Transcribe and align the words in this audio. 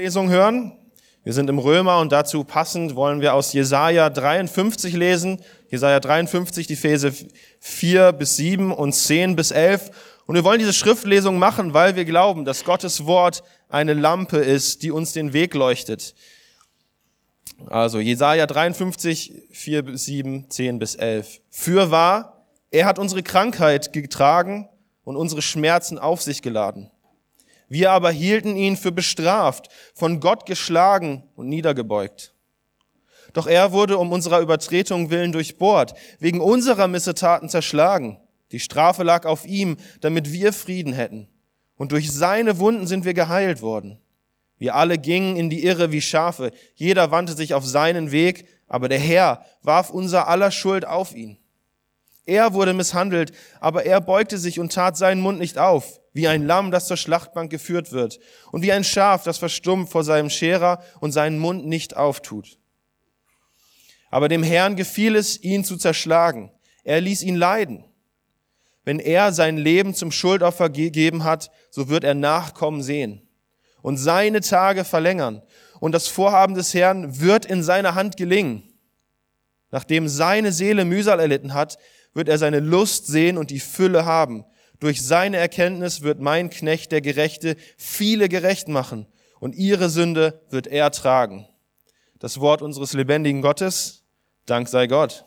Lesung 0.00 0.30
hören. 0.30 0.72
Wir 1.24 1.34
sind 1.34 1.50
im 1.50 1.58
Römer 1.58 1.98
und 1.98 2.10
dazu 2.10 2.42
passend 2.42 2.96
wollen 2.96 3.20
wir 3.20 3.34
aus 3.34 3.52
Jesaja 3.52 4.08
53 4.08 4.94
lesen. 4.94 5.42
Jesaja 5.68 6.00
53, 6.00 6.66
die 6.66 6.76
Verse 6.76 7.12
4 7.60 8.12
bis 8.12 8.36
7 8.36 8.72
und 8.72 8.94
10 8.94 9.36
bis 9.36 9.50
11. 9.50 9.90
Und 10.24 10.36
wir 10.36 10.44
wollen 10.44 10.58
diese 10.58 10.72
Schriftlesung 10.72 11.38
machen, 11.38 11.74
weil 11.74 11.96
wir 11.96 12.06
glauben, 12.06 12.46
dass 12.46 12.64
Gottes 12.64 13.04
Wort 13.04 13.42
eine 13.68 13.92
Lampe 13.92 14.38
ist, 14.38 14.82
die 14.82 14.90
uns 14.90 15.12
den 15.12 15.34
Weg 15.34 15.52
leuchtet. 15.52 16.14
Also 17.66 18.00
Jesaja 18.00 18.46
53, 18.46 19.34
4 19.50 19.82
bis 19.82 20.06
7, 20.06 20.48
10 20.48 20.78
bis 20.78 20.94
11. 20.94 21.42
Für 21.50 21.90
wahr, 21.90 22.46
er 22.70 22.86
hat 22.86 22.98
unsere 22.98 23.22
Krankheit 23.22 23.92
getragen 23.92 24.66
und 25.04 25.16
unsere 25.16 25.42
Schmerzen 25.42 25.98
auf 25.98 26.22
sich 26.22 26.40
geladen. 26.40 26.90
Wir 27.70 27.92
aber 27.92 28.10
hielten 28.10 28.56
ihn 28.56 28.76
für 28.76 28.90
bestraft, 28.90 29.68
von 29.94 30.18
Gott 30.18 30.44
geschlagen 30.44 31.22
und 31.36 31.48
niedergebeugt. 31.48 32.34
Doch 33.32 33.46
er 33.46 33.70
wurde 33.70 33.96
um 33.96 34.10
unserer 34.10 34.40
Übertretung 34.40 35.08
willen 35.10 35.30
durchbohrt, 35.30 35.94
wegen 36.18 36.40
unserer 36.40 36.88
Missetaten 36.88 37.48
zerschlagen. 37.48 38.18
Die 38.50 38.58
Strafe 38.58 39.04
lag 39.04 39.24
auf 39.24 39.46
ihm, 39.46 39.76
damit 40.00 40.32
wir 40.32 40.52
Frieden 40.52 40.92
hätten. 40.92 41.28
Und 41.76 41.92
durch 41.92 42.10
seine 42.10 42.58
Wunden 42.58 42.88
sind 42.88 43.04
wir 43.04 43.14
geheilt 43.14 43.62
worden. 43.62 44.00
Wir 44.58 44.74
alle 44.74 44.98
gingen 44.98 45.36
in 45.36 45.48
die 45.48 45.64
Irre 45.64 45.92
wie 45.92 46.02
Schafe, 46.02 46.50
jeder 46.74 47.12
wandte 47.12 47.34
sich 47.34 47.54
auf 47.54 47.64
seinen 47.64 48.10
Weg, 48.10 48.48
aber 48.66 48.88
der 48.88 48.98
Herr 48.98 49.46
warf 49.62 49.90
unser 49.90 50.26
aller 50.26 50.50
Schuld 50.50 50.84
auf 50.84 51.14
ihn. 51.14 51.38
Er 52.26 52.52
wurde 52.52 52.74
misshandelt, 52.74 53.30
aber 53.60 53.86
er 53.86 54.00
beugte 54.00 54.38
sich 54.38 54.58
und 54.58 54.72
tat 54.72 54.96
seinen 54.96 55.20
Mund 55.20 55.38
nicht 55.38 55.56
auf 55.56 55.99
wie 56.12 56.28
ein 56.28 56.46
Lamm, 56.46 56.70
das 56.70 56.86
zur 56.86 56.96
Schlachtbank 56.96 57.50
geführt 57.50 57.92
wird, 57.92 58.18
und 58.50 58.62
wie 58.62 58.72
ein 58.72 58.84
Schaf, 58.84 59.22
das 59.22 59.38
verstummt 59.38 59.88
vor 59.88 60.04
seinem 60.04 60.30
Scherer 60.30 60.82
und 61.00 61.12
seinen 61.12 61.38
Mund 61.38 61.66
nicht 61.66 61.96
auftut. 61.96 62.58
Aber 64.10 64.28
dem 64.28 64.42
Herrn 64.42 64.76
gefiel 64.76 65.14
es, 65.14 65.40
ihn 65.42 65.64
zu 65.64 65.76
zerschlagen. 65.76 66.50
Er 66.82 67.00
ließ 67.00 67.22
ihn 67.22 67.36
leiden. 67.36 67.84
Wenn 68.84 68.98
er 68.98 69.32
sein 69.32 69.56
Leben 69.56 69.94
zum 69.94 70.10
Schuldopfer 70.10 70.68
gegeben 70.68 71.22
hat, 71.22 71.50
so 71.70 71.88
wird 71.88 72.02
er 72.02 72.14
Nachkommen 72.14 72.82
sehen 72.82 73.28
und 73.82 73.96
seine 73.96 74.40
Tage 74.40 74.84
verlängern. 74.84 75.42
Und 75.78 75.92
das 75.92 76.08
Vorhaben 76.08 76.54
des 76.54 76.74
Herrn 76.74 77.20
wird 77.20 77.46
in 77.46 77.62
seiner 77.62 77.94
Hand 77.94 78.16
gelingen. 78.16 78.62
Nachdem 79.70 80.08
seine 80.08 80.52
Seele 80.52 80.84
Mühsal 80.84 81.20
erlitten 81.20 81.54
hat, 81.54 81.78
wird 82.12 82.28
er 82.28 82.38
seine 82.38 82.60
Lust 82.60 83.06
sehen 83.06 83.38
und 83.38 83.50
die 83.50 83.60
Fülle 83.60 84.04
haben. 84.04 84.44
Durch 84.80 85.02
seine 85.02 85.36
Erkenntnis 85.36 86.00
wird 86.00 86.20
mein 86.20 86.48
Knecht, 86.48 86.90
der 86.90 87.02
Gerechte, 87.02 87.56
viele 87.76 88.28
gerecht 88.30 88.68
machen 88.68 89.06
und 89.38 89.54
ihre 89.54 89.90
Sünde 89.90 90.42
wird 90.48 90.66
er 90.66 90.90
tragen. 90.90 91.46
Das 92.18 92.40
Wort 92.40 92.62
unseres 92.62 92.94
lebendigen 92.94 93.42
Gottes, 93.42 94.04
Dank 94.46 94.68
sei 94.68 94.86
Gott. 94.86 95.24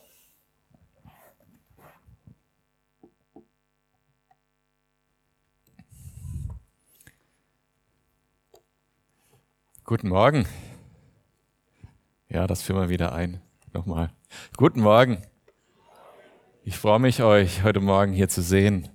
Guten 9.85 10.09
Morgen. 10.09 10.47
Ja, 12.27 12.47
das 12.47 12.63
führen 12.63 12.81
wir 12.81 12.89
wieder 12.89 13.13
ein. 13.13 13.41
Nochmal. 13.73 14.11
Guten 14.57 14.81
Morgen. 14.81 15.21
Ich 16.63 16.77
freue 16.77 16.99
mich, 16.99 17.21
euch 17.21 17.63
heute 17.63 17.81
Morgen 17.81 18.13
hier 18.13 18.29
zu 18.29 18.41
sehen. 18.41 18.89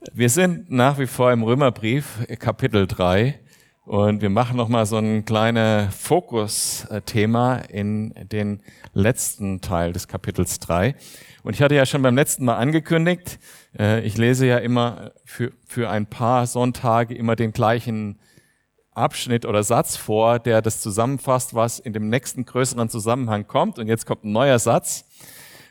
Wir 0.00 0.30
sind 0.30 0.70
nach 0.70 1.00
wie 1.00 1.08
vor 1.08 1.32
im 1.32 1.42
Römerbrief, 1.42 2.24
Kapitel 2.38 2.86
3. 2.86 3.36
Und 3.84 4.22
wir 4.22 4.30
machen 4.30 4.56
nochmal 4.56 4.86
so 4.86 4.96
ein 4.96 5.24
kleines 5.24 5.92
Fokusthema 5.92 7.56
in 7.56 8.14
den 8.30 8.62
letzten 8.92 9.60
Teil 9.60 9.92
des 9.92 10.06
Kapitels 10.06 10.60
3. 10.60 10.94
Und 11.42 11.54
ich 11.54 11.62
hatte 11.62 11.74
ja 11.74 11.84
schon 11.84 12.02
beim 12.02 12.14
letzten 12.14 12.44
Mal 12.44 12.58
angekündigt, 12.58 13.40
äh, 13.76 14.00
ich 14.02 14.16
lese 14.16 14.46
ja 14.46 14.58
immer 14.58 15.10
für, 15.24 15.52
für 15.66 15.90
ein 15.90 16.06
paar 16.06 16.46
Sonntage 16.46 17.14
immer 17.14 17.34
den 17.34 17.50
gleichen 17.50 18.20
Abschnitt 18.92 19.46
oder 19.46 19.64
Satz 19.64 19.96
vor, 19.96 20.38
der 20.38 20.62
das 20.62 20.80
zusammenfasst, 20.80 21.54
was 21.54 21.80
in 21.80 21.92
dem 21.92 22.08
nächsten 22.08 22.44
größeren 22.44 22.88
Zusammenhang 22.88 23.48
kommt. 23.48 23.80
Und 23.80 23.88
jetzt 23.88 24.06
kommt 24.06 24.22
ein 24.22 24.32
neuer 24.32 24.60
Satz. 24.60 25.07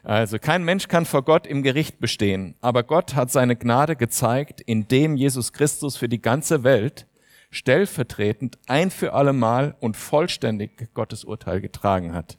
Also 0.07 0.39
kein 0.39 0.63
Mensch 0.63 0.87
kann 0.87 1.05
vor 1.05 1.23
Gott 1.23 1.45
im 1.45 1.63
Gericht 1.63 1.99
bestehen, 1.99 2.55
aber 2.61 2.83
Gott 2.83 3.13
hat 3.13 3.29
seine 3.29 3.57
Gnade 3.57 3.97
gezeigt, 3.97 4.61
indem 4.61 5.17
Jesus 5.17 5.51
Christus 5.51 5.97
für 5.97 6.07
die 6.07 6.21
ganze 6.21 6.63
Welt 6.63 7.07
stellvertretend 7.51 8.57
ein 8.67 8.89
für 8.89 9.11
alle 9.11 9.33
Mal 9.33 9.75
und 9.81 9.97
vollständig 9.97 10.93
Gottes 10.93 11.25
Urteil 11.25 11.59
getragen 11.59 12.13
hat. 12.13 12.37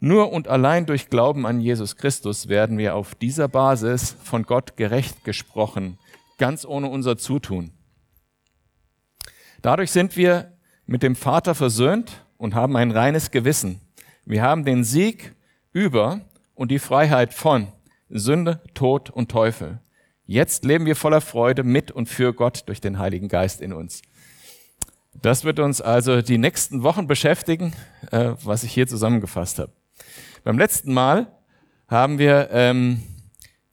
Nur 0.00 0.32
und 0.32 0.48
allein 0.48 0.86
durch 0.86 1.10
Glauben 1.10 1.44
an 1.44 1.60
Jesus 1.60 1.96
Christus 1.96 2.48
werden 2.48 2.78
wir 2.78 2.94
auf 2.94 3.14
dieser 3.14 3.48
Basis 3.48 4.16
von 4.22 4.44
Gott 4.44 4.78
gerecht 4.78 5.22
gesprochen, 5.22 5.98
ganz 6.38 6.64
ohne 6.64 6.86
unser 6.86 7.18
Zutun. 7.18 7.72
Dadurch 9.60 9.90
sind 9.90 10.16
wir 10.16 10.56
mit 10.86 11.02
dem 11.02 11.14
Vater 11.14 11.54
versöhnt 11.54 12.24
und 12.38 12.54
haben 12.54 12.74
ein 12.78 12.90
reines 12.90 13.30
Gewissen. 13.30 13.82
Wir 14.24 14.40
haben 14.40 14.64
den 14.64 14.82
Sieg 14.82 15.34
über 15.70 16.22
und 16.54 16.70
die 16.70 16.78
Freiheit 16.78 17.34
von 17.34 17.68
Sünde, 18.08 18.60
Tod 18.74 19.10
und 19.10 19.30
Teufel. 19.30 19.80
Jetzt 20.26 20.64
leben 20.64 20.86
wir 20.86 20.96
voller 20.96 21.20
Freude 21.20 21.64
mit 21.64 21.90
und 21.90 22.08
für 22.08 22.32
Gott 22.32 22.64
durch 22.66 22.80
den 22.80 22.98
Heiligen 22.98 23.28
Geist 23.28 23.60
in 23.60 23.72
uns. 23.72 24.02
Das 25.20 25.44
wird 25.44 25.58
uns 25.58 25.80
also 25.80 26.22
die 26.22 26.38
nächsten 26.38 26.82
Wochen 26.82 27.06
beschäftigen, 27.06 27.72
äh, 28.10 28.32
was 28.42 28.64
ich 28.64 28.72
hier 28.72 28.86
zusammengefasst 28.86 29.58
habe. 29.58 29.72
Beim 30.42 30.58
letzten 30.58 30.92
Mal 30.92 31.26
haben 31.88 32.18
wir 32.18 32.48
ähm, 32.50 33.02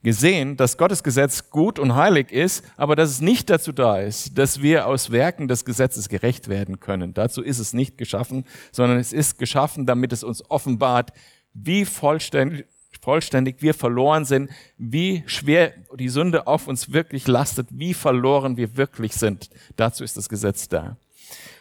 gesehen, 0.03 0.57
dass 0.57 0.77
Gottes 0.77 1.03
Gesetz 1.03 1.49
gut 1.49 1.79
und 1.79 1.95
heilig 1.95 2.31
ist, 2.31 2.63
aber 2.75 2.95
dass 2.95 3.09
es 3.09 3.21
nicht 3.21 3.49
dazu 3.49 3.71
da 3.71 3.99
ist, 3.99 4.37
dass 4.37 4.61
wir 4.61 4.87
aus 4.87 5.11
Werken 5.11 5.47
des 5.47 5.65
Gesetzes 5.65 6.09
gerecht 6.09 6.47
werden 6.47 6.79
können. 6.79 7.13
Dazu 7.13 7.41
ist 7.41 7.59
es 7.59 7.73
nicht 7.73 7.97
geschaffen, 7.97 8.45
sondern 8.71 8.97
es 8.99 9.13
ist 9.13 9.37
geschaffen, 9.37 9.85
damit 9.85 10.13
es 10.13 10.23
uns 10.23 10.49
offenbart, 10.49 11.11
wie 11.53 11.85
vollständig, 11.85 12.65
vollständig 13.01 13.61
wir 13.61 13.73
verloren 13.73 14.25
sind, 14.25 14.51
wie 14.77 15.23
schwer 15.25 15.73
die 15.95 16.09
Sünde 16.09 16.47
auf 16.47 16.67
uns 16.67 16.91
wirklich 16.91 17.27
lastet, 17.27 17.67
wie 17.71 17.93
verloren 17.93 18.57
wir 18.57 18.77
wirklich 18.77 19.13
sind. 19.13 19.49
Dazu 19.75 20.03
ist 20.03 20.17
das 20.17 20.29
Gesetz 20.29 20.67
da. 20.69 20.97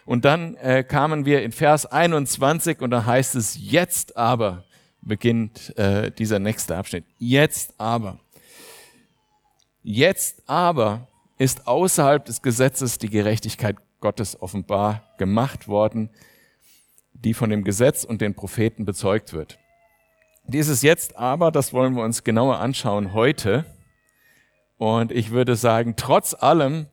Und 0.04 0.24
dann 0.24 0.56
äh, 0.56 0.82
kamen 0.82 1.24
wir 1.24 1.42
in 1.42 1.52
Vers 1.52 1.86
21 1.86 2.80
und 2.80 2.90
da 2.90 3.04
heißt 3.06 3.36
es, 3.36 3.56
jetzt 3.60 4.16
aber 4.16 4.64
beginnt 5.02 5.76
äh, 5.78 6.10
dieser 6.10 6.38
nächste 6.38 6.76
Abschnitt. 6.76 7.04
Jetzt 7.18 7.74
aber. 7.78 8.18
Jetzt 9.82 10.42
aber 10.46 11.06
ist 11.38 11.66
außerhalb 11.66 12.24
des 12.24 12.42
Gesetzes 12.42 12.98
die 12.98 13.08
Gerechtigkeit 13.08 13.76
Gottes 14.00 14.40
offenbar 14.42 15.14
gemacht 15.16 15.68
worden, 15.68 16.10
die 17.12 17.34
von 17.34 17.50
dem 17.50 17.64
Gesetz 17.64 18.02
und 18.04 18.20
den 18.20 18.34
Propheten 18.34 18.84
bezeugt 18.84 19.32
wird. 19.32 19.59
Dieses 20.44 20.82
Jetzt 20.82 21.16
aber, 21.16 21.50
das 21.50 21.72
wollen 21.72 21.94
wir 21.94 22.02
uns 22.02 22.24
genauer 22.24 22.58
anschauen 22.58 23.12
heute. 23.12 23.64
Und 24.78 25.12
ich 25.12 25.30
würde 25.30 25.56
sagen, 25.56 25.94
trotz 25.96 26.34
allem 26.34 26.86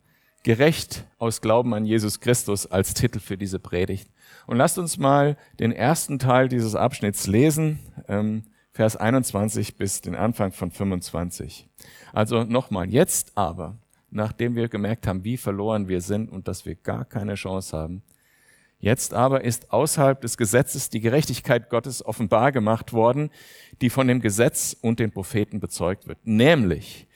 gerecht 0.44 1.06
aus 1.18 1.42
Glauben 1.42 1.74
an 1.74 1.86
Jesus 1.86 2.20
Christus 2.20 2.66
als 2.68 2.94
Titel 2.94 3.20
für 3.20 3.38
diese 3.38 3.60
Predigt. 3.60 4.10
Und 4.46 4.58
lasst 4.58 4.78
uns 4.78 4.98
mal 4.98 5.38
den 5.60 5.72
ersten 5.72 6.20
Teil 6.20 6.48
dieses 6.48 6.76
Abschnitts 6.76 7.28
lesen, 7.28 7.80
ähm, 8.08 8.44
Vers 8.72 8.96
21 8.96 9.76
bis 9.76 10.02
den 10.02 10.16
Anfang 10.16 10.52
von 10.52 10.70
25. 10.70 11.68
Also 12.14 12.44
nochmal, 12.44 12.90
jetzt 12.90 13.36
aber, 13.36 13.78
nachdem 14.12 14.56
wir 14.56 14.70
gemerkt 14.70 15.08
haben, 15.08 15.24
wie 15.24 15.36
verloren 15.36 15.88
wir 15.88 16.00
sind 16.00 16.32
und 16.32 16.48
dass 16.48 16.66
wir 16.66 16.76
gar 16.76 17.04
keine 17.04 17.34
Chance 17.34 17.76
haben, 17.76 18.04
Jetzt 18.80 19.14
aber 19.14 19.44
ist 19.44 19.72
außerhalb 19.72 20.22
des 20.22 20.38
Gesetzes 20.38 20.90
die 20.90 21.00
Gerechtigkeit 21.00 21.70
Gottes 21.70 22.06
offenbar 22.06 22.52
gemacht 22.52 22.94
worden, 22.94 23.32
die 23.82 23.90
von 23.90 24.08
dem 24.08 24.22
Gesetz 24.22 24.76
und 24.80 25.00
den 25.00 25.12
Propheten 25.12 25.60
bezeugt 25.60 26.08
wird, 26.08 26.20
nämlich 26.26 27.08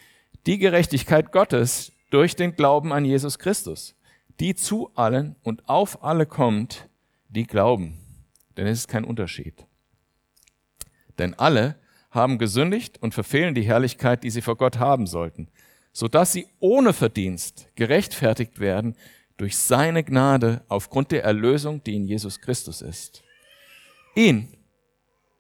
die 0.48 0.58
Gerechtigkeit 0.58 1.32
Gottes 1.32 1.92
durch 2.10 2.36
den 2.36 2.56
Glauben 2.56 2.92
an 2.92 3.06
Jesus 3.06 3.38
Christus, 3.38 3.96
die 4.40 4.56
zu 4.56 4.92
allen 4.96 5.36
und 5.44 5.70
auf 5.70 6.04
alle 6.04 6.26
kommt, 6.26 6.90
die 7.30 7.46
glauben. 7.46 8.00
Denn 8.58 8.66
es 8.66 8.80
ist 8.80 8.88
kein 8.88 9.06
Unterschied. 9.06 9.68
Denn 11.20 11.36
alle 11.36 11.76
haben 12.10 12.40
gesündigt 12.40 13.02
und 13.02 13.14
verfehlen 13.14 13.54
die 13.54 13.62
Herrlichkeit, 13.62 14.24
die 14.24 14.32
sie 14.32 14.42
vor 14.42 14.58
Gott 14.58 14.80
haben 14.80 15.06
sollten, 15.06 15.50
so 15.94 16.08
dass 16.08 16.34
sie 16.34 16.48
ohne 16.60 16.94
Verdienst 16.94 17.70
gerechtfertigt 17.76 18.60
werden 18.60 18.96
durch 19.42 19.58
seine 19.58 20.04
Gnade 20.04 20.64
aufgrund 20.68 21.10
der 21.10 21.24
Erlösung, 21.24 21.84
die 21.84 21.96
in 21.96 22.06
Jesus 22.06 22.42
Christus 22.42 22.84
ist. 22.84 23.24
Ihn 24.14 24.56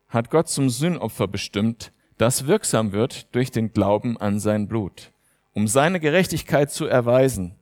hat 0.08 0.32
Gott 0.32 0.50
zum 0.50 0.72
Sühnopfer 0.72 1.28
bestimmt, 1.28 1.92
das 2.18 2.48
wirksam 2.48 2.94
wird 2.94 3.36
durch 3.36 3.52
den 3.52 3.74
Glauben 3.74 4.18
an 4.18 4.40
sein 4.40 4.68
Blut, 4.68 5.12
um 5.54 5.68
seine 5.68 6.00
Gerechtigkeit 6.00 6.72
zu 6.72 6.88
erweisen. 6.88 7.54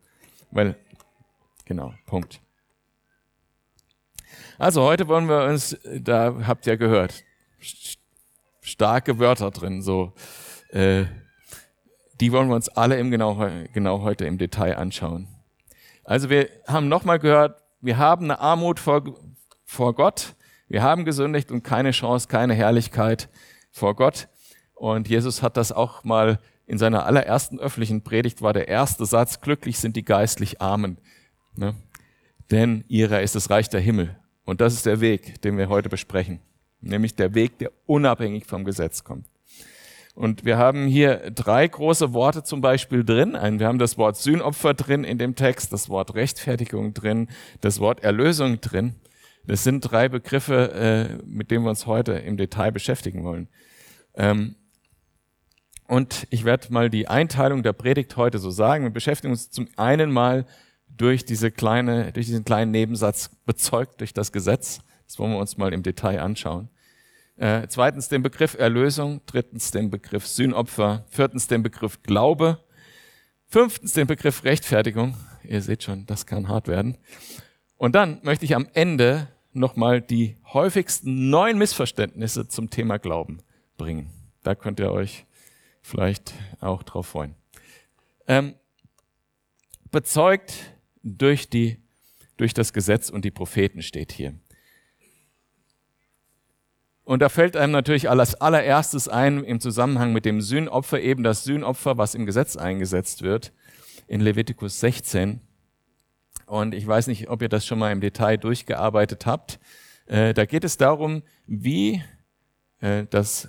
Weil, 0.50 0.78
genau, 1.66 1.94
Punkt. 2.06 2.40
Also 4.58 4.84
heute 4.84 5.10
wollen 5.10 5.28
wir 5.28 5.44
uns, 5.44 5.78
da 5.84 6.48
habt 6.48 6.66
ihr 6.68 6.78
gehört, 6.78 7.26
starke 8.62 9.20
Wörter 9.20 9.52
drin, 9.52 9.82
so. 9.82 10.14
Äh, 10.70 11.04
die 12.22 12.32
wollen 12.32 12.48
wir 12.48 12.56
uns 12.56 12.70
alle 12.70 12.98
im 12.98 13.12
genau, 13.12 13.46
genau 13.74 14.04
heute 14.04 14.24
im 14.24 14.38
Detail 14.38 14.78
anschauen. 14.78 15.28
Also 16.10 16.32
wir 16.32 16.50
haben 16.68 16.88
nochmal 16.88 17.20
gehört, 17.20 17.62
wir 17.82 18.00
haben 18.00 18.24
eine 18.24 18.40
Armut 18.40 18.80
vor, 18.80 19.04
vor 19.64 19.94
Gott, 19.94 20.34
wir 20.68 20.82
haben 20.82 21.06
gesündigt 21.06 21.52
und 21.52 21.62
keine 21.62 21.92
Chance, 21.92 22.28
keine 22.28 22.56
Herrlichkeit 22.56 23.30
vor 23.70 23.96
Gott. 23.96 24.28
Und 24.74 25.08
Jesus 25.08 25.44
hat 25.44 25.56
das 25.56 25.72
auch 25.72 26.04
mal 26.04 26.40
in 26.66 26.80
seiner 26.80 27.06
allerersten 27.06 27.60
öffentlichen 27.60 28.02
Predigt 28.02 28.42
war 28.42 28.54
der 28.54 28.68
erste 28.68 29.06
Satz, 29.06 29.40
glücklich 29.40 29.78
sind 29.78 29.96
die 29.96 30.04
geistlich 30.04 30.60
Armen, 30.60 30.98
ne? 31.56 31.76
denn 32.50 32.86
ihrer 32.88 33.22
ist 33.22 33.36
das 33.36 33.52
Reich 33.52 33.70
der 33.70 33.80
Himmel. 33.80 34.18
Und 34.46 34.62
das 34.62 34.74
ist 34.74 34.88
der 34.88 35.02
Weg, 35.02 35.40
den 35.44 35.60
wir 35.60 35.70
heute 35.70 35.90
besprechen, 35.90 36.40
nämlich 36.82 37.14
der 37.18 37.36
Weg, 37.36 37.60
der 37.60 37.72
unabhängig 37.86 38.48
vom 38.48 38.66
Gesetz 38.66 39.04
kommt. 39.04 39.28
Und 40.20 40.44
wir 40.44 40.58
haben 40.58 40.86
hier 40.86 41.32
drei 41.32 41.66
große 41.66 42.12
Worte 42.12 42.44
zum 42.44 42.60
Beispiel 42.60 43.06
drin. 43.06 43.38
Wir 43.58 43.68
haben 43.68 43.80
das 43.80 43.98
Wort 43.98 44.18
Sühnopfer 44.18 44.74
drin 44.74 45.06
in 45.06 45.18
dem 45.18 45.34
Text, 45.36 45.72
das 45.72 45.88
Wort 45.88 46.14
Rechtfertigung 46.14 46.94
drin, 46.94 47.30
das 47.62 47.80
Wort 47.80 48.04
Erlösung 48.04 48.60
drin. 48.60 48.96
Das 49.48 49.64
sind 49.64 49.80
drei 49.80 50.10
Begriffe, 50.10 50.74
äh, 50.74 51.24
mit 51.26 51.52
denen 51.52 51.64
wir 51.64 51.70
uns 51.70 51.86
heute 51.86 52.12
im 52.12 52.36
Detail 52.36 52.74
beschäftigen 52.74 53.24
wollen. 53.24 53.48
Ähm, 54.14 54.58
und 55.88 56.28
ich 56.32 56.44
werde 56.44 56.68
mal 56.74 56.90
die 56.90 57.08
Einteilung 57.08 57.64
der 57.64 57.72
Predigt 57.72 58.18
heute 58.18 58.40
so 58.40 58.50
sagen. 58.50 58.84
Wir 58.84 58.92
beschäftigen 58.92 59.32
uns 59.32 59.50
zum 59.52 59.70
einen 59.78 60.12
mal 60.12 60.46
durch 60.90 61.24
diese 61.24 61.50
kleine, 61.50 62.12
durch 62.12 62.26
diesen 62.26 62.44
kleinen 62.44 62.72
Nebensatz 62.72 63.30
bezeugt 63.46 64.02
durch 64.02 64.14
das 64.14 64.34
Gesetz. 64.34 64.82
Das 65.08 65.18
wollen 65.18 65.32
wir 65.32 65.40
uns 65.40 65.56
mal 65.56 65.72
im 65.72 65.82
Detail 65.82 66.20
anschauen. 66.20 66.68
Äh, 67.40 67.70
zweitens 67.70 68.10
den 68.10 68.22
Begriff 68.22 68.56
Erlösung, 68.56 69.22
drittens 69.26 69.72
den 69.72 69.90
Begriff 69.90 70.28
Sühnopfer, 70.28 71.06
viertens 71.08 71.48
den 71.48 71.64
Begriff 71.64 72.04
Glaube, 72.04 72.62
fünftens 73.48 73.94
den 73.94 74.08
Begriff 74.08 74.44
Rechtfertigung. 74.44 75.16
Ihr 75.46 75.62
seht 75.62 75.84
schon, 75.84 76.06
das 76.06 76.26
kann 76.26 76.50
hart 76.50 76.68
werden. 76.68 76.98
Und 77.78 77.96
dann 77.96 78.20
möchte 78.24 78.44
ich 78.44 78.58
am 78.58 78.68
Ende 78.74 79.30
nochmal 79.54 80.02
die 80.02 80.36
häufigsten 80.52 81.30
neun 81.30 81.58
Missverständnisse 81.58 82.50
zum 82.50 82.70
Thema 82.70 83.00
Glauben 83.00 83.42
bringen. 83.78 84.10
Da 84.44 84.54
könnt 84.54 84.82
ihr 84.82 84.92
euch 84.92 85.26
vielleicht 85.82 86.34
auch 86.60 86.84
drauf 86.84 87.08
freuen. 87.08 87.36
Ähm, 88.28 88.56
bezeugt 89.92 90.54
durch 91.04 91.50
die, 91.50 91.78
durch 92.36 92.54
das 92.54 92.74
Gesetz 92.74 93.10
und 93.10 93.24
die 93.24 93.32
Propheten 93.32 93.82
steht 93.82 94.12
hier. 94.12 94.34
Und 97.10 97.24
da 97.24 97.30
fällt 97.30 97.58
einem 97.58 97.72
natürlich 97.72 98.08
als 98.08 98.36
allererstes 98.36 99.08
ein 99.08 99.44
im 99.44 99.60
Zusammenhang 99.60 100.14
mit 100.14 100.26
dem 100.26 100.42
Sühnopfer 100.42 101.02
eben 101.02 101.24
das 101.24 101.44
Sühnopfer, 101.44 101.98
was 101.98 102.14
im 102.14 102.28
Gesetz 102.28 102.56
eingesetzt 102.56 103.24
wird, 103.24 103.52
in 104.06 104.22
Levitikus 104.22 104.80
16. 104.80 105.42
Und 106.46 106.76
ich 106.76 106.86
weiß 106.86 107.08
nicht, 107.08 107.28
ob 107.28 107.42
ihr 107.42 107.50
das 107.50 107.66
schon 107.66 107.80
mal 107.80 107.92
im 107.92 108.00
Detail 108.00 108.38
durchgearbeitet 108.38 109.26
habt. 109.26 109.60
Äh, 110.06 110.36
da 110.36 110.46
geht 110.46 110.64
es 110.64 110.78
darum, 110.78 111.24
wie 111.48 112.04
äh, 112.80 113.08
das 113.10 113.48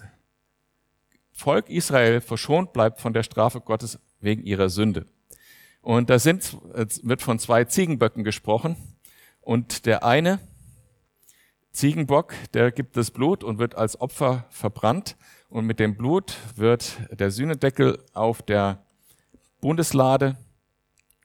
Volk 1.31 1.69
Israel 1.69 2.23
verschont 2.23 2.73
bleibt 2.73 2.99
von 2.99 3.13
der 3.13 3.25
Strafe 3.25 3.61
Gottes 3.61 3.99
wegen 4.21 4.43
ihrer 4.43 4.71
Sünde. 4.71 5.05
Und 5.83 6.09
da 6.09 6.19
sind, 6.19 6.57
wird 7.03 7.21
von 7.21 7.39
zwei 7.39 7.65
Ziegenböcken 7.65 8.25
gesprochen. 8.25 8.77
Und 9.43 9.85
der 9.85 10.03
eine, 10.03 10.39
Ziegenbock, 11.73 12.35
der 12.53 12.73
gibt 12.73 12.97
das 12.97 13.11
Blut 13.11 13.45
und 13.45 13.59
wird 13.59 13.77
als 13.77 14.01
Opfer 14.01 14.47
verbrannt. 14.51 15.17
Und 15.49 15.67
mit 15.67 15.81
dem 15.81 15.97
Blut 15.97 16.37
wird 16.57 16.99
der 17.11 17.31
Sühnedeckel 17.31 18.03
auf 18.13 18.43
der 18.43 18.85
Bundeslade 19.61 20.37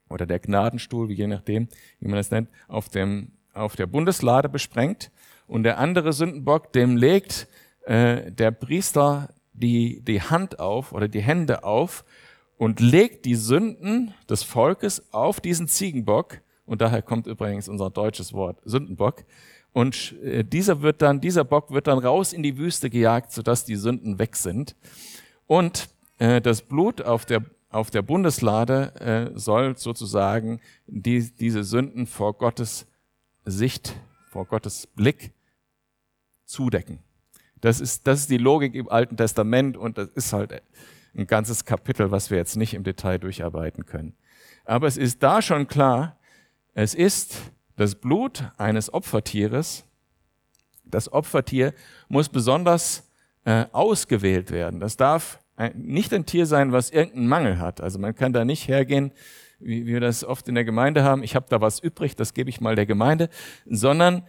oder 0.10 0.26
der 0.26 0.40
Gnadenstuhl, 0.40 1.12
je 1.12 1.28
nachdem, 1.28 1.68
wie 2.00 2.08
man 2.08 2.18
das 2.18 2.32
nennt, 2.32 2.50
auf, 2.68 2.90
dem, 2.90 3.32
auf 3.54 3.76
der 3.76 3.88
Bundeslade 3.88 4.50
besprengt. 4.50 5.12
Und 5.48 5.64
der 5.64 5.78
andere 5.80 6.14
Sündenbock, 6.14 6.74
dem 6.74 6.98
legt 6.98 7.48
äh, 7.86 8.32
der 8.32 8.52
Priester 8.52 9.30
die, 9.54 10.02
die 10.02 10.22
Hand 10.22 10.60
auf 10.60 10.92
oder 10.92 11.08
die 11.08 11.22
Hände 11.22 11.64
auf 11.64 12.04
und 12.58 12.80
legt 12.80 13.26
die 13.26 13.36
Sünden 13.36 14.14
des 14.30 14.44
Volkes 14.44 15.14
auf 15.14 15.40
diesen 15.40 15.68
Ziegenbock. 15.68 16.42
Und 16.66 16.82
daher 16.82 17.02
kommt 17.02 17.28
übrigens 17.28 17.68
unser 17.68 17.90
deutsches 17.90 18.34
Wort 18.34 18.60
Sündenbock. 18.66 19.24
Und 19.76 20.16
äh, 20.24 20.46
dieser 20.46 20.84
wird 20.84 21.02
dann, 21.02 21.20
dieser 21.20 21.44
Bock 21.44 21.70
wird 21.70 21.88
dann 21.88 22.00
raus 22.00 22.32
in 22.32 22.44
die 22.44 22.58
Wüste 22.58 22.90
gejagt, 22.90 23.34
sodass 23.34 23.66
die 23.66 23.76
Sünden 23.76 24.20
weg 24.20 24.38
sind. 24.38 24.74
Und 25.48 25.90
äh, 26.18 26.40
das 26.40 26.62
Blut 26.62 27.02
auf 27.02 27.26
der, 27.26 27.44
auf 27.72 27.92
der 27.92 28.02
Bundeslade 28.02 29.34
äh, 29.36 29.38
soll 29.38 29.76
sozusagen 29.76 30.62
die, 30.88 31.30
diese 31.30 31.66
Sünden 31.66 32.08
vor 32.08 32.38
Gottes 32.38 32.88
Sicht, 33.44 33.98
vor 34.30 34.46
Gottes 34.46 34.88
Blick 34.88 35.34
zudecken. 36.46 37.00
Das 37.60 37.82
ist, 37.82 38.08
das 38.08 38.22
ist 38.22 38.30
die 38.30 38.38
Logik 38.38 38.76
im 38.76 38.88
Alten 38.88 39.18
Testament 39.18 39.76
und 39.76 39.98
das 39.98 40.08
ist 40.16 40.32
halt 40.32 40.64
ein 41.18 41.28
ganzes 41.28 41.66
Kapitel, 41.66 42.12
was 42.12 42.32
wir 42.32 42.38
jetzt 42.38 42.56
nicht 42.56 42.76
im 42.76 42.86
Detail 42.86 43.18
durcharbeiten 43.18 43.86
können. 43.86 44.16
Aber 44.64 44.88
es 44.88 44.96
ist 44.96 45.22
da 45.22 45.42
schon 45.42 45.68
klar, 45.68 46.18
es 46.74 46.94
ist 46.94 47.52
das 47.76 47.96
Blut 47.96 48.44
eines 48.58 48.94
Opfertieres, 48.94 49.86
das 50.86 51.12
Opfertier 51.12 51.74
muss 52.08 52.30
besonders 52.30 53.04
äh, 53.44 53.66
ausgewählt 53.72 54.52
werden. 54.52 54.80
Das 54.80 54.98
darf 54.98 55.40
ein, 55.56 55.74
nicht 55.76 56.14
ein 56.14 56.26
Tier 56.26 56.46
sein, 56.46 56.72
was 56.72 56.90
irgendeinen 56.90 57.28
Mangel 57.28 57.60
hat. 57.60 57.82
Also 57.82 58.00
man 58.00 58.16
kann 58.16 58.34
da 58.34 58.46
nicht 58.46 58.68
hergehen, 58.68 59.12
wie 59.60 59.86
wir 59.86 60.00
das 60.00 60.24
oft 60.24 60.48
in 60.48 60.56
der 60.56 60.66
Gemeinde 60.66 61.04
haben, 61.04 61.24
ich 61.24 61.36
habe 61.36 61.48
da 61.50 61.62
was 61.62 61.80
übrig, 61.80 62.16
das 62.16 62.34
gebe 62.34 62.50
ich 62.50 62.62
mal 62.62 62.76
der 62.76 62.86
Gemeinde, 62.86 63.30
sondern 63.66 64.28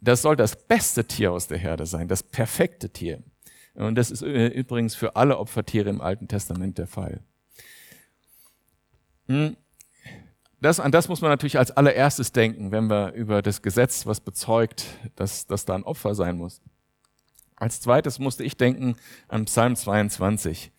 das 0.00 0.22
soll 0.22 0.34
das 0.34 0.56
beste 0.56 1.04
Tier 1.04 1.32
aus 1.32 1.46
der 1.46 1.58
Herde 1.58 1.86
sein, 1.86 2.08
das 2.08 2.22
perfekte 2.22 2.90
Tier. 2.90 3.22
Und 3.74 3.94
das 3.94 4.10
ist 4.10 4.22
äh, 4.22 4.48
übrigens 4.48 4.94
für 4.94 5.16
alle 5.16 5.38
Opfertiere 5.38 5.88
im 5.88 6.00
Alten 6.00 6.28
Testament 6.28 6.78
der 6.78 6.86
Fall. 6.86 7.20
Hm. 9.28 9.56
Das, 10.62 10.78
an 10.78 10.92
das 10.92 11.08
muss 11.08 11.20
man 11.20 11.30
natürlich 11.32 11.58
als 11.58 11.72
allererstes 11.72 12.30
denken, 12.30 12.70
wenn 12.70 12.88
wir 12.88 13.14
über 13.14 13.42
das 13.42 13.62
Gesetz, 13.62 14.06
was 14.06 14.20
bezeugt, 14.20 14.84
dass, 15.16 15.48
dass 15.48 15.64
da 15.64 15.74
ein 15.74 15.82
Opfer 15.82 16.14
sein 16.14 16.36
muss. 16.36 16.60
Als 17.56 17.80
zweites 17.80 18.20
musste 18.20 18.44
ich 18.44 18.56
denken 18.56 18.94
an 19.26 19.46
Psalm 19.46 19.74
22. 19.74 20.70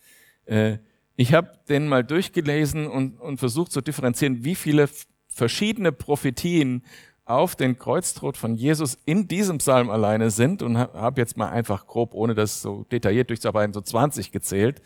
Äh, 0.46 0.78
ich 1.16 1.34
habe 1.34 1.52
den 1.68 1.86
mal 1.86 2.02
durchgelesen 2.02 2.86
und, 2.86 3.20
und 3.20 3.36
versucht 3.36 3.72
zu 3.72 3.82
differenzieren, 3.82 4.42
wie 4.42 4.54
viele 4.54 4.88
verschiedene 5.28 5.92
Prophetien 5.92 6.82
auf 7.26 7.54
den 7.54 7.78
Kreuztod 7.78 8.38
von 8.38 8.54
Jesus 8.54 8.96
in 9.04 9.28
diesem 9.28 9.58
Psalm 9.58 9.90
alleine 9.90 10.30
sind 10.30 10.62
und 10.62 10.78
habe 10.78 11.20
jetzt 11.20 11.36
mal 11.36 11.50
einfach 11.50 11.86
grob, 11.86 12.14
ohne 12.14 12.34
das 12.34 12.62
so 12.62 12.84
detailliert 12.84 13.28
durchzuarbeiten, 13.28 13.74
so 13.74 13.82
20 13.82 14.32
gezählt. 14.32 14.80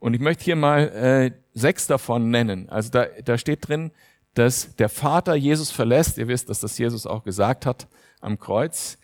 Und 0.00 0.12
ich 0.12 0.20
möchte 0.20 0.44
hier 0.44 0.56
mal 0.56 0.88
äh, 0.90 1.30
sechs 1.54 1.86
davon 1.86 2.28
nennen. 2.28 2.68
Also 2.68 2.90
da, 2.90 3.06
da 3.24 3.38
steht 3.38 3.66
drin, 3.66 3.90
dass 4.34 4.74
der 4.76 4.88
Vater 4.88 5.34
Jesus 5.34 5.70
verlässt. 5.70 6.18
Ihr 6.18 6.28
wisst, 6.28 6.50
dass 6.50 6.60
das 6.60 6.76
Jesus 6.76 7.06
auch 7.06 7.24
gesagt 7.24 7.66
hat 7.66 7.86
am 8.20 8.38
Kreuz. 8.38 8.98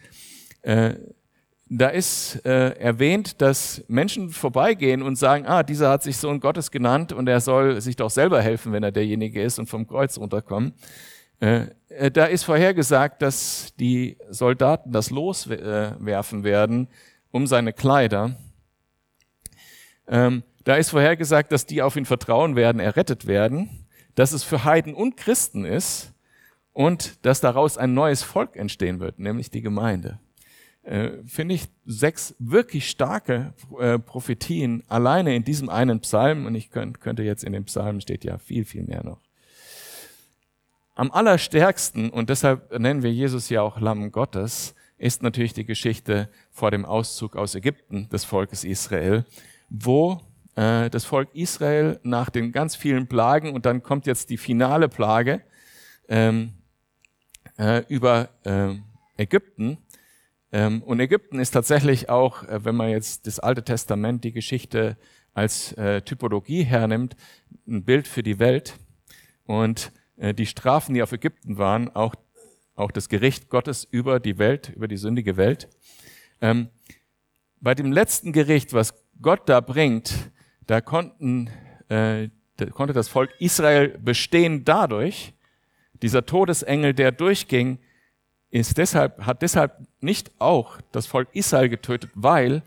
Äh, 0.62 0.94
da 1.72 1.88
ist 1.88 2.44
äh, 2.44 2.70
erwähnt, 2.70 3.40
dass 3.40 3.84
Menschen 3.86 4.30
vorbeigehen 4.30 5.02
und 5.02 5.14
sagen, 5.14 5.46
ah, 5.46 5.62
dieser 5.62 5.88
hat 5.90 6.02
sich 6.02 6.16
Sohn 6.16 6.40
Gottes 6.40 6.72
genannt 6.72 7.12
und 7.12 7.28
er 7.28 7.40
soll 7.40 7.80
sich 7.80 7.94
doch 7.94 8.10
selber 8.10 8.42
helfen, 8.42 8.72
wenn 8.72 8.82
er 8.82 8.90
derjenige 8.90 9.40
ist 9.40 9.60
und 9.60 9.68
vom 9.68 9.86
Kreuz 9.86 10.18
runterkommen. 10.18 10.74
Äh, 11.38 11.66
da 12.12 12.24
ist 12.24 12.42
vorhergesagt, 12.42 13.22
dass 13.22 13.72
die 13.78 14.18
Soldaten 14.30 14.90
das 14.90 15.10
loswerfen 15.10 16.44
werden 16.44 16.88
um 17.30 17.46
seine 17.46 17.72
Kleider. 17.72 18.36
Ähm, 20.08 20.42
da 20.64 20.74
ist 20.74 20.90
vorhergesagt, 20.90 21.52
dass 21.52 21.66
die 21.66 21.82
auf 21.82 21.94
ihn 21.94 22.04
vertrauen 22.04 22.56
werden, 22.56 22.80
errettet 22.80 23.28
werden 23.28 23.86
dass 24.20 24.32
es 24.32 24.44
für 24.44 24.64
Heiden 24.64 24.92
und 24.92 25.16
Christen 25.16 25.64
ist 25.64 26.12
und 26.74 27.24
dass 27.24 27.40
daraus 27.40 27.78
ein 27.78 27.94
neues 27.94 28.22
Volk 28.22 28.54
entstehen 28.54 29.00
wird, 29.00 29.18
nämlich 29.18 29.50
die 29.50 29.62
Gemeinde. 29.62 30.20
Äh, 30.82 31.12
Finde 31.24 31.54
ich 31.54 31.68
sechs 31.86 32.34
wirklich 32.38 32.90
starke 32.90 33.54
äh, 33.78 33.98
Prophetien 33.98 34.82
alleine 34.88 35.34
in 35.34 35.42
diesem 35.42 35.70
einen 35.70 36.00
Psalm 36.00 36.44
und 36.44 36.54
ich 36.54 36.68
könnt, 36.68 37.00
könnte 37.00 37.22
jetzt 37.22 37.44
in 37.44 37.54
dem 37.54 37.64
Psalm 37.64 38.02
steht 38.02 38.22
ja 38.24 38.36
viel, 38.36 38.66
viel 38.66 38.82
mehr 38.82 39.02
noch. 39.02 39.22
Am 40.96 41.10
allerstärksten, 41.10 42.10
und 42.10 42.28
deshalb 42.28 42.78
nennen 42.78 43.02
wir 43.02 43.10
Jesus 43.10 43.48
ja 43.48 43.62
auch 43.62 43.80
Lamm 43.80 44.12
Gottes, 44.12 44.74
ist 44.98 45.22
natürlich 45.22 45.54
die 45.54 45.64
Geschichte 45.64 46.28
vor 46.50 46.70
dem 46.70 46.84
Auszug 46.84 47.36
aus 47.36 47.54
Ägypten 47.54 48.10
des 48.10 48.26
Volkes 48.26 48.64
Israel, 48.64 49.24
wo 49.70 50.20
äh, 50.60 50.90
das 50.90 51.06
Volk 51.06 51.34
Israel 51.34 51.98
nach 52.02 52.28
den 52.28 52.52
ganz 52.52 52.76
vielen 52.76 53.06
Plagen 53.06 53.54
und 53.54 53.64
dann 53.64 53.82
kommt 53.82 54.06
jetzt 54.06 54.28
die 54.28 54.36
finale 54.36 54.90
Plage 54.90 55.40
ähm, 56.06 56.52
äh, 57.58 57.82
über 57.88 58.28
äh, 58.44 58.74
Ägypten. 59.16 59.78
Ähm, 60.52 60.82
und 60.82 61.00
Ägypten 61.00 61.38
ist 61.38 61.52
tatsächlich 61.52 62.10
auch, 62.10 62.42
äh, 62.42 62.62
wenn 62.62 62.76
man 62.76 62.90
jetzt 62.90 63.26
das 63.26 63.38
Alte 63.38 63.64
Testament, 63.64 64.22
die 64.22 64.32
Geschichte 64.32 64.98
als 65.32 65.72
äh, 65.74 66.02
Typologie 66.02 66.64
hernimmt, 66.64 67.16
ein 67.66 67.84
Bild 67.84 68.06
für 68.06 68.22
die 68.22 68.38
Welt. 68.38 68.74
Und 69.46 69.92
die 70.36 70.44
Strafen, 70.44 70.94
die 70.94 71.02
auf 71.02 71.12
Ägypten 71.12 71.56
waren, 71.56 71.88
auch, 71.96 72.14
auch 72.74 72.90
das 72.90 73.08
Gericht 73.08 73.48
Gottes 73.48 73.84
über 73.84 74.20
die 74.20 74.36
Welt, 74.36 74.68
über 74.68 74.86
die 74.86 74.98
sündige 74.98 75.38
Welt. 75.38 75.66
Ähm, 76.42 76.68
bei 77.58 77.74
dem 77.74 77.90
letzten 77.90 78.32
Gericht, 78.32 78.74
was 78.74 78.92
Gott 79.22 79.48
da 79.48 79.62
bringt, 79.62 80.30
da 80.70 80.80
konnten, 80.80 81.50
äh, 81.88 82.28
da 82.56 82.66
konnte 82.66 82.94
das 82.94 83.08
Volk 83.08 83.34
Israel 83.40 83.88
bestehen 83.98 84.64
dadurch, 84.64 85.32
dieser 86.00 86.24
Todesengel, 86.24 86.94
der 86.94 87.10
durchging, 87.10 87.80
ist 88.52 88.78
deshalb, 88.78 89.26
hat 89.26 89.42
deshalb 89.42 89.72
nicht 90.00 90.30
auch 90.38 90.78
das 90.92 91.08
Volk 91.08 91.28
Israel 91.32 91.68
getötet, 91.68 92.12
weil 92.14 92.62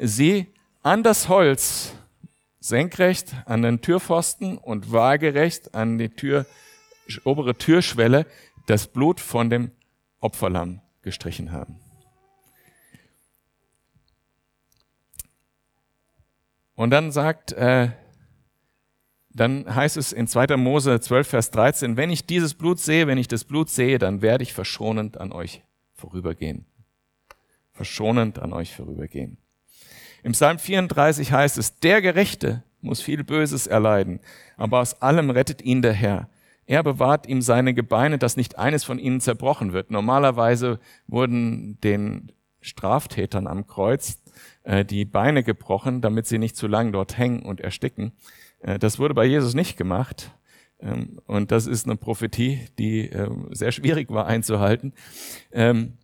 sie 0.00 0.48
an 0.82 1.04
das 1.04 1.28
Holz 1.28 1.94
senkrecht 2.58 3.32
an 3.46 3.62
den 3.62 3.80
Türpfosten 3.82 4.58
und 4.58 4.90
waagerecht 4.90 5.76
an 5.76 5.96
die 5.96 6.08
Tür, 6.08 6.44
obere 7.22 7.54
Türschwelle 7.54 8.26
das 8.66 8.88
Blut 8.88 9.20
von 9.20 9.48
dem 9.48 9.70
Opferlamm 10.18 10.80
gestrichen 11.02 11.52
haben. 11.52 11.78
Und 16.78 16.90
dann 16.90 17.10
sagt, 17.10 17.50
äh, 17.54 17.88
dann 19.30 19.74
heißt 19.74 19.96
es 19.96 20.12
in 20.12 20.28
2. 20.28 20.56
Mose 20.56 21.00
12, 21.00 21.26
Vers 21.26 21.50
13, 21.50 21.96
wenn 21.96 22.08
ich 22.08 22.24
dieses 22.24 22.54
Blut 22.54 22.78
sehe, 22.78 23.08
wenn 23.08 23.18
ich 23.18 23.26
das 23.26 23.42
Blut 23.42 23.68
sehe, 23.68 23.98
dann 23.98 24.22
werde 24.22 24.44
ich 24.44 24.52
verschonend 24.52 25.18
an 25.18 25.32
euch 25.32 25.64
vorübergehen. 25.94 26.66
Verschonend 27.72 28.38
an 28.38 28.52
euch 28.52 28.76
vorübergehen. 28.76 29.38
Im 30.22 30.32
Psalm 30.32 30.60
34 30.60 31.32
heißt 31.32 31.58
es, 31.58 31.80
der 31.80 32.00
Gerechte 32.00 32.62
muss 32.80 33.00
viel 33.00 33.24
Böses 33.24 33.66
erleiden, 33.66 34.20
aber 34.56 34.78
aus 34.78 35.02
allem 35.02 35.30
rettet 35.30 35.62
ihn 35.62 35.82
der 35.82 35.94
Herr. 35.94 36.28
Er 36.64 36.84
bewahrt 36.84 37.26
ihm 37.26 37.42
seine 37.42 37.74
Gebeine, 37.74 38.18
dass 38.18 38.36
nicht 38.36 38.56
eines 38.56 38.84
von 38.84 39.00
ihnen 39.00 39.20
zerbrochen 39.20 39.72
wird. 39.72 39.90
Normalerweise 39.90 40.78
wurden 41.08 41.80
den 41.80 42.30
Straftätern 42.60 43.48
am 43.48 43.66
Kreuz 43.66 44.18
äh, 44.64 44.84
die 44.84 45.04
Beine 45.04 45.42
gebrochen, 45.42 46.00
damit 46.00 46.26
sie 46.26 46.38
nicht 46.38 46.56
zu 46.56 46.66
lang 46.66 46.92
dort 46.92 47.18
hängen 47.18 47.42
und 47.42 47.60
ersticken. 47.60 48.12
Äh, 48.60 48.78
das 48.78 48.98
wurde 48.98 49.14
bei 49.14 49.24
Jesus 49.24 49.54
nicht 49.54 49.76
gemacht. 49.76 50.32
Ähm, 50.80 51.20
und 51.26 51.50
das 51.50 51.66
ist 51.66 51.86
eine 51.86 51.96
Prophetie, 51.96 52.68
die 52.78 53.10
äh, 53.10 53.30
sehr 53.50 53.72
schwierig 53.72 54.10
war 54.10 54.26
einzuhalten. 54.26 54.92
Ähm, 55.52 55.94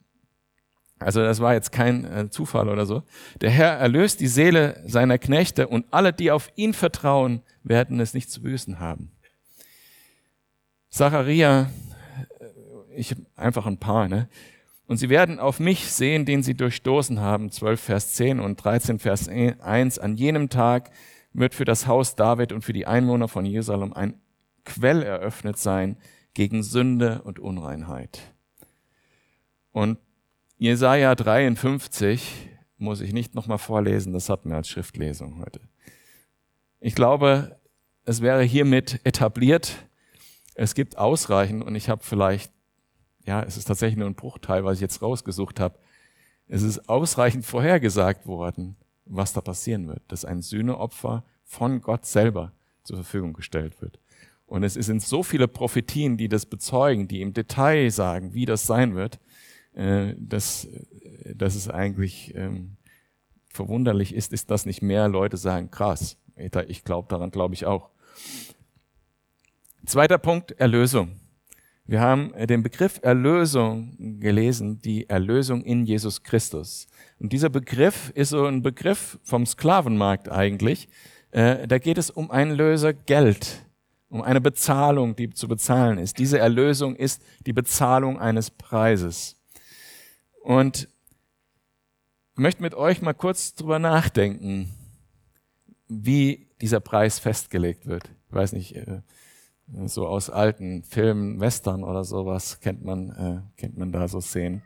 also 0.98 1.20
das 1.20 1.40
war 1.40 1.54
jetzt 1.54 1.72
kein 1.72 2.04
äh, 2.04 2.30
Zufall 2.30 2.68
oder 2.68 2.86
so. 2.86 3.02
Der 3.40 3.50
Herr 3.50 3.72
erlöst 3.72 4.20
die 4.20 4.26
Seele 4.26 4.82
seiner 4.86 5.18
Knechte 5.18 5.68
und 5.68 5.86
alle, 5.90 6.12
die 6.12 6.30
auf 6.30 6.50
ihn 6.56 6.72
vertrauen, 6.72 7.42
werden 7.62 8.00
es 8.00 8.14
nicht 8.14 8.30
zu 8.30 8.42
büßen 8.42 8.80
haben. 8.80 9.10
Zacharia, 10.88 11.70
ich 12.94 13.16
einfach 13.36 13.66
ein 13.66 13.78
paar, 13.78 14.08
ne? 14.08 14.28
Und 14.86 14.98
sie 14.98 15.08
werden 15.08 15.38
auf 15.38 15.60
mich 15.60 15.90
sehen, 15.90 16.26
den 16.26 16.42
sie 16.42 16.54
durchstoßen 16.54 17.20
haben, 17.20 17.50
12 17.50 17.80
Vers 17.80 18.12
10 18.14 18.40
und 18.40 18.56
13 18.62 18.98
Vers 18.98 19.28
1. 19.28 19.98
An 19.98 20.16
jenem 20.16 20.50
Tag 20.50 20.90
wird 21.32 21.54
für 21.54 21.64
das 21.64 21.86
Haus 21.86 22.16
David 22.16 22.52
und 22.52 22.62
für 22.62 22.72
die 22.72 22.86
Einwohner 22.86 23.28
von 23.28 23.44
Jerusalem 23.44 23.92
ein 23.92 24.20
Quell 24.64 25.02
eröffnet 25.02 25.58
sein 25.58 25.96
gegen 26.32 26.62
Sünde 26.62 27.22
und 27.22 27.38
Unreinheit. 27.38 28.20
Und 29.72 29.98
Jesaja 30.56 31.14
53 31.14 32.48
muss 32.78 33.00
ich 33.00 33.12
nicht 33.12 33.34
nochmal 33.34 33.58
vorlesen, 33.58 34.12
das 34.12 34.28
hatten 34.28 34.48
wir 34.48 34.56
als 34.56 34.68
Schriftlesung 34.68 35.40
heute. 35.40 35.60
Ich 36.80 36.94
glaube, 36.94 37.58
es 38.04 38.20
wäre 38.20 38.42
hiermit 38.42 39.00
etabliert. 39.04 39.86
Es 40.54 40.74
gibt 40.74 40.98
ausreichend 40.98 41.64
und 41.64 41.74
ich 41.74 41.88
habe 41.88 42.04
vielleicht, 42.04 42.52
ja, 43.24 43.42
es 43.42 43.56
ist 43.56 43.64
tatsächlich 43.66 43.98
nur 43.98 44.08
ein 44.08 44.14
Bruchteil, 44.14 44.64
was 44.64 44.76
ich 44.76 44.80
jetzt 44.82 45.02
rausgesucht 45.02 45.60
habe. 45.60 45.78
Es 46.46 46.62
ist 46.62 46.88
ausreichend 46.88 47.44
vorhergesagt 47.44 48.26
worden, 48.26 48.76
was 49.06 49.32
da 49.32 49.40
passieren 49.40 49.88
wird, 49.88 50.02
dass 50.08 50.24
ein 50.24 50.42
Sühneopfer 50.42 51.24
von 51.44 51.80
Gott 51.80 52.06
selber 52.06 52.52
zur 52.82 52.96
Verfügung 52.96 53.32
gestellt 53.32 53.80
wird. 53.80 53.98
Und 54.46 54.62
es 54.62 54.74
sind 54.74 55.02
so 55.02 55.22
viele 55.22 55.48
Prophetien, 55.48 56.16
die 56.16 56.28
das 56.28 56.46
bezeugen, 56.46 57.08
die 57.08 57.22
im 57.22 57.32
Detail 57.32 57.90
sagen, 57.90 58.34
wie 58.34 58.44
das 58.44 58.66
sein 58.66 58.94
wird, 58.94 59.18
äh, 59.72 60.14
dass, 60.18 60.66
äh, 60.66 61.34
dass 61.34 61.54
es 61.54 61.68
eigentlich 61.68 62.34
ähm, 62.36 62.76
verwunderlich 63.48 64.14
ist, 64.14 64.32
ist, 64.32 64.50
dass 64.50 64.66
nicht 64.66 64.82
mehr 64.82 65.08
Leute 65.08 65.36
sagen, 65.38 65.70
krass, 65.70 66.18
ich 66.36 66.84
glaube 66.84 67.08
daran, 67.08 67.30
glaube 67.30 67.54
ich 67.54 67.64
auch. 67.64 67.90
Zweiter 69.86 70.18
Punkt, 70.18 70.52
Erlösung. 70.52 71.20
Wir 71.86 72.00
haben 72.00 72.32
äh, 72.34 72.46
den 72.46 72.62
Begriff 72.62 72.98
Erlösung 73.02 74.18
gelesen, 74.20 74.80
die 74.80 75.08
Erlösung 75.08 75.62
in 75.62 75.84
Jesus 75.84 76.22
Christus. 76.22 76.86
Und 77.18 77.32
dieser 77.32 77.50
Begriff 77.50 78.10
ist 78.14 78.30
so 78.30 78.46
ein 78.46 78.62
Begriff 78.62 79.18
vom 79.22 79.46
Sklavenmarkt 79.46 80.30
eigentlich. 80.30 80.88
Da 81.32 81.78
geht 81.78 81.98
es 81.98 82.10
um 82.10 82.30
ein 82.30 82.52
Lösegeld, 82.52 83.66
um 84.08 84.22
eine 84.22 84.40
Bezahlung, 84.40 85.16
die 85.16 85.30
zu 85.30 85.48
bezahlen 85.48 85.98
ist. 85.98 86.16
Diese 86.18 86.38
Erlösung 86.38 86.94
ist 86.94 87.22
die 87.44 87.52
Bezahlung 87.52 88.20
eines 88.20 88.52
Preises. 88.52 89.34
Und 90.44 90.88
ich 92.34 92.38
möchte 92.38 92.62
mit 92.62 92.74
euch 92.74 93.02
mal 93.02 93.14
kurz 93.14 93.56
drüber 93.56 93.80
nachdenken, 93.80 94.72
wie 95.88 96.46
dieser 96.60 96.78
Preis 96.78 97.18
festgelegt 97.18 97.86
wird. 97.86 98.04
Ich 98.28 98.34
weiß 98.34 98.52
nicht, 98.52 98.76
äh, 98.76 99.00
so 99.86 100.06
aus 100.06 100.30
alten 100.30 100.82
Filmen, 100.84 101.40
Western 101.40 101.84
oder 101.84 102.04
sowas 102.04 102.60
kennt 102.60 102.84
man, 102.84 103.10
äh, 103.10 103.60
kennt 103.60 103.76
man 103.76 103.92
da 103.92 104.08
so 104.08 104.20
Szenen, 104.20 104.62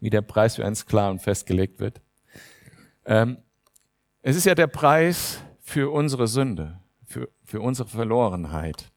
wie 0.00 0.10
der 0.10 0.22
Preis 0.22 0.56
für 0.56 0.64
einen 0.64 0.74
Sklaven 0.74 1.18
festgelegt 1.18 1.80
wird. 1.80 2.00
Ähm, 3.04 3.38
es 4.22 4.36
ist 4.36 4.46
ja 4.46 4.54
der 4.54 4.66
Preis 4.66 5.40
für 5.60 5.92
unsere 5.92 6.26
Sünde, 6.26 6.80
für, 7.04 7.28
für 7.44 7.60
unsere 7.60 7.88
Verlorenheit. 7.88 8.90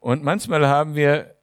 Und 0.00 0.22
manchmal 0.22 0.66
haben 0.66 0.94
wir 0.94 1.36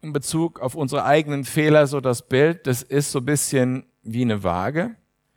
in 0.00 0.12
Bezug 0.12 0.60
auf 0.60 0.74
unsere 0.74 1.04
eigenen 1.04 1.44
Fehler 1.44 1.86
so 1.86 2.00
das 2.00 2.28
Bild, 2.28 2.66
das 2.66 2.82
ist 2.82 3.10
so 3.10 3.18
ein 3.20 3.24
bisschen 3.24 3.86
wie 4.02 4.22
eine 4.22 4.42
Waage. 4.42 4.94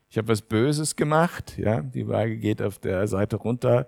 Ich 0.10 0.18
habe 0.18 0.28
was 0.28 0.42
Böses 0.42 0.96
gemacht, 0.96 1.58
ja, 1.58 1.82
die 1.82 2.08
Waage 2.08 2.38
geht 2.38 2.62
auf 2.62 2.80
der 2.80 3.08
Seite 3.08 3.38
runter 3.38 3.88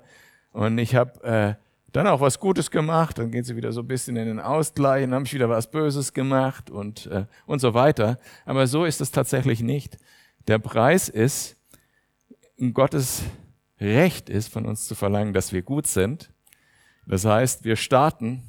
und 0.51 0.77
ich 0.77 0.95
habe 0.95 1.23
äh, 1.23 1.55
dann 1.93 2.07
auch 2.07 2.19
was 2.19 2.39
Gutes 2.39 2.69
gemacht, 2.69 3.17
dann 3.17 3.31
geht 3.31 3.45
sie 3.45 3.55
wieder 3.55 3.71
so 3.71 3.81
ein 3.81 3.87
bisschen 3.87 4.17
in 4.17 4.27
den 4.27 4.39
Ausgleich, 4.39 5.03
dann 5.03 5.13
habe 5.13 5.25
ich 5.25 5.33
wieder 5.33 5.49
was 5.49 5.71
Böses 5.71 6.13
gemacht 6.13 6.69
und, 6.69 7.05
äh, 7.07 7.25
und 7.45 7.59
so 7.59 7.73
weiter. 7.73 8.19
Aber 8.45 8.67
so 8.67 8.83
ist 8.83 8.99
es 8.99 9.11
tatsächlich 9.11 9.61
nicht. 9.61 9.97
Der 10.47 10.59
Preis 10.59 11.07
ist, 11.07 11.55
Gottes 12.73 13.23
Recht 13.79 14.29
ist, 14.29 14.51
von 14.51 14.65
uns 14.65 14.85
zu 14.85 14.95
verlangen, 14.95 15.33
dass 15.33 15.53
wir 15.53 15.61
gut 15.61 15.87
sind. 15.87 16.31
Das 17.05 17.25
heißt, 17.25 17.63
wir 17.63 17.75
starten 17.75 18.43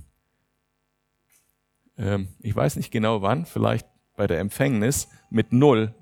ähm, 1.97 2.29
ich 2.41 2.55
weiß 2.55 2.77
nicht 2.77 2.91
genau 2.91 3.23
wann, 3.23 3.47
vielleicht 3.47 3.87
bei 4.17 4.27
der 4.27 4.41
Empfängnis, 4.41 5.09
mit 5.31 5.53
Null. 5.53 5.95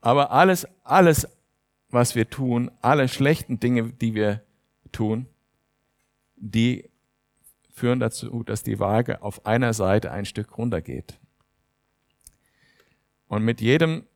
Aber 0.00 0.30
alles, 0.30 0.66
alles, 0.84 1.28
was 1.88 2.14
wir 2.14 2.28
tun, 2.28 2.70
alle 2.80 3.08
schlechten 3.08 3.58
Dinge, 3.60 3.92
die 3.92 4.14
wir 4.14 4.42
tun, 4.92 5.26
die 6.36 6.88
führen 7.72 8.00
dazu, 8.00 8.42
dass 8.42 8.62
die 8.62 8.78
Waage 8.78 9.22
auf 9.22 9.44
einer 9.44 9.74
Seite 9.74 10.10
ein 10.10 10.24
Stück 10.24 10.56
runtergeht. 10.56 11.18
Und 13.28 13.44
mit 13.44 13.60
jedem, 13.60 14.06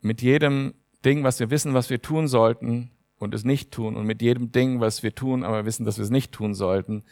mit 0.00 0.22
jedem 0.22 0.74
Ding, 1.04 1.24
was 1.24 1.40
wir 1.40 1.50
wissen, 1.50 1.74
was 1.74 1.90
wir 1.90 2.00
tun 2.00 2.28
sollten 2.28 2.90
und 3.18 3.34
es 3.34 3.44
nicht 3.44 3.70
tun, 3.70 3.96
und 3.96 4.06
mit 4.06 4.22
jedem 4.22 4.52
Ding, 4.52 4.80
was 4.80 5.02
wir 5.02 5.14
tun, 5.14 5.44
aber 5.44 5.64
wissen, 5.64 5.84
dass 5.84 5.98
wir 5.98 6.04
es 6.04 6.10
nicht 6.10 6.32
tun 6.32 6.54
sollten, 6.54 7.04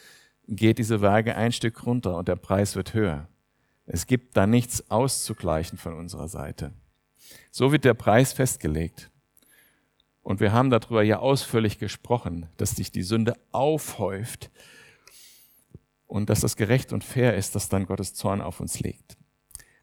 geht 0.49 0.79
diese 0.79 1.01
Waage 1.01 1.37
ein 1.37 1.53
Stück 1.53 1.85
runter 1.87 2.17
und 2.17 2.29
der 2.29 2.37
Preis 2.37 2.77
wird 2.77 2.95
höher. 2.95 3.29
Es 3.87 4.07
gibt 4.07 4.37
da 4.37 4.47
nichts 4.47 4.91
auszugleichen 4.91 5.79
von 5.79 5.95
unserer 5.95 6.29
Seite. 6.29 6.73
So 7.51 7.73
wird 7.73 7.85
der 7.85 7.95
Preis 7.95 8.33
festgelegt. 8.33 9.11
Und 10.25 10.41
wir 10.41 10.53
haben 10.53 10.71
darüber 10.71 11.03
ja 11.03 11.19
ausführlich 11.19 11.79
gesprochen, 11.79 12.47
dass 12.57 12.71
sich 12.73 12.91
die 12.91 13.03
Sünde 13.03 13.35
aufhäuft 13.53 14.51
und 16.07 16.31
dass 16.31 16.41
das 16.41 16.57
gerecht 16.57 16.95
und 16.95 17.05
fair 17.05 17.37
ist, 17.37 17.55
dass 17.55 17.69
dann 17.69 17.85
Gottes 17.87 18.15
Zorn 18.15 18.41
auf 18.41 18.59
uns 18.59 18.81
liegt. 18.81 19.19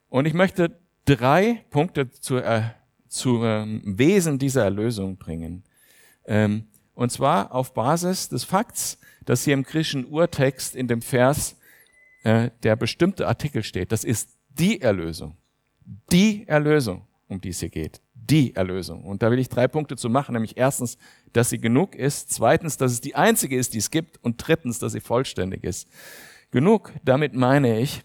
Und 0.10 0.26
ich 0.26 0.34
möchte 0.34 0.80
drei 1.06 1.64
Punkte 1.70 2.10
zu, 2.10 2.38
äh, 2.38 2.64
zu 3.08 3.44
ähm, 3.44 3.84
Wesen 3.86 4.40
dieser 4.40 4.64
Erlösung 4.64 5.18
bringen. 5.18 5.64
Ähm, 6.26 6.66
und 6.96 7.12
zwar 7.12 7.54
auf 7.54 7.76
Basis 7.76 8.28
des 8.28 8.44
Fakts, 8.44 8.98
dass 9.26 9.44
hier 9.44 9.54
im 9.54 9.64
griechischen 9.64 10.06
Urtext 10.06 10.76
in 10.76 10.88
dem 10.88 11.04
Vers 11.04 11.56
äh, 12.24 12.50
der 12.64 12.76
bestimmte 12.76 13.28
Artikel 13.28 13.64
steht. 13.64 13.92
Das 13.92 14.04
ist 14.04 14.38
die 14.50 14.82
Erlösung. 14.82 15.38
die 16.12 16.48
Erlösung, 16.48 17.08
um 17.28 17.42
die 17.42 17.50
es 17.50 17.60
hier 17.60 17.70
geht. 17.70 18.02
Die 18.22 18.56
Erlösung. 18.56 19.04
Und 19.04 19.24
da 19.24 19.32
will 19.32 19.40
ich 19.40 19.50
drei 19.50 19.68
Punkte 19.68 19.98
zu 19.98 20.10
machen, 20.10 20.34
nämlich 20.34 20.58
erstens, 20.58 20.98
dass 21.34 21.50
sie 21.50 21.60
genug 21.60 21.96
ist, 21.96 22.32
zweitens, 22.32 22.78
dass 22.78 22.92
es 22.92 23.02
die 23.02 23.16
einzige 23.16 23.58
ist, 23.58 23.74
die 23.74 23.80
es 23.80 23.92
gibt 23.92 24.24
und 24.24 24.36
drittens, 24.38 24.80
dass 24.80 24.94
sie 24.94 25.02
vollständig 25.02 25.64
ist. 25.64 25.88
Genug, 26.52 26.94
damit 27.04 27.34
meine 27.34 27.80
ich, 27.80 28.04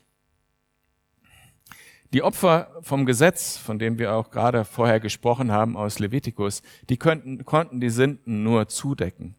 die 2.13 2.23
Opfer 2.23 2.71
vom 2.83 3.05
Gesetz, 3.05 3.57
von 3.57 3.79
denen 3.79 3.99
wir 3.99 4.15
auch 4.15 4.31
gerade 4.31 4.65
vorher 4.65 5.01
gesprochen 5.01 5.53
haben 5.53 5.77
aus 5.77 5.99
Levitikus, 5.99 6.63
die 6.89 6.97
könnten, 6.97 7.45
konnten 7.45 7.81
die 7.81 7.91
Sünden 7.91 8.43
nur 8.43 8.69
zudecken. 8.69 9.35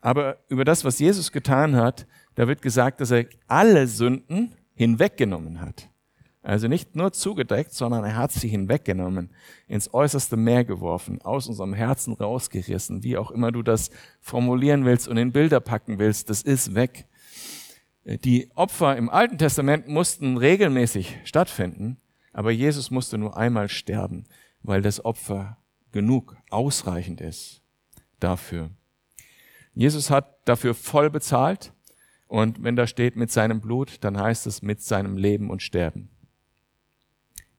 Aber 0.00 0.38
über 0.48 0.64
das, 0.64 0.84
was 0.84 0.98
Jesus 0.98 1.30
getan 1.30 1.76
hat, 1.76 2.06
da 2.34 2.48
wird 2.48 2.62
gesagt, 2.62 3.00
dass 3.00 3.10
er 3.10 3.26
alle 3.46 3.86
Sünden 3.86 4.54
hinweggenommen 4.74 5.60
hat. 5.60 5.88
Also 6.46 6.68
nicht 6.68 6.94
nur 6.94 7.12
zugedeckt, 7.12 7.72
sondern 7.72 8.04
er 8.04 8.14
hat 8.14 8.30
sie 8.30 8.46
hinweggenommen, 8.46 9.30
ins 9.66 9.92
äußerste 9.92 10.36
Meer 10.36 10.64
geworfen, 10.64 11.20
aus 11.22 11.48
unserem 11.48 11.74
Herzen 11.74 12.12
rausgerissen, 12.12 13.02
wie 13.02 13.16
auch 13.16 13.32
immer 13.32 13.50
du 13.50 13.64
das 13.64 13.90
formulieren 14.20 14.84
willst 14.84 15.08
und 15.08 15.16
in 15.16 15.32
Bilder 15.32 15.58
packen 15.58 15.98
willst, 15.98 16.30
das 16.30 16.42
ist 16.42 16.76
weg. 16.76 17.08
Die 18.04 18.48
Opfer 18.54 18.96
im 18.96 19.10
Alten 19.10 19.38
Testament 19.38 19.88
mussten 19.88 20.36
regelmäßig 20.36 21.18
stattfinden, 21.24 21.96
aber 22.32 22.52
Jesus 22.52 22.92
musste 22.92 23.18
nur 23.18 23.36
einmal 23.36 23.68
sterben, 23.68 24.22
weil 24.62 24.82
das 24.82 25.04
Opfer 25.04 25.56
genug, 25.90 26.36
ausreichend 26.50 27.20
ist 27.20 27.60
dafür. 28.20 28.70
Jesus 29.74 30.10
hat 30.10 30.38
dafür 30.44 30.76
voll 30.76 31.10
bezahlt 31.10 31.72
und 32.28 32.62
wenn 32.62 32.76
da 32.76 32.86
steht 32.86 33.16
mit 33.16 33.32
seinem 33.32 33.60
Blut, 33.60 33.96
dann 34.02 34.16
heißt 34.16 34.46
es 34.46 34.62
mit 34.62 34.80
seinem 34.80 35.16
Leben 35.16 35.50
und 35.50 35.60
Sterben. 35.60 36.10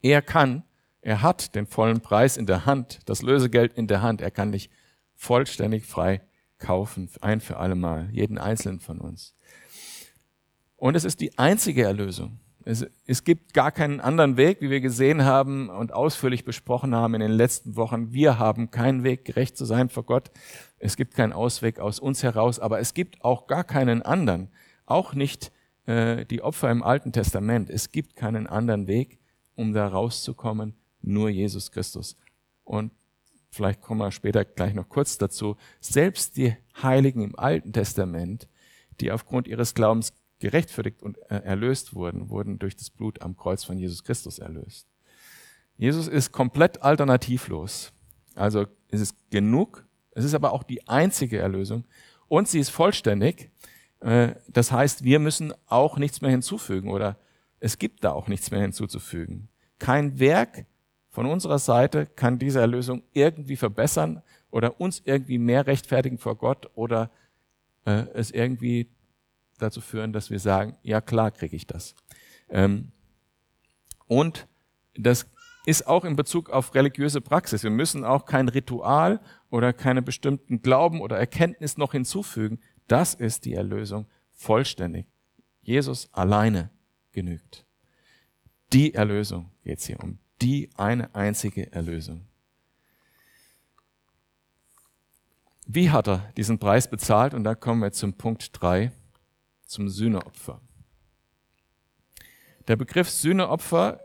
Er 0.08 0.22
kann, 0.22 0.64
er 1.02 1.22
hat 1.22 1.54
den 1.54 1.66
vollen 1.66 2.00
Preis 2.00 2.38
in 2.38 2.46
der 2.46 2.66
Hand, 2.66 3.00
das 3.08 3.22
Lösegeld 3.22 3.74
in 3.74 3.88
der 3.88 4.02
Hand. 4.02 4.22
Er 4.22 4.32
kann 4.32 4.54
dich 4.54 4.70
vollständig 5.16 5.86
frei 5.86 6.22
kaufen, 6.60 7.10
ein 7.20 7.42
für 7.42 7.58
alle 7.58 7.76
Mal, 7.76 8.08
jeden 8.14 8.38
einzelnen 8.38 8.80
von 8.80 9.02
uns. 9.02 9.36
Und 10.78 10.96
es 10.96 11.04
ist 11.04 11.20
die 11.20 11.38
einzige 11.38 11.84
Erlösung. 11.84 12.40
Es, 12.64 12.86
es 13.06 13.26
gibt 13.26 13.54
gar 13.54 13.70
keinen 13.74 14.00
anderen 14.00 14.38
Weg, 14.38 14.62
wie 14.62 14.70
wir 14.70 14.80
gesehen 14.80 15.26
haben 15.26 15.68
und 15.70 15.94
ausführlich 15.94 16.46
besprochen 16.46 16.96
haben 16.96 17.14
in 17.14 17.20
den 17.20 17.32
letzten 17.32 17.76
Wochen. 17.76 18.14
Wir 18.14 18.40
haben 18.40 18.72
keinen 18.72 19.04
Weg, 19.04 19.26
gerecht 19.26 19.58
zu 19.58 19.66
sein 19.66 19.90
vor 19.90 20.04
Gott. 20.04 20.32
Es 20.80 20.96
gibt 20.96 21.16
keinen 21.16 21.34
Ausweg 21.34 21.80
aus 21.80 22.00
uns 22.00 22.24
heraus, 22.24 22.62
aber 22.62 22.80
es 22.80 22.94
gibt 22.94 23.26
auch 23.26 23.48
gar 23.48 23.66
keinen 23.66 24.04
anderen. 24.04 24.52
Auch 24.86 25.14
nicht 25.14 25.52
äh, 25.86 26.26
die 26.26 26.42
Opfer 26.42 26.72
im 26.72 26.82
Alten 26.82 27.12
Testament. 27.12 27.70
Es 27.70 27.92
gibt 27.92 28.16
keinen 28.16 28.48
anderen 28.48 28.88
Weg, 28.88 29.20
um 29.58 29.74
da 29.74 29.88
rauszukommen, 29.88 30.76
nur 31.02 31.30
Jesus 31.30 31.72
Christus. 31.72 32.16
Und 32.64 32.92
vielleicht 33.50 33.82
kommen 33.82 34.00
wir 34.00 34.12
später 34.12 34.46
gleich 34.46 34.74
noch 34.74 34.88
kurz 34.88 35.18
dazu. 35.18 35.58
Selbst 35.82 36.38
die 36.38 36.56
Heiligen 36.82 37.24
im 37.24 37.38
Alten 37.38 37.74
Testament, 37.74 38.48
die 39.02 39.12
aufgrund 39.12 39.48
ihres 39.48 39.74
Glaubens 39.74 40.14
gerechtfertigt 40.40 41.02
und 41.02 41.18
äh, 41.30 41.40
erlöst 41.40 41.96
wurden, 41.96 42.30
wurden 42.30 42.60
durch 42.60 42.76
das 42.76 42.92
Blut 42.92 43.22
am 43.22 43.36
Kreuz 43.36 43.64
von 43.64 43.78
Jesus 43.78 44.04
Christus 44.04 44.38
erlöst. 44.38 44.88
Jesus 45.76 46.08
ist 46.08 46.32
komplett 46.32 46.84
alternativlos. 46.84 47.92
Also 48.36 48.68
es 48.90 49.02
ist 49.02 49.16
genug, 49.32 49.86
es 50.12 50.24
ist 50.24 50.36
aber 50.36 50.54
auch 50.54 50.64
die 50.64 50.88
einzige 50.88 51.40
Erlösung 51.40 51.86
und 52.28 52.48
sie 52.48 52.60
ist 52.60 52.70
vollständig. 52.70 53.50
Äh, 54.02 54.36
das 54.48 54.72
heißt, 54.72 55.04
wir 55.04 55.18
müssen 55.18 55.52
auch 55.66 55.98
nichts 55.98 56.22
mehr 56.22 56.32
hinzufügen 56.32 56.92
oder 56.92 57.18
es 57.60 57.78
gibt 57.78 58.04
da 58.04 58.12
auch 58.12 58.28
nichts 58.28 58.52
mehr 58.52 58.62
hinzuzufügen. 58.62 59.50
Kein 59.80 60.20
Werk 60.20 60.66
von 61.10 61.26
unserer 61.26 61.60
Seite 61.60 62.06
kann 62.06 62.40
diese 62.40 62.60
Erlösung 62.60 63.04
irgendwie 63.14 63.56
verbessern 63.56 64.22
oder 64.52 64.80
uns 64.80 65.02
irgendwie 65.06 65.40
mehr 65.40 65.68
rechtfertigen 65.68 66.18
vor 66.18 66.36
Gott 66.36 66.70
oder 66.76 67.10
äh, 67.86 68.06
es 68.14 68.32
irgendwie 68.32 68.90
dazu 69.58 69.82
führen, 69.82 70.14
dass 70.14 70.30
wir 70.30 70.40
sagen, 70.40 70.78
ja 70.84 71.02
klar 71.02 71.32
kriege 71.32 71.56
ich 71.56 71.66
das. 71.66 71.96
Ähm, 72.50 72.92
und 74.08 74.48
das 74.96 75.28
ist 75.66 75.88
auch 75.88 76.06
in 76.06 76.16
Bezug 76.16 76.50
auf 76.50 76.76
religiöse 76.76 77.20
Praxis. 77.20 77.64
Wir 77.64 77.72
müssen 77.72 78.06
auch 78.06 78.26
kein 78.26 78.48
Ritual 78.48 79.20
oder 79.50 79.74
keine 79.74 80.02
bestimmten 80.02 80.62
Glauben 80.62 81.02
oder 81.02 81.18
Erkenntnis 81.18 81.78
noch 81.78 81.92
hinzufügen. 81.92 82.60
Das 82.88 83.14
ist 83.14 83.46
die 83.46 83.54
Erlösung 83.54 84.06
vollständig. 84.34 85.08
Jesus 85.62 86.08
alleine 86.14 86.70
genügt. 87.18 87.66
Die 88.74 88.94
Erlösung 88.94 89.50
geht 89.64 89.80
es 89.80 89.88
hier 89.88 90.00
um. 90.04 90.20
Die 90.40 90.70
eine 90.76 91.16
einzige 91.16 91.72
Erlösung. 91.72 92.28
Wie 95.66 95.90
hat 95.90 96.08
er 96.08 96.32
diesen 96.38 96.60
Preis 96.60 96.88
bezahlt? 96.88 97.34
Und 97.34 97.44
da 97.44 97.56
kommen 97.56 97.82
wir 97.82 97.92
zum 97.92 98.14
Punkt 98.14 98.52
drei 98.54 98.92
zum 99.66 99.90
Sühneopfer. 99.90 100.62
Der 102.68 102.76
Begriff 102.76 103.10
Sühneopfer 103.10 104.00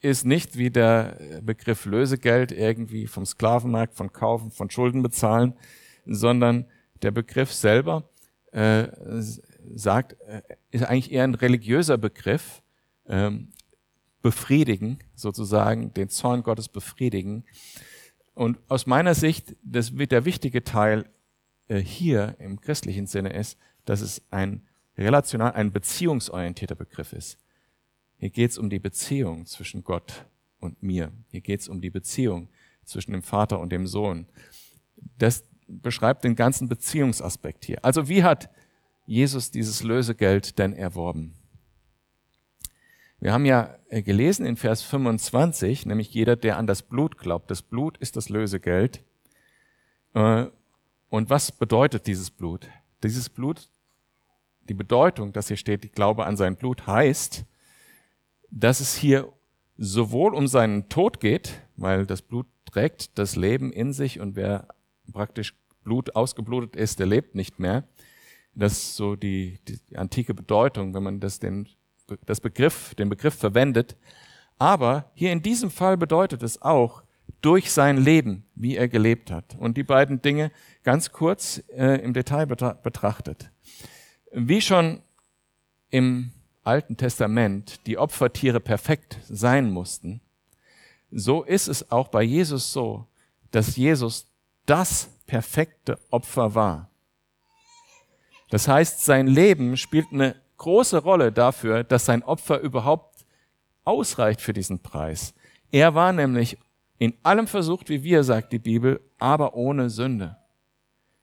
ist 0.00 0.26
nicht 0.26 0.58
wie 0.58 0.68
der 0.68 1.40
Begriff 1.40 1.86
Lösegeld 1.86 2.52
irgendwie 2.52 3.06
vom 3.06 3.24
Sklavenmarkt, 3.24 3.94
von 3.94 4.12
Kaufen, 4.12 4.50
von 4.50 4.68
Schulden 4.68 5.02
bezahlen, 5.02 5.54
sondern 6.04 6.66
der 7.00 7.12
Begriff 7.12 7.50
selber 7.50 8.10
äh, 8.52 8.88
sagt, 9.74 10.16
äh, 10.22 10.42
ist 10.70 10.84
eigentlich 10.84 11.12
eher 11.12 11.24
ein 11.24 11.34
religiöser 11.34 11.98
Begriff, 11.98 12.62
ähm, 13.08 13.48
befriedigen, 14.22 14.98
sozusagen, 15.14 15.94
den 15.94 16.08
Zorn 16.08 16.42
Gottes 16.42 16.68
befriedigen. 16.68 17.44
Und 18.34 18.58
aus 18.68 18.86
meiner 18.86 19.14
Sicht, 19.14 19.54
das, 19.62 19.92
der 19.94 20.24
wichtige 20.24 20.64
Teil 20.64 21.08
äh, 21.68 21.78
hier 21.78 22.36
im 22.38 22.60
christlichen 22.60 23.06
Sinne 23.06 23.32
ist, 23.32 23.58
dass 23.84 24.00
es 24.00 24.22
ein 24.30 24.62
relational 24.98 25.52
ein 25.52 25.72
beziehungsorientierter 25.72 26.74
Begriff 26.74 27.12
ist. 27.12 27.38
Hier 28.18 28.30
geht 28.30 28.50
es 28.50 28.58
um 28.58 28.70
die 28.70 28.78
Beziehung 28.78 29.46
zwischen 29.46 29.84
Gott 29.84 30.24
und 30.58 30.82
mir. 30.82 31.12
Hier 31.30 31.40
geht 31.40 31.60
es 31.60 31.68
um 31.68 31.80
die 31.80 31.90
Beziehung 31.90 32.48
zwischen 32.84 33.12
dem 33.12 33.22
Vater 33.22 33.60
und 33.60 33.70
dem 33.70 33.86
Sohn. 33.86 34.26
Das 35.18 35.44
beschreibt 35.68 36.24
den 36.24 36.36
ganzen 36.36 36.68
Beziehungsaspekt 36.68 37.64
hier. 37.64 37.84
Also 37.84 38.08
wie 38.08 38.22
hat 38.22 38.50
Jesus 39.06 39.50
dieses 39.50 39.82
Lösegeld 39.82 40.58
denn 40.58 40.72
erworben? 40.72 41.34
Wir 43.20 43.32
haben 43.32 43.46
ja 43.46 43.74
gelesen 43.90 44.44
in 44.44 44.56
Vers 44.56 44.82
25, 44.82 45.86
nämlich 45.86 46.12
jeder, 46.12 46.36
der 46.36 46.58
an 46.58 46.66
das 46.66 46.82
Blut 46.82 47.16
glaubt. 47.16 47.50
Das 47.50 47.62
Blut 47.62 47.96
ist 47.98 48.16
das 48.16 48.28
Lösegeld. 48.28 49.02
Äh, 50.14 50.46
und 51.08 51.30
was 51.30 51.50
bedeutet 51.50 52.06
dieses 52.06 52.30
Blut? 52.30 52.68
Dieses 53.02 53.28
Blut 53.30 53.68
die 54.68 54.74
Bedeutung, 54.74 55.32
dass 55.32 55.48
hier 55.48 55.56
steht, 55.56 55.84
ich 55.84 55.92
glaube 55.92 56.26
an 56.26 56.36
sein 56.36 56.56
Blut, 56.56 56.86
heißt, 56.86 57.44
dass 58.50 58.80
es 58.80 58.96
hier 58.96 59.32
sowohl 59.78 60.34
um 60.34 60.46
seinen 60.46 60.88
Tod 60.88 61.20
geht, 61.20 61.60
weil 61.76 62.06
das 62.06 62.22
Blut 62.22 62.46
trägt 62.64 63.18
das 63.18 63.36
Leben 63.36 63.72
in 63.72 63.92
sich 63.92 64.20
und 64.20 64.36
wer 64.36 64.68
praktisch 65.12 65.54
Blut 65.84 66.16
ausgeblutet 66.16 66.74
ist, 66.74 66.98
der 66.98 67.06
lebt 67.06 67.34
nicht 67.34 67.60
mehr. 67.60 67.84
Das 68.56 68.72
ist 68.72 68.96
so 68.96 69.16
die, 69.16 69.58
die 69.68 69.96
antike 69.96 70.32
Bedeutung, 70.32 70.94
wenn 70.94 71.02
man 71.02 71.20
das 71.20 71.38
den, 71.38 71.68
das 72.24 72.40
Begriff, 72.40 72.94
den 72.94 73.10
Begriff 73.10 73.34
verwendet. 73.34 73.96
Aber 74.58 75.10
hier 75.14 75.30
in 75.30 75.42
diesem 75.42 75.70
Fall 75.70 75.98
bedeutet 75.98 76.42
es 76.42 76.62
auch 76.62 77.02
durch 77.42 77.70
sein 77.70 77.98
Leben, 77.98 78.44
wie 78.54 78.76
er 78.76 78.88
gelebt 78.88 79.30
hat. 79.30 79.56
Und 79.58 79.76
die 79.76 79.82
beiden 79.82 80.22
Dinge 80.22 80.50
ganz 80.82 81.12
kurz 81.12 81.62
äh, 81.68 82.02
im 82.02 82.14
Detail 82.14 82.46
betrachtet. 82.46 83.50
Wie 84.32 84.62
schon 84.62 85.02
im 85.90 86.32
Alten 86.64 86.96
Testament 86.96 87.86
die 87.86 87.98
Opfertiere 87.98 88.60
perfekt 88.60 89.18
sein 89.28 89.70
mussten, 89.70 90.20
so 91.10 91.42
ist 91.42 91.68
es 91.68 91.90
auch 91.90 92.08
bei 92.08 92.22
Jesus 92.22 92.72
so, 92.72 93.06
dass 93.50 93.76
Jesus 93.76 94.26
das 94.64 95.10
perfekte 95.26 95.98
Opfer 96.10 96.54
war. 96.54 96.90
Das 98.50 98.68
heißt, 98.68 99.04
sein 99.04 99.26
Leben 99.26 99.76
spielt 99.76 100.12
eine 100.12 100.36
große 100.58 100.98
Rolle 100.98 101.32
dafür, 101.32 101.84
dass 101.84 102.06
sein 102.06 102.22
Opfer 102.22 102.60
überhaupt 102.60 103.26
ausreicht 103.84 104.40
für 104.40 104.52
diesen 104.52 104.80
Preis. 104.80 105.34
Er 105.70 105.94
war 105.94 106.12
nämlich 106.12 106.58
in 106.98 107.14
allem 107.22 107.46
versucht, 107.46 107.88
wie 107.88 108.02
wir, 108.02 108.24
sagt 108.24 108.52
die 108.52 108.58
Bibel, 108.58 109.00
aber 109.18 109.54
ohne 109.54 109.90
Sünde. 109.90 110.36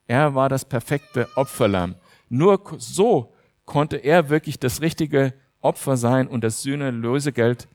Er 0.06 0.34
war 0.34 0.48
das 0.48 0.64
perfekte 0.64 1.28
Opferlamm. 1.36 1.96
Nur 2.28 2.60
so 2.78 3.34
konnte 3.64 3.96
er 3.96 4.28
wirklich 4.28 4.58
das 4.58 4.80
richtige 4.80 5.34
Opfer 5.60 5.96
sein 5.96 6.28
und 6.28 6.44
das 6.44 6.62
Sühnelösegeld 6.62 7.68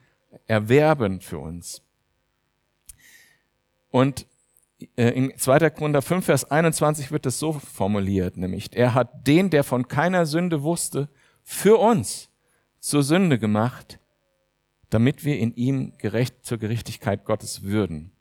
erwerben 0.46 1.22
für 1.22 1.40
uns. 1.40 1.82
Und 3.90 4.28
in 4.96 5.34
2. 5.36 5.70
Korinther 5.72 6.02
5, 6.02 6.26
Vers 6.26 6.52
21 6.52 7.12
wird 7.12 7.26
es 7.26 7.40
so 7.40 7.54
formuliert, 7.54 8.38
nämlich, 8.38 8.76
er 8.76 8.94
hat 8.94 9.28
den, 9.28 9.50
der 9.50 9.64
von 9.64 9.88
keiner 9.88 10.26
Sünde 10.26 10.64
wusste, 10.64 11.10
für 11.44 11.78
uns 11.78 12.30
zur 12.80 13.04
Sünde 13.04 13.40
gemacht, 13.40 14.00
damit 14.90 15.26
wir 15.26 15.38
in 15.38 15.54
ihm 15.54 15.94
gerecht 15.98 16.46
zur 16.46 16.58
Gerechtigkeit 16.58 17.26
Gottes 17.26 17.64
würden. 17.64 18.12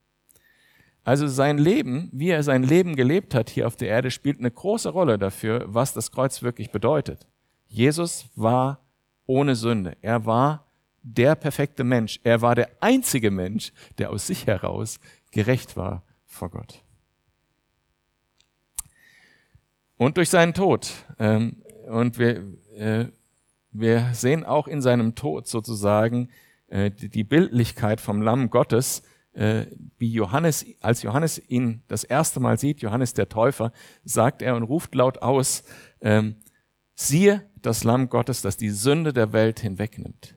Also 1.05 1.27
sein 1.29 1.59
Leben, 1.59 2.11
wie 2.13 2.31
er 2.31 2.43
sein 2.43 2.63
Leben 2.63 2.97
gelebt 2.97 3.35
hat 3.35 3.49
hier 3.49 3.67
auf 3.67 3.77
der 3.77 3.89
Erde, 3.89 4.11
spielt 4.11 4.41
eine 4.41 4.51
große 4.51 4.91
Rolle 4.91 5.17
dafür, 5.17 5.65
was 5.67 5.95
das 5.95 6.11
Kreuz 6.11 6.43
wirklich 6.43 6.71
bedeutet. 6.71 7.27
Jesus 7.69 8.27
war 8.35 8.85
ohne 9.27 9.55
Sünde. 9.55 9.97
Er 10.03 10.27
war 10.27 10.67
der 11.03 11.35
perfekte 11.35 11.85
Mensch. 11.85 12.21
Er 12.25 12.43
war 12.43 12.55
der 12.55 12.69
einzige 12.81 13.31
Mensch, 13.31 13.73
der 13.97 14.11
aus 14.11 14.27
sich 14.27 14.47
heraus 14.47 14.99
gerecht 15.31 15.77
war 15.77 16.03
vor 16.29 16.51
Gott. 16.51 16.85
Und 19.97 20.17
durch 20.17 20.31
seinen 20.31 20.55
Tod. 20.55 20.93
Ähm, 21.19 21.63
und 21.89 22.19
wir, 22.19 22.45
äh, 22.77 23.07
wir 23.73 24.11
sehen 24.13 24.45
auch 24.45 24.69
in 24.69 24.81
seinem 24.81 25.17
Tod 25.17 25.49
sozusagen 25.49 26.31
äh, 26.69 26.91
die 26.91 27.25
Bildlichkeit 27.25 28.01
vom 28.01 28.23
Lamm 28.23 28.51
Gottes, 28.51 29.03
äh, 29.33 29.67
wie 29.97 30.13
Johannes, 30.13 30.65
als 30.81 31.03
Johannes 31.03 31.43
ihn 31.49 31.83
das 31.89 32.05
erste 32.05 32.41
Mal 32.41 32.59
sieht, 32.59 32.81
Johannes 32.81 33.15
der 33.15 33.29
Täufer, 33.29 33.73
sagt 34.05 34.43
er 34.43 34.55
und 34.55 34.63
ruft 34.63 34.95
laut 34.95 35.19
aus, 35.23 35.65
ähm, 36.01 36.37
siehe 36.95 37.45
das 37.57 37.85
Lamm 37.85 38.09
Gottes, 38.09 38.43
das 38.43 38.57
die 38.57 38.71
Sünde 38.71 39.13
der 39.13 39.33
Welt 39.33 39.61
hinwegnimmt. 39.61 40.37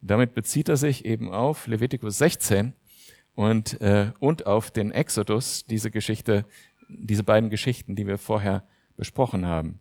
Damit 0.00 0.34
bezieht 0.34 0.68
er 0.68 0.76
sich 0.76 1.04
eben 1.04 1.32
auf 1.32 1.66
Levitikus 1.66 2.18
16 2.18 2.74
und, 3.34 3.80
äh, 3.80 4.12
und 4.18 4.46
auf 4.46 4.70
den 4.70 4.92
Exodus, 4.92 5.64
diese 5.66 5.90
Geschichte, 5.90 6.44
diese 6.88 7.24
beiden 7.24 7.50
Geschichten, 7.50 7.96
die 7.96 8.06
wir 8.06 8.18
vorher 8.18 8.64
besprochen 8.96 9.46
haben. 9.46 9.80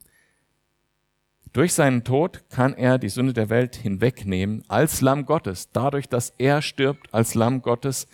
Durch 1.54 1.74
seinen 1.74 2.06
Tod 2.06 2.50
kann 2.50 2.74
er 2.74 2.98
die 2.98 3.10
Sünde 3.10 3.34
der 3.34 3.50
Welt 3.50 3.76
hinwegnehmen 3.76 4.64
als 4.70 5.02
Lamm 5.02 5.26
Gottes, 5.26 5.70
dadurch, 5.72 6.08
dass 6.08 6.34
er 6.38 6.62
stirbt 6.62 7.14
als 7.14 7.36
Lamm 7.36 7.62
Gottes, 7.62 8.08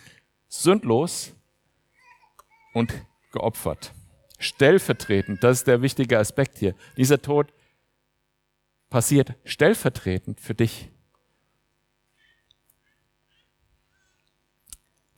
sündlos 0.48 1.34
und 2.74 2.92
geopfert. 3.32 3.92
Stellvertretend, 4.40 5.42
das 5.44 5.58
ist 5.58 5.66
der 5.68 5.82
wichtige 5.82 6.18
Aspekt 6.18 6.58
hier. 6.58 6.74
Dieser 6.96 7.22
Tod 7.22 7.52
passiert 8.90 9.34
stellvertretend 9.44 10.40
für 10.40 10.54
dich. 10.54 10.90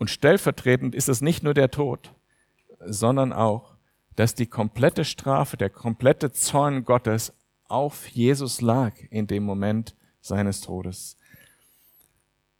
Und 0.01 0.09
stellvertretend 0.09 0.95
ist 0.95 1.11
es 1.11 1.21
nicht 1.21 1.43
nur 1.43 1.53
der 1.53 1.71
Tod, 1.71 2.15
sondern 2.81 3.35
auch, 3.35 3.75
dass 4.17 4.35
die 4.35 4.47
komplette 4.47 5.05
Strafe, 5.05 5.59
der 5.59 5.69
komplette 5.69 6.33
Zorn 6.33 6.87
Gottes 6.87 7.35
auf 7.69 8.09
Jesus 8.09 8.63
lag 8.63 8.95
in 9.11 9.27
dem 9.27 9.45
Moment 9.45 9.95
seines 10.23 10.63
Todes. 10.63 11.19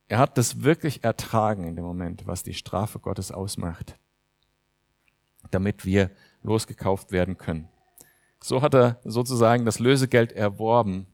Er 0.07 0.19
hat 0.19 0.37
das 0.37 0.61
wirklich 0.61 1.03
ertragen 1.03 1.63
in 1.63 1.75
dem 1.75 1.83
Moment, 1.83 2.27
was 2.27 2.43
die 2.43 2.53
Strafe 2.53 2.99
Gottes 2.99 3.31
ausmacht, 3.31 3.97
damit 5.49 5.83
wir 5.83 6.11
losgekauft 6.43 7.11
werden 7.11 7.39
können. 7.39 7.69
So 8.39 8.61
hat 8.61 8.75
er 8.75 8.99
sozusagen 9.03 9.65
das 9.65 9.79
Lösegeld 9.79 10.31
erworben. 10.31 11.07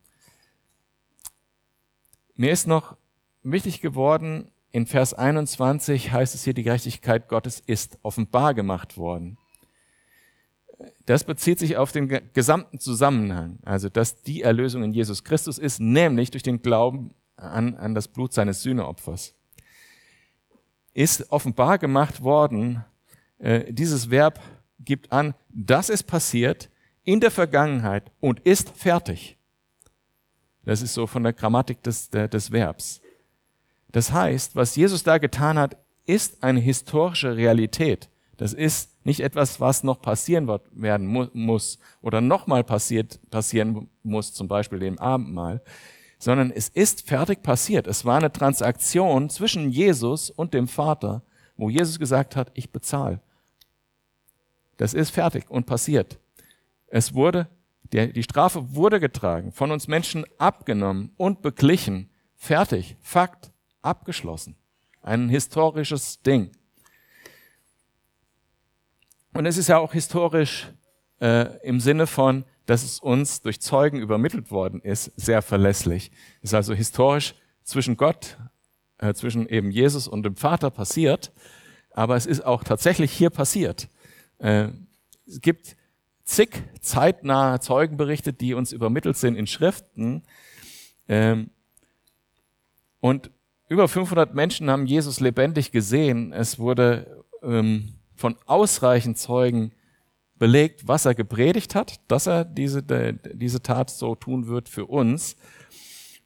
Mir 2.35 2.51
ist 2.51 2.67
noch 2.67 2.97
wichtig 3.43 3.79
geworden, 3.79 4.51
in 4.77 4.85
Vers 4.85 5.15
21 5.15 6.11
heißt 6.11 6.35
es 6.35 6.43
hier, 6.43 6.53
die 6.53 6.61
Gerechtigkeit 6.61 7.29
Gottes 7.29 7.63
ist 7.65 7.97
offenbar 8.03 8.53
gemacht 8.53 8.95
worden. 8.95 9.39
Das 11.07 11.23
bezieht 11.23 11.57
sich 11.57 11.77
auf 11.77 11.91
den 11.91 12.07
gesamten 12.33 12.79
Zusammenhang, 12.79 13.57
also 13.65 13.89
dass 13.89 14.21
die 14.21 14.43
Erlösung 14.43 14.83
in 14.83 14.91
Jesus 14.91 15.23
Christus 15.23 15.57
ist, 15.57 15.79
nämlich 15.79 16.29
durch 16.29 16.43
den 16.43 16.61
Glauben 16.61 17.15
an, 17.37 17.73
an 17.73 17.95
das 17.95 18.07
Blut 18.07 18.33
seines 18.33 18.61
Sühneopfers. 18.61 19.33
Ist 20.93 21.31
offenbar 21.31 21.79
gemacht 21.79 22.21
worden, 22.21 22.85
äh, 23.39 23.73
dieses 23.73 24.11
Verb 24.11 24.39
gibt 24.79 25.11
an, 25.11 25.33
das 25.49 25.89
ist 25.89 26.03
passiert 26.03 26.69
in 27.03 27.19
der 27.19 27.31
Vergangenheit 27.31 28.11
und 28.19 28.41
ist 28.41 28.77
fertig. 28.77 29.39
Das 30.65 30.83
ist 30.83 30.93
so 30.93 31.07
von 31.07 31.23
der 31.23 31.33
Grammatik 31.33 31.81
des, 31.81 32.11
des 32.11 32.51
Verbs. 32.51 33.01
Das 33.91 34.11
heißt, 34.11 34.55
was 34.55 34.75
Jesus 34.75 35.03
da 35.03 35.17
getan 35.17 35.57
hat, 35.57 35.77
ist 36.05 36.43
eine 36.43 36.59
historische 36.59 37.35
Realität. 37.35 38.09
Das 38.37 38.53
ist 38.53 38.91
nicht 39.05 39.19
etwas, 39.21 39.59
was 39.59 39.83
noch 39.83 40.01
passieren 40.01 40.47
werden 40.71 41.07
mu 41.07 41.27
muss 41.33 41.79
oder 42.01 42.21
nochmal 42.21 42.63
passiert, 42.63 43.19
passieren 43.31 43.89
muss, 44.03 44.33
zum 44.33 44.47
Beispiel 44.47 44.79
dem 44.79 44.99
Abendmahl, 44.99 45.61
sondern 46.19 46.51
es 46.51 46.69
ist 46.69 47.07
fertig 47.07 47.41
passiert. 47.41 47.87
Es 47.87 48.05
war 48.05 48.17
eine 48.17 48.31
Transaktion 48.31 49.29
zwischen 49.29 49.69
Jesus 49.71 50.29
und 50.29 50.53
dem 50.53 50.67
Vater, 50.67 51.23
wo 51.55 51.69
Jesus 51.69 51.99
gesagt 51.99 52.35
hat, 52.35 52.51
ich 52.53 52.71
bezahle. 52.71 53.19
Das 54.77 54.93
ist 54.93 55.09
fertig 55.09 55.49
und 55.49 55.65
passiert. 55.65 56.19
Es 56.87 57.13
wurde, 57.13 57.47
die, 57.91 58.13
die 58.13 58.23
Strafe 58.23 58.75
wurde 58.75 58.99
getragen, 58.99 59.51
von 59.51 59.71
uns 59.71 59.87
Menschen 59.87 60.25
abgenommen 60.37 61.11
und 61.17 61.41
beglichen. 61.41 62.09
Fertig. 62.35 62.95
Fakt. 63.01 63.51
Abgeschlossen. 63.87 64.55
Ein 65.01 65.29
historisches 65.29 66.21
Ding. 66.21 66.51
Und 69.33 69.45
es 69.45 69.57
ist 69.57 69.69
ja 69.69 69.77
auch 69.77 69.93
historisch 69.93 70.67
äh, 71.21 71.57
im 71.65 71.79
Sinne 71.79 72.07
von, 72.07 72.43
dass 72.65 72.83
es 72.83 72.99
uns 72.99 73.41
durch 73.41 73.61
Zeugen 73.61 73.99
übermittelt 73.99 74.51
worden 74.51 74.81
ist, 74.81 75.11
sehr 75.15 75.41
verlässlich. 75.41 76.11
Es 76.41 76.49
ist 76.49 76.53
also 76.53 76.73
historisch 76.73 77.35
zwischen 77.63 77.95
Gott, 77.95 78.37
äh, 78.97 79.13
zwischen 79.13 79.47
eben 79.47 79.71
Jesus 79.71 80.07
und 80.07 80.23
dem 80.23 80.35
Vater 80.35 80.69
passiert, 80.69 81.31
aber 81.91 82.15
es 82.15 82.25
ist 82.25 82.45
auch 82.45 82.63
tatsächlich 82.63 83.11
hier 83.11 83.29
passiert. 83.29 83.87
Äh, 84.39 84.69
es 85.25 85.39
gibt 85.39 85.77
zig 86.23 86.49
zeitnahe 86.81 87.59
Zeugenberichte, 87.59 88.33
die 88.33 88.53
uns 88.53 88.73
übermittelt 88.73 89.17
sind 89.17 89.35
in 89.35 89.47
Schriften. 89.47 90.23
Ähm, 91.07 91.51
und 92.99 93.31
über 93.67 93.87
500 93.87 94.33
Menschen 94.33 94.69
haben 94.69 94.85
Jesus 94.85 95.19
lebendig 95.19 95.71
gesehen. 95.71 96.31
Es 96.31 96.57
wurde 96.59 97.25
ähm, 97.41 97.93
von 98.15 98.35
ausreichend 98.45 99.17
Zeugen 99.17 99.73
belegt, 100.35 100.87
was 100.87 101.05
er 101.05 101.15
gepredigt 101.15 101.75
hat, 101.75 101.99
dass 102.07 102.27
er 102.27 102.45
diese, 102.45 102.83
diese 102.83 103.61
Tat 103.61 103.89
so 103.89 104.15
tun 104.15 104.47
wird 104.47 104.69
für 104.69 104.85
uns. 104.85 105.35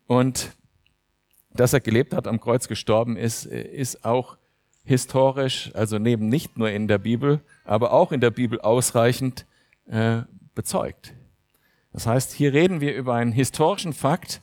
Und 0.07 0.51
dass 1.53 1.73
er 1.73 1.79
gelebt 1.79 2.13
hat, 2.13 2.27
am 2.27 2.39
Kreuz 2.39 2.67
gestorben 2.67 3.17
ist, 3.17 3.45
ist 3.45 4.05
auch 4.05 4.37
historisch, 4.83 5.71
also 5.73 5.99
neben 5.99 6.27
nicht 6.27 6.57
nur 6.57 6.69
in 6.69 6.87
der 6.87 6.97
Bibel, 6.97 7.41
aber 7.65 7.93
auch 7.93 8.11
in 8.11 8.21
der 8.21 8.31
Bibel 8.31 8.59
ausreichend 8.61 9.45
äh, 9.87 10.21
bezeugt. 10.55 11.13
Das 11.93 12.07
heißt, 12.07 12.31
hier 12.33 12.53
reden 12.53 12.81
wir 12.81 12.95
über 12.95 13.15
einen 13.15 13.31
historischen 13.31 13.93
Fakt, 13.93 14.41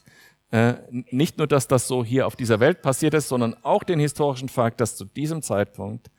äh, 0.51 0.75
nicht 0.91 1.39
nur, 1.39 1.47
dass 1.47 1.69
das 1.69 1.87
so 1.87 2.05
hier 2.05 2.27
auf 2.27 2.37
dieser 2.37 2.61
Welt 2.61 2.83
passiert 2.83 3.15
ist, 3.15 3.29
sondern 3.29 3.55
auch 3.63 3.83
den 3.83 4.01
historischen 4.01 4.49
Fakt, 4.49 4.81
dass 4.81 4.97
zu 4.97 5.05
diesem 5.05 5.43
Zeitpunkt 5.43 6.11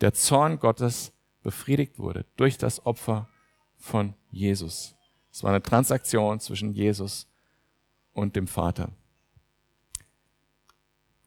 der 0.00 0.12
Zorn 0.12 0.58
Gottes 0.58 1.12
befriedigt 1.42 1.98
wurde 1.98 2.26
durch 2.36 2.58
das 2.58 2.84
Opfer 2.84 3.28
von 3.76 4.14
Jesus. 4.30 4.96
Es 5.32 5.42
war 5.44 5.50
eine 5.50 5.62
Transaktion 5.62 6.40
zwischen 6.40 6.72
Jesus 6.72 7.28
und 8.12 8.34
dem 8.36 8.46
Vater. 8.46 8.90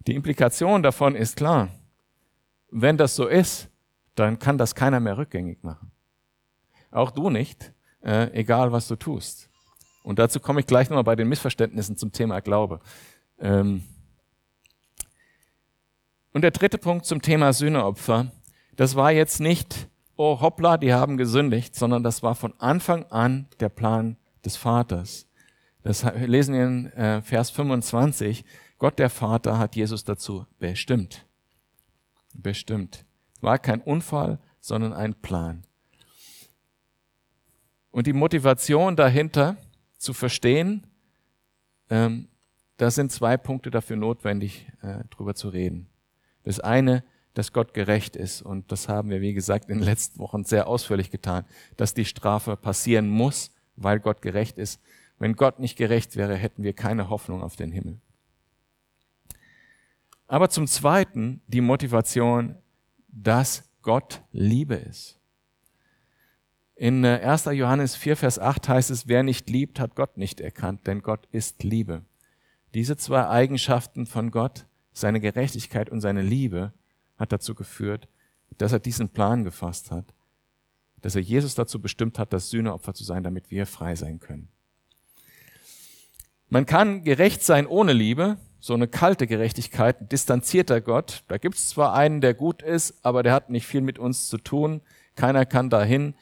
Die 0.06 0.16
Implikation 0.16 0.84
davon 0.84 1.16
ist 1.16 1.38
klar. 1.38 1.70
Wenn 2.70 2.98
das 2.98 3.16
so 3.16 3.28
ist, 3.28 3.70
dann 4.16 4.38
kann 4.38 4.58
das 4.58 4.76
keiner 4.76 5.00
mehr 5.00 5.18
rückgängig 5.18 5.64
machen. 5.64 5.92
Auch 6.92 7.12
du 7.12 7.30
nicht, 7.30 7.74
äh, 8.02 8.32
egal 8.34 8.72
was 8.72 8.88
du 8.88 8.96
tust. 8.96 9.50
Und 10.04 10.20
dazu 10.20 10.40
komme 10.40 10.60
ich 10.60 10.68
gleich 10.68 10.90
nochmal 10.90 11.04
bei 11.04 11.16
den 11.16 11.28
Missverständnissen 11.28 11.98
zum 11.98 12.12
Thema 12.12 12.42
Glaube. 12.42 12.80
Ähm 13.40 13.84
und 16.34 16.42
der 16.42 16.52
dritte 16.52 16.78
Punkt 16.78 17.06
zum 17.06 17.22
Thema 17.22 17.54
Sühneopfer 17.54 18.32
das 18.76 18.96
war 18.96 19.12
jetzt 19.12 19.40
nicht, 19.40 19.88
oh 20.16 20.42
hoppla, 20.42 20.78
die 20.78 20.94
haben 20.94 21.18
gesündigt, 21.18 21.76
sondern 21.76 22.04
das 22.04 22.24
war 22.24 22.36
von 22.36 22.54
Anfang 22.60 23.06
an 23.06 23.48
der 23.60 23.70
Plan 23.70 24.18
des 24.44 24.56
Vaters. 24.56 25.28
Das 25.84 26.04
lesen 26.26 26.56
wir 26.56 26.66
in 26.66 26.86
äh, 26.94 27.22
Vers 27.22 27.52
25. 27.52 28.44
Gott 28.80 28.98
der 28.98 29.10
Vater 29.10 29.60
hat 29.60 29.76
Jesus 29.76 30.04
dazu 30.04 30.46
bestimmt. 30.60 31.26
Bestimmt. 32.34 33.06
War 33.42 33.60
kein 33.60 33.82
Unfall, 33.82 34.40
sondern 34.60 34.94
ein 34.94 35.14
Plan. 35.14 35.64
Und 37.92 38.08
die 38.08 38.14
Motivation 38.14 38.96
dahinter 38.96 39.58
zu 40.04 40.14
verstehen, 40.14 40.86
ähm, 41.90 42.28
da 42.78 42.92
sind 42.92 43.12
zwei 43.12 43.38
Punkte 43.38 43.72
dafür 43.72 43.96
notwendig, 43.96 44.68
äh, 44.82 45.04
drüber 45.10 45.36
zu 45.36 45.50
reden. 45.50 45.88
Das 46.44 46.60
eine 46.60 47.04
dass 47.34 47.52
Gott 47.52 47.74
gerecht 47.74 48.16
ist. 48.16 48.42
Und 48.42 48.72
das 48.72 48.88
haben 48.88 49.10
wir, 49.10 49.22
wie 49.22 49.34
gesagt, 49.34 49.70
in 49.70 49.80
den 49.80 49.86
letzten 49.86 50.20
Wochen 50.20 50.44
sehr 50.44 50.68
ausführlich 50.68 51.12
getan, 51.12 51.46
dass 51.78 51.94
die 51.94 52.06
Strafe 52.06 52.56
passieren 52.56 53.10
muss, 53.10 53.52
weil 53.76 54.00
Gott 54.00 54.22
gerecht 54.22 54.58
ist. 54.58 54.80
Wenn 55.20 55.36
Gott 55.36 55.60
nicht 55.60 55.78
gerecht 55.78 56.16
wäre, 56.16 56.36
hätten 56.36 56.64
wir 56.64 56.74
keine 56.74 57.10
Hoffnung 57.10 57.42
auf 57.42 57.56
den 57.56 57.72
Himmel. 57.72 58.00
Aber 60.28 60.50
zum 60.50 60.68
Zweiten 60.68 61.42
die 61.48 61.62
Motivation, 61.62 62.56
dass 63.08 63.70
Gott 63.82 64.22
Liebe 64.32 64.76
ist. 64.76 65.20
In 66.76 67.06
1. 67.06 67.48
Äh, 67.48 67.52
Johannes 67.52 67.96
4, 67.96 68.18
Vers 68.18 68.40
8 68.40 68.68
heißt 68.68 68.90
es, 68.90 69.08
wer 69.08 69.24
nicht 69.24 69.50
liebt, 69.50 69.80
hat 69.80 69.96
Gott 69.96 70.18
nicht 70.18 70.42
erkannt, 70.42 70.88
denn 70.88 71.02
Gott 71.02 71.28
ist 71.32 71.64
Liebe. 71.64 72.02
Diese 72.74 72.98
zwei 72.98 73.28
Eigenschaften 73.28 74.08
von 74.08 74.32
Gott, 74.32 74.66
seine 74.92 75.20
Gerechtigkeit 75.20 75.90
und 75.90 76.02
seine 76.02 76.24
Liebe, 76.24 76.74
hat 77.18 77.32
dazu 77.32 77.54
geführt, 77.54 78.08
dass 78.58 78.72
er 78.72 78.80
diesen 78.80 79.10
Plan 79.10 79.44
gefasst 79.44 79.92
hat, 79.92 80.06
dass 81.02 81.16
er 81.16 81.22
Jesus 81.22 81.54
dazu 81.54 81.80
bestimmt 81.80 82.18
hat, 82.18 82.34
das 82.34 82.50
Sühneopfer 82.50 82.94
zu 82.94 83.04
sein, 83.04 83.24
damit 83.24 83.52
wir 83.52 83.68
frei 83.68 83.96
sein 83.96 84.20
können. 84.20 84.48
Man 86.50 86.66
kann 86.66 87.04
gerecht 87.04 87.44
sein 87.44 87.68
ohne 87.68 87.94
Liebe, 87.94 88.38
so 88.60 88.74
eine 88.74 88.88
kalte 88.88 89.28
Gerechtigkeit, 89.28 90.02
ein 90.02 90.10
distanzierter 90.10 90.82
Gott. 90.82 91.24
Da 91.28 91.38
gibt 91.38 91.56
es 91.56 91.70
zwar 91.70 91.94
einen, 91.94 92.22
der 92.22 92.34
gut 92.34 92.62
ist, 92.62 92.96
aber 93.04 93.22
der 93.22 93.34
hat 93.34 93.50
nicht 93.50 93.68
viel 93.68 93.82
mit 93.82 94.00
uns 94.00 94.28
zu 94.28 94.38
tun. 94.38 94.82
Keiner 95.16 95.46
kann 95.46 95.70
dahin. 95.70 96.16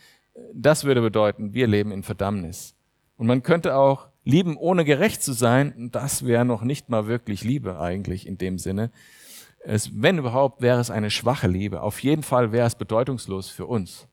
Das 0.54 0.84
würde 0.84 1.02
bedeuten, 1.02 1.54
wir 1.54 1.68
leben 1.68 1.92
in 1.92 2.04
Verdammnis. 2.04 2.76
Und 3.18 3.28
man 3.28 3.44
könnte 3.44 3.76
auch 3.76 4.08
lieben, 4.24 4.58
ohne 4.58 4.86
gerecht 4.86 5.24
zu 5.24 5.34
sein. 5.34 5.90
Das 5.92 6.26
wäre 6.26 6.46
noch 6.46 6.64
nicht 6.64 6.90
mal 6.90 7.08
wirklich 7.08 7.44
Liebe 7.44 7.80
eigentlich 7.80 8.28
in 8.28 8.38
dem 8.38 8.58
Sinne. 8.58 8.92
Es, 9.64 9.92
wenn 10.02 10.18
überhaupt, 10.18 10.62
wäre 10.62 10.80
es 10.80 10.90
eine 10.90 11.12
schwache 11.12 11.48
Liebe. 11.48 11.82
Auf 11.82 12.02
jeden 12.02 12.24
Fall 12.24 12.52
wäre 12.52 12.66
es 12.66 12.76
bedeutungslos 12.76 13.50
für 13.50 13.68
uns, 13.68 14.08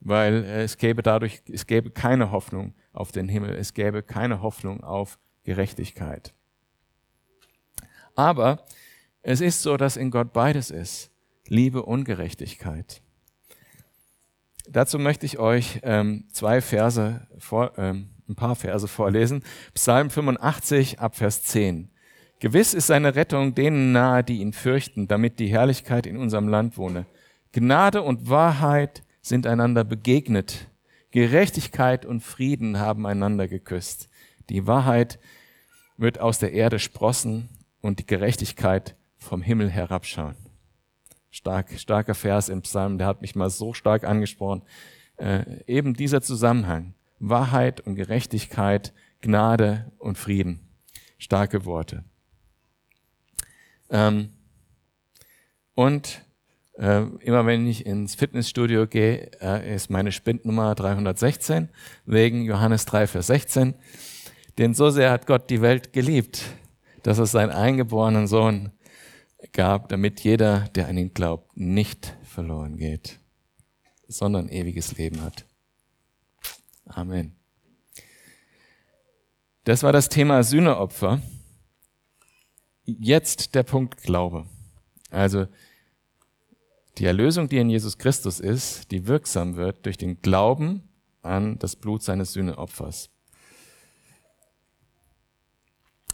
weil 0.00 0.44
es 0.44 0.78
gäbe 0.78 1.02
dadurch, 1.02 1.42
es 1.52 1.66
gäbe 1.66 1.90
keine 1.90 2.32
Hoffnung 2.32 2.74
auf 2.92 3.12
den 3.12 3.28
Himmel, 3.28 3.54
es 3.54 3.72
gäbe 3.72 4.02
keine 4.02 4.42
Hoffnung 4.42 4.82
auf 4.82 5.18
Gerechtigkeit. 5.44 6.34
Aber 8.16 8.64
es 9.22 9.40
ist 9.40 9.62
so, 9.62 9.76
dass 9.76 9.96
in 9.96 10.10
Gott 10.10 10.32
beides 10.32 10.70
ist. 10.70 11.10
Liebe 11.46 11.82
und 11.82 12.04
Gerechtigkeit. 12.04 13.02
Dazu 14.68 14.98
möchte 14.98 15.26
ich 15.26 15.38
euch 15.38 15.80
ähm, 15.82 16.24
zwei 16.32 16.60
Verse, 16.60 17.26
vor, 17.38 17.72
ähm, 17.76 18.10
ein 18.28 18.34
paar 18.34 18.56
Verse 18.56 18.88
vorlesen. 18.88 19.42
Psalm 19.74 20.10
85 20.10 21.00
ab 21.00 21.16
Vers 21.16 21.42
10. 21.44 21.90
Gewiss 22.40 22.74
ist 22.74 22.88
seine 22.88 23.14
Rettung 23.14 23.54
denen 23.54 23.92
nahe, 23.92 24.24
die 24.24 24.40
ihn 24.40 24.52
fürchten, 24.52 25.06
damit 25.06 25.38
die 25.38 25.48
Herrlichkeit 25.48 26.06
in 26.06 26.16
unserem 26.16 26.48
Land 26.48 26.76
wohne. 26.76 27.06
Gnade 27.52 28.02
und 28.02 28.28
Wahrheit 28.28 29.02
sind 29.22 29.46
einander 29.46 29.84
begegnet. 29.84 30.68
Gerechtigkeit 31.10 32.04
und 32.04 32.20
Frieden 32.20 32.78
haben 32.78 33.06
einander 33.06 33.48
geküsst. 33.48 34.08
Die 34.50 34.66
Wahrheit 34.66 35.18
wird 35.96 36.18
aus 36.18 36.38
der 36.38 36.52
Erde 36.52 36.78
sprossen 36.78 37.48
und 37.80 38.00
die 38.00 38.06
Gerechtigkeit 38.06 38.96
vom 39.16 39.40
Himmel 39.40 39.70
herabschauen. 39.70 40.36
Stark, 41.34 41.80
starker 41.80 42.14
Vers 42.14 42.48
im 42.48 42.62
Psalm, 42.62 42.96
der 42.96 43.08
hat 43.08 43.20
mich 43.20 43.34
mal 43.34 43.50
so 43.50 43.74
stark 43.74 44.04
angesprochen. 44.04 44.62
Äh, 45.16 45.64
eben 45.66 45.94
dieser 45.94 46.22
Zusammenhang. 46.22 46.94
Wahrheit 47.18 47.80
und 47.80 47.96
Gerechtigkeit, 47.96 48.92
Gnade 49.20 49.90
und 49.98 50.16
Frieden. 50.16 50.60
Starke 51.18 51.64
Worte. 51.64 52.04
Ähm, 53.90 54.28
und 55.74 56.22
äh, 56.78 57.02
immer 57.18 57.46
wenn 57.46 57.66
ich 57.66 57.84
ins 57.84 58.14
Fitnessstudio 58.14 58.86
gehe, 58.86 59.32
äh, 59.40 59.74
ist 59.74 59.90
meine 59.90 60.12
Spindnummer 60.12 60.76
316 60.76 61.68
wegen 62.06 62.44
Johannes 62.44 62.84
3, 62.86 63.08
Vers 63.08 63.26
16. 63.26 63.74
Denn 64.58 64.72
so 64.72 64.88
sehr 64.90 65.10
hat 65.10 65.26
Gott 65.26 65.50
die 65.50 65.62
Welt 65.62 65.92
geliebt, 65.92 66.44
dass 67.02 67.18
es 67.18 67.32
seinen 67.32 67.50
eingeborenen 67.50 68.28
Sohn 68.28 68.70
gab, 69.54 69.88
damit 69.88 70.20
jeder, 70.20 70.68
der 70.74 70.88
an 70.88 70.98
ihn 70.98 71.14
glaubt, 71.14 71.56
nicht 71.56 72.14
verloren 72.22 72.76
geht, 72.76 73.18
sondern 74.06 74.50
ewiges 74.50 74.98
Leben 74.98 75.22
hat. 75.22 75.46
Amen. 76.84 77.34
Das 79.64 79.82
war 79.82 79.92
das 79.92 80.10
Thema 80.10 80.42
Sühneopfer. 80.42 81.22
Jetzt 82.84 83.54
der 83.54 83.62
Punkt 83.62 84.02
Glaube. 84.02 84.46
Also 85.10 85.46
die 86.98 87.06
Erlösung, 87.06 87.48
die 87.48 87.56
in 87.56 87.70
Jesus 87.70 87.96
Christus 87.96 88.40
ist, 88.40 88.90
die 88.90 89.06
wirksam 89.06 89.56
wird 89.56 89.86
durch 89.86 89.96
den 89.96 90.20
Glauben 90.20 90.82
an 91.22 91.58
das 91.58 91.76
Blut 91.76 92.02
seines 92.02 92.34
Sühneopfers 92.34 93.08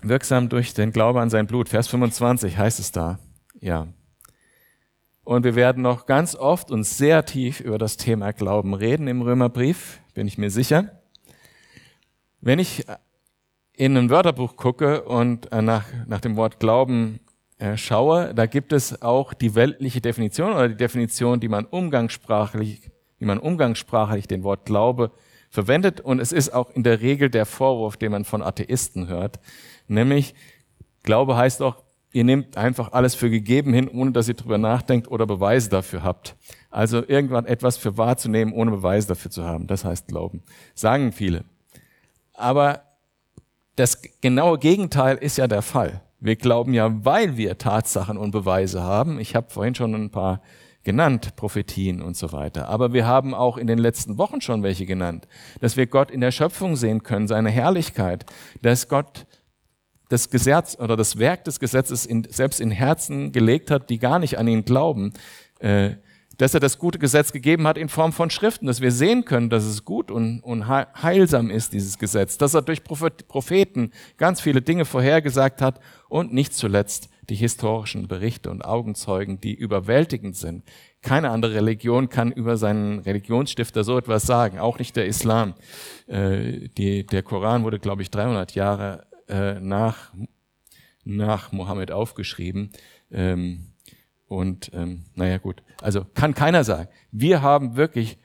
wirksam 0.03 0.49
durch 0.49 0.75
den 0.75 0.93
Glaube 0.93 1.21
an 1.21 1.31
sein 1.31 1.47
Blut. 1.47 1.69
Vers 1.69 1.89
25 1.89 2.57
heißt 2.57 2.81
es 2.81 2.93
da. 2.93 3.19
Ja. 3.61 3.89
Und 5.25 5.45
wir 5.45 5.55
werden 5.55 5.83
noch 5.83 6.07
ganz 6.07 6.35
oft 6.35 6.71
und 6.71 6.85
sehr 6.85 7.25
tief 7.25 7.61
über 7.61 7.79
das 7.79 7.97
Thema 7.97 8.33
Glauben 8.33 8.75
reden 8.75 9.07
im 9.07 9.23
Römerbrief, 9.23 10.01
bin 10.15 10.27
ich 10.27 10.39
mir 10.39 10.51
sicher. 10.51 11.01
Wenn 12.41 12.59
ich 12.59 12.85
in 13.75 13.97
ein 13.97 14.11
Wörterbuch 14.11 14.57
gucke 14.57 15.03
und 15.03 15.53
äh, 15.53 15.63
nach, 15.63 15.85
nach 16.07 16.21
dem 16.21 16.37
Wort 16.37 16.59
Glauben 16.59 17.21
äh, 17.59 17.77
schaue, 17.77 18.35
da 18.35 18.47
gibt 18.47 18.73
es 18.73 19.03
auch 19.03 19.35
die 19.35 19.55
weltliche 19.55 20.01
Definition 20.01 20.53
oder 20.53 20.69
die 20.69 20.77
Definition, 20.77 21.41
die 21.41 21.49
man 21.49 21.67
umgangssprachlich, 21.67 22.91
wie 23.19 23.25
man 23.27 23.39
umgangssprachlich 23.39 24.27
den 24.27 24.43
Wort 24.43 24.65
Glaube 24.65 25.13
verwendet. 25.51 26.01
Und 26.01 26.19
es 26.19 26.33
ist 26.33 26.53
auch 26.53 26.71
in 26.71 26.83
der 26.83 27.01
Regel 27.01 27.31
der 27.31 27.47
Vorwurf, 27.47 27.97
den 27.97 28.13
man 28.13 28.25
von 28.25 28.43
Atheisten 28.43 29.07
hört, 29.07 29.39
Nämlich, 29.91 30.35
Glaube 31.03 31.37
heißt 31.37 31.63
auch, 31.63 31.83
ihr 32.13 32.25
nehmt 32.25 32.57
einfach 32.57 32.93
alles 32.93 33.15
für 33.15 33.31
gegeben 33.31 33.73
hin, 33.73 33.89
ohne 33.89 34.13
dass 34.13 34.29
ihr 34.29 34.35
drüber 34.35 34.59
nachdenkt 34.59 35.09
oder 35.09 35.27
Beweise 35.27 35.71
dafür 35.71 36.03
habt. 36.03 36.37
Also 36.71 37.03
irgendwann 37.07 37.47
etwas 37.47 37.77
für 37.77 37.97
wahrzunehmen, 37.97 38.53
ohne 38.53 38.71
Beweise 38.71 39.09
dafür 39.09 39.31
zu 39.31 39.45
haben. 39.45 39.67
Das 39.67 39.85
heißt 39.85 40.09
Glauben. 40.09 40.43
Sagen 40.75 41.13
viele. 41.13 41.45
Aber 42.33 42.83
das 43.77 44.03
genaue 44.21 44.59
Gegenteil 44.59 45.17
ist 45.17 45.39
ja 45.39 45.47
der 45.47 45.63
Fall. 45.63 46.03
Wir 46.19 46.37
glauben 46.37 46.75
ja, 46.75 47.05
weil 47.05 47.37
wir 47.37 47.57
Tatsachen 47.57 48.19
und 48.19 48.31
Beweise 48.31 48.83
haben. 48.83 49.19
Ich 49.19 49.35
habe 49.35 49.51
vorhin 49.51 49.75
schon 49.75 49.95
ein 49.95 50.11
paar 50.11 50.43
genannt, 50.83 51.37
Prophetien 51.37 52.03
und 52.03 52.17
so 52.17 52.33
weiter. 52.33 52.69
Aber 52.69 52.93
wir 52.93 53.07
haben 53.07 53.35
auch 53.35 53.57
in 53.57 53.67
den 53.67 53.79
letzten 53.79 54.19
Wochen 54.19 54.41
schon 54.41 54.63
welche 54.63 54.87
genannt, 54.87 55.29
dass 55.61 55.77
wir 55.77 55.87
Gott 55.87 56.11
in 56.11 56.21
der 56.21 56.31
Schöpfung 56.31 56.77
sehen 56.77 57.03
können, 57.03 57.29
seine 57.29 57.51
Herrlichkeit, 57.51 58.27
dass 58.63 58.89
Gott 58.89 59.27
das 60.11 60.29
Gesetz 60.29 60.77
oder 60.79 60.97
das 60.97 61.19
Werk 61.19 61.45
des 61.45 61.59
Gesetzes 61.59 62.05
in, 62.05 62.27
selbst 62.29 62.61
in 62.61 62.71
Herzen 62.71 63.33
gelegt 63.33 63.71
hat, 63.71 63.89
die 63.89 63.99
gar 63.99 64.19
nicht 64.19 64.39
an 64.39 64.47
ihn 64.49 64.65
glauben, 64.65 65.13
äh, 65.61 65.93
dass 66.37 66.55
er 66.55 66.61
das 66.61 66.79
gute 66.79 66.99
Gesetz 66.99 67.33
gegeben 67.33 67.67
hat 67.67 67.79
in 67.79 67.89
Form 67.89 68.13
von 68.13 68.31
Schriften, 68.31 68.67
dass 68.67 68.81
wir 68.81 68.93
sehen 68.93 69.25
können, 69.25 69.51
dass 69.51 69.65
es 69.65 69.85
gut 69.85 70.11
und, 70.11 70.41
und 70.41 70.69
heilsam 70.69 71.51
ist, 71.51 71.75
dieses 71.75 71.99
Gesetz, 71.99 72.39
dass 72.39 72.55
er 72.55 72.63
durch 72.63 72.83
Propheten 72.83 73.93
ganz 74.17 74.41
viele 74.41 74.63
Dinge 74.63 74.87
vorhergesagt 74.87 75.61
hat 75.61 75.81
und 76.09 76.33
nicht 76.33 76.55
zuletzt 76.55 77.11
die 77.29 77.35
historischen 77.35 78.09
Berichte 78.09 78.51
und 78.51 78.65
Augenzeugen, 78.65 79.41
die 79.41 79.55
überwältigend 79.55 80.35
sind. 80.35 80.65
Keine 81.03 81.31
andere 81.31 81.55
Religion 81.55 82.09
kann 82.09 82.33
über 82.33 82.57
seinen 82.57 83.01
Religionsstifter 83.01 83.85
so 83.85 83.99
etwas 83.99 84.25
sagen, 84.25 84.59
auch 84.59 84.79
nicht 84.79 84.97
der 84.97 85.07
Islam. 85.07 85.55
Äh, 86.07 86.69
die, 86.77 87.07
der 87.07 87.23
Koran 87.23 87.65
wurde, 87.65 87.79
glaube 87.79 88.03
ich, 88.03 88.11
300 88.11 88.55
Jahre 88.55 89.10
äh, 89.31 89.61
nach, 89.61 90.13
nach 91.05 91.53
Mohammed 91.53 91.93
aufgeschrieben. 91.93 92.71
Ähm, 93.11 93.73
und 94.27 94.71
ähm, 94.75 95.05
naja 95.15 95.39
gut, 95.39 95.63
also 95.81 96.05
kann 96.15 96.35
keiner 96.35 96.63
sagen. 96.63 96.89
Wir 97.11 97.43
haben 97.43 97.77
wirklich 97.77 98.19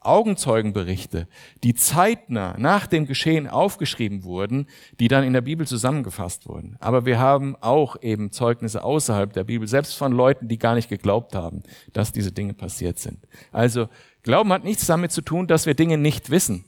Augenzeugenberichte, 0.00 1.28
die 1.62 1.74
zeitnah 1.74 2.56
nach 2.58 2.86
dem 2.86 3.06
Geschehen 3.06 3.46
aufgeschrieben 3.46 4.24
wurden, 4.24 4.66
die 4.98 5.08
dann 5.08 5.24
in 5.24 5.34
der 5.34 5.42
Bibel 5.42 5.66
zusammengefasst 5.66 6.48
wurden. 6.48 6.76
Aber 6.80 7.04
wir 7.04 7.18
haben 7.18 7.56
auch 7.60 8.00
eben 8.00 8.32
Zeugnisse 8.32 8.82
außerhalb 8.82 9.34
der 9.34 9.44
Bibel, 9.44 9.68
selbst 9.68 9.96
von 9.96 10.12
Leuten, 10.12 10.48
die 10.48 10.58
gar 10.58 10.74
nicht 10.74 10.88
geglaubt 10.88 11.34
haben, 11.34 11.62
dass 11.92 12.12
diese 12.12 12.32
Dinge 12.32 12.54
passiert 12.54 12.98
sind. 12.98 13.18
Also 13.52 13.88
Glauben 14.22 14.50
hat 14.54 14.64
nichts 14.64 14.86
damit 14.86 15.12
zu 15.12 15.20
tun, 15.20 15.46
dass 15.46 15.66
wir 15.66 15.74
Dinge 15.74 15.98
nicht 15.98 16.30
wissen. 16.30 16.64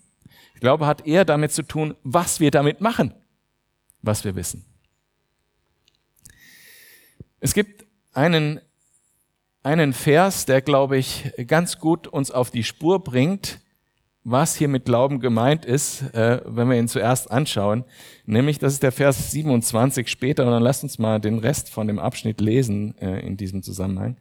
Glaube 0.61 0.87
hat 0.87 1.07
eher 1.07 1.25
damit 1.25 1.53
zu 1.53 1.63
tun, 1.63 1.95
was 2.03 2.41
wir 2.41 2.51
damit 2.51 2.83
machen 2.83 3.15
was 4.07 4.25
wir 4.25 4.35
wissen. 4.35 4.65
Es 7.41 7.53
gibt 7.55 7.85
einen, 8.13 8.61
einen 9.63 9.93
Vers, 9.93 10.47
der, 10.47 10.63
glaube 10.63 10.97
ich, 10.97 11.33
ganz 11.47 11.79
gut 11.79 12.07
uns 12.07 12.31
auf 12.31 12.51
die 12.51 12.65
Spur 12.65 13.05
bringt, 13.05 13.61
was 14.29 14.57
hier 14.57 14.67
mit 14.67 14.87
Glauben 14.87 15.21
gemeint 15.21 15.65
ist, 15.65 16.03
äh, 16.13 16.41
wenn 16.45 16.69
wir 16.69 16.77
ihn 16.77 16.89
zuerst 16.89 17.31
anschauen. 17.31 17.85
Nämlich, 18.25 18.59
das 18.59 18.73
ist 18.73 18.83
der 18.83 18.91
Vers 18.91 19.31
27 19.31 20.09
später, 20.09 20.45
und 20.45 20.51
dann 20.51 20.63
lasst 20.63 20.83
uns 20.83 20.99
mal 20.99 21.21
den 21.21 21.39
Rest 21.39 21.71
von 21.71 21.87
dem 21.87 22.01
Abschnitt 22.01 22.41
lesen 22.41 22.99
äh, 22.99 23.21
in 23.21 23.37
diesem 23.37 23.63
Zusammenhang. 23.63 24.17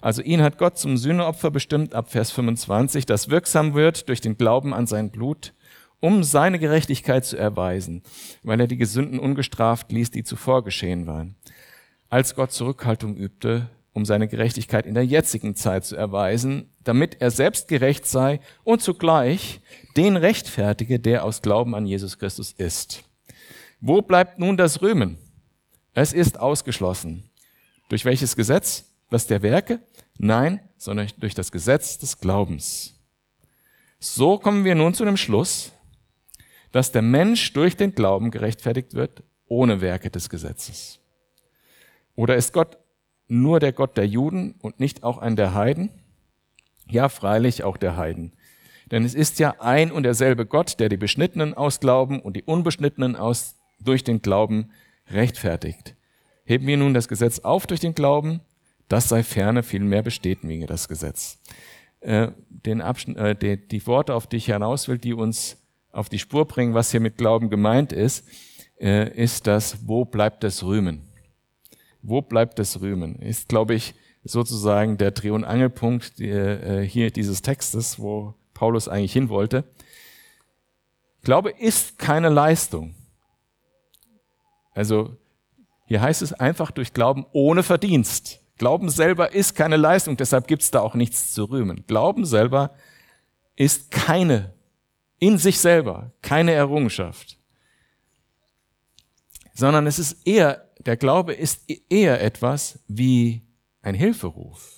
Also 0.00 0.22
ihn 0.22 0.40
hat 0.40 0.56
Gott 0.56 0.78
zum 0.78 0.96
Sühneopfer 0.96 1.50
bestimmt 1.50 1.94
ab 1.94 2.10
Vers 2.10 2.30
25, 2.30 3.04
das 3.04 3.28
wirksam 3.28 3.74
wird 3.74 4.08
durch 4.08 4.22
den 4.22 4.38
Glauben 4.38 4.72
an 4.72 4.86
sein 4.86 5.10
Blut 5.10 5.52
um 6.00 6.22
seine 6.22 6.58
Gerechtigkeit 6.58 7.24
zu 7.24 7.36
erweisen, 7.36 8.02
weil 8.42 8.60
er 8.60 8.66
die 8.66 8.76
Gesünden 8.76 9.18
ungestraft 9.18 9.90
ließ, 9.92 10.10
die 10.10 10.24
zuvor 10.24 10.64
geschehen 10.64 11.06
waren. 11.06 11.36
als 12.10 12.36
Gott 12.36 12.52
Zurückhaltung 12.52 13.16
übte, 13.16 13.68
um 13.92 14.04
seine 14.04 14.28
Gerechtigkeit 14.28 14.86
in 14.86 14.94
der 14.94 15.04
jetzigen 15.06 15.56
Zeit 15.56 15.84
zu 15.84 15.96
erweisen, 15.96 16.70
damit 16.84 17.20
er 17.20 17.30
selbst 17.30 17.66
gerecht 17.68 18.06
sei 18.06 18.40
und 18.62 18.82
zugleich 18.82 19.60
den 19.96 20.16
rechtfertige, 20.16 21.00
der 21.00 21.24
aus 21.24 21.42
Glauben 21.42 21.74
an 21.74 21.86
Jesus 21.86 22.18
Christus 22.18 22.52
ist. 22.52 23.02
Wo 23.80 24.02
bleibt 24.02 24.38
nun 24.38 24.56
das 24.56 24.82
Rühmen? 24.82 25.18
Es 25.92 26.12
ist 26.12 26.38
ausgeschlossen. 26.38 27.30
Durch 27.88 28.04
welches 28.04 28.36
Gesetz? 28.36 28.84
Das 29.10 29.26
der 29.26 29.42
Werke? 29.42 29.80
Nein, 30.18 30.60
sondern 30.76 31.08
durch 31.18 31.34
das 31.34 31.52
Gesetz 31.52 31.98
des 31.98 32.18
Glaubens. 32.18 32.94
So 34.00 34.38
kommen 34.38 34.64
wir 34.64 34.74
nun 34.74 34.94
zu 34.94 35.04
dem 35.04 35.16
Schluss, 35.16 35.72
dass 36.74 36.90
der 36.90 37.02
Mensch 37.02 37.52
durch 37.52 37.76
den 37.76 37.94
Glauben 37.94 38.32
gerechtfertigt 38.32 38.94
wird, 38.94 39.22
ohne 39.46 39.80
Werke 39.80 40.10
des 40.10 40.28
Gesetzes. 40.28 40.98
Oder 42.16 42.34
ist 42.34 42.52
Gott 42.52 42.78
nur 43.28 43.60
der 43.60 43.72
Gott 43.72 43.96
der 43.96 44.08
Juden 44.08 44.56
und 44.60 44.80
nicht 44.80 45.04
auch 45.04 45.18
ein 45.18 45.36
der 45.36 45.54
Heiden? 45.54 45.90
Ja, 46.90 47.08
freilich 47.08 47.62
auch 47.62 47.76
der 47.76 47.96
Heiden. 47.96 48.32
Denn 48.90 49.04
es 49.04 49.14
ist 49.14 49.38
ja 49.38 49.54
ein 49.60 49.92
und 49.92 50.02
derselbe 50.02 50.46
Gott, 50.46 50.80
der 50.80 50.88
die 50.88 50.96
Beschnittenen 50.96 51.54
aus 51.54 51.78
Glauben 51.78 52.18
und 52.20 52.34
die 52.34 52.42
Unbeschnittenen 52.42 53.14
aus, 53.14 53.54
durch 53.78 54.02
den 54.02 54.20
Glauben 54.20 54.72
rechtfertigt. 55.06 55.94
Heben 56.44 56.66
wir 56.66 56.76
nun 56.76 56.92
das 56.92 57.06
Gesetz 57.06 57.38
auf 57.38 57.68
durch 57.68 57.78
den 57.78 57.94
Glauben, 57.94 58.40
das 58.88 59.08
sei 59.08 59.22
ferne, 59.22 59.62
vielmehr 59.62 60.02
bestätigen 60.02 60.66
das 60.66 60.88
Gesetz. 60.88 61.38
Äh, 62.00 62.32
den 62.48 62.80
Abschnitt, 62.80 63.16
äh, 63.16 63.36
die, 63.36 63.68
die, 63.68 63.86
Worte, 63.86 64.12
auf 64.14 64.26
die 64.26 64.38
ich 64.38 64.46
hinaus 64.46 64.88
will, 64.88 64.98
die 64.98 65.14
uns 65.14 65.63
auf 65.94 66.08
die 66.08 66.18
Spur 66.18 66.46
bringen, 66.46 66.74
was 66.74 66.90
hier 66.90 67.00
mit 67.00 67.16
Glauben 67.16 67.50
gemeint 67.50 67.92
ist, 67.92 68.26
äh, 68.80 69.10
ist 69.16 69.46
das, 69.46 69.86
wo 69.86 70.04
bleibt 70.04 70.44
das 70.44 70.62
Rühmen? 70.62 71.02
Wo 72.02 72.20
bleibt 72.20 72.58
das 72.58 72.80
Rühmen? 72.80 73.16
Ist, 73.16 73.48
glaube 73.48 73.74
ich, 73.74 73.94
sozusagen 74.24 74.98
der 74.98 75.12
Dreh- 75.12 75.30
und 75.30 75.44
Angelpunkt 75.44 76.20
äh, 76.20 76.86
hier 76.86 77.10
dieses 77.10 77.42
Textes, 77.42 77.98
wo 77.98 78.34
Paulus 78.52 78.88
eigentlich 78.88 79.12
hin 79.12 79.28
wollte. 79.28 79.64
Glaube 81.22 81.50
ist 81.50 81.98
keine 81.98 82.28
Leistung. 82.28 82.94
Also 84.72 85.16
hier 85.86 86.00
heißt 86.00 86.22
es 86.22 86.32
einfach 86.32 86.70
durch 86.70 86.92
Glauben 86.92 87.26
ohne 87.32 87.62
Verdienst. 87.62 88.40
Glauben 88.56 88.88
selber 88.88 89.32
ist 89.32 89.54
keine 89.54 89.76
Leistung, 89.76 90.16
deshalb 90.16 90.46
gibt 90.46 90.62
es 90.62 90.70
da 90.70 90.80
auch 90.80 90.94
nichts 90.94 91.32
zu 91.32 91.44
rühmen. 91.44 91.84
Glauben 91.86 92.24
selber 92.24 92.74
ist 93.56 93.90
keine, 93.90 94.54
in 95.24 95.38
sich 95.38 95.58
selber, 95.58 96.12
keine 96.20 96.52
Errungenschaft, 96.52 97.38
sondern 99.54 99.86
es 99.86 99.98
ist 99.98 100.26
eher, 100.26 100.68
der 100.80 100.98
Glaube 100.98 101.32
ist 101.32 101.62
eher 101.88 102.20
etwas 102.20 102.80
wie 102.88 103.40
ein 103.80 103.94
Hilferuf. 103.94 104.70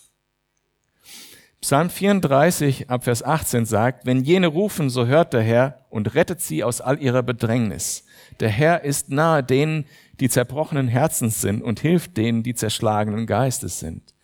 Psalm 1.60 1.90
34 1.90 2.90
ab 2.90 3.02
Vers 3.02 3.24
18 3.24 3.66
sagt, 3.66 4.06
wenn 4.06 4.22
jene 4.22 4.46
rufen, 4.46 4.88
so 4.88 5.06
hört 5.06 5.32
der 5.32 5.42
Herr 5.42 5.84
und 5.90 6.14
rettet 6.14 6.40
sie 6.40 6.62
aus 6.62 6.80
all 6.80 7.02
ihrer 7.02 7.24
Bedrängnis. 7.24 8.04
Der 8.38 8.50
Herr 8.50 8.84
ist 8.84 9.10
nahe 9.10 9.42
denen, 9.42 9.84
die 10.20 10.28
zerbrochenen 10.28 10.86
Herzens 10.86 11.40
sind 11.40 11.60
und 11.60 11.80
hilft 11.80 12.16
denen, 12.16 12.44
die 12.44 12.54
zerschlagenen 12.54 13.26
Geistes 13.26 13.80
sind. 13.80 14.14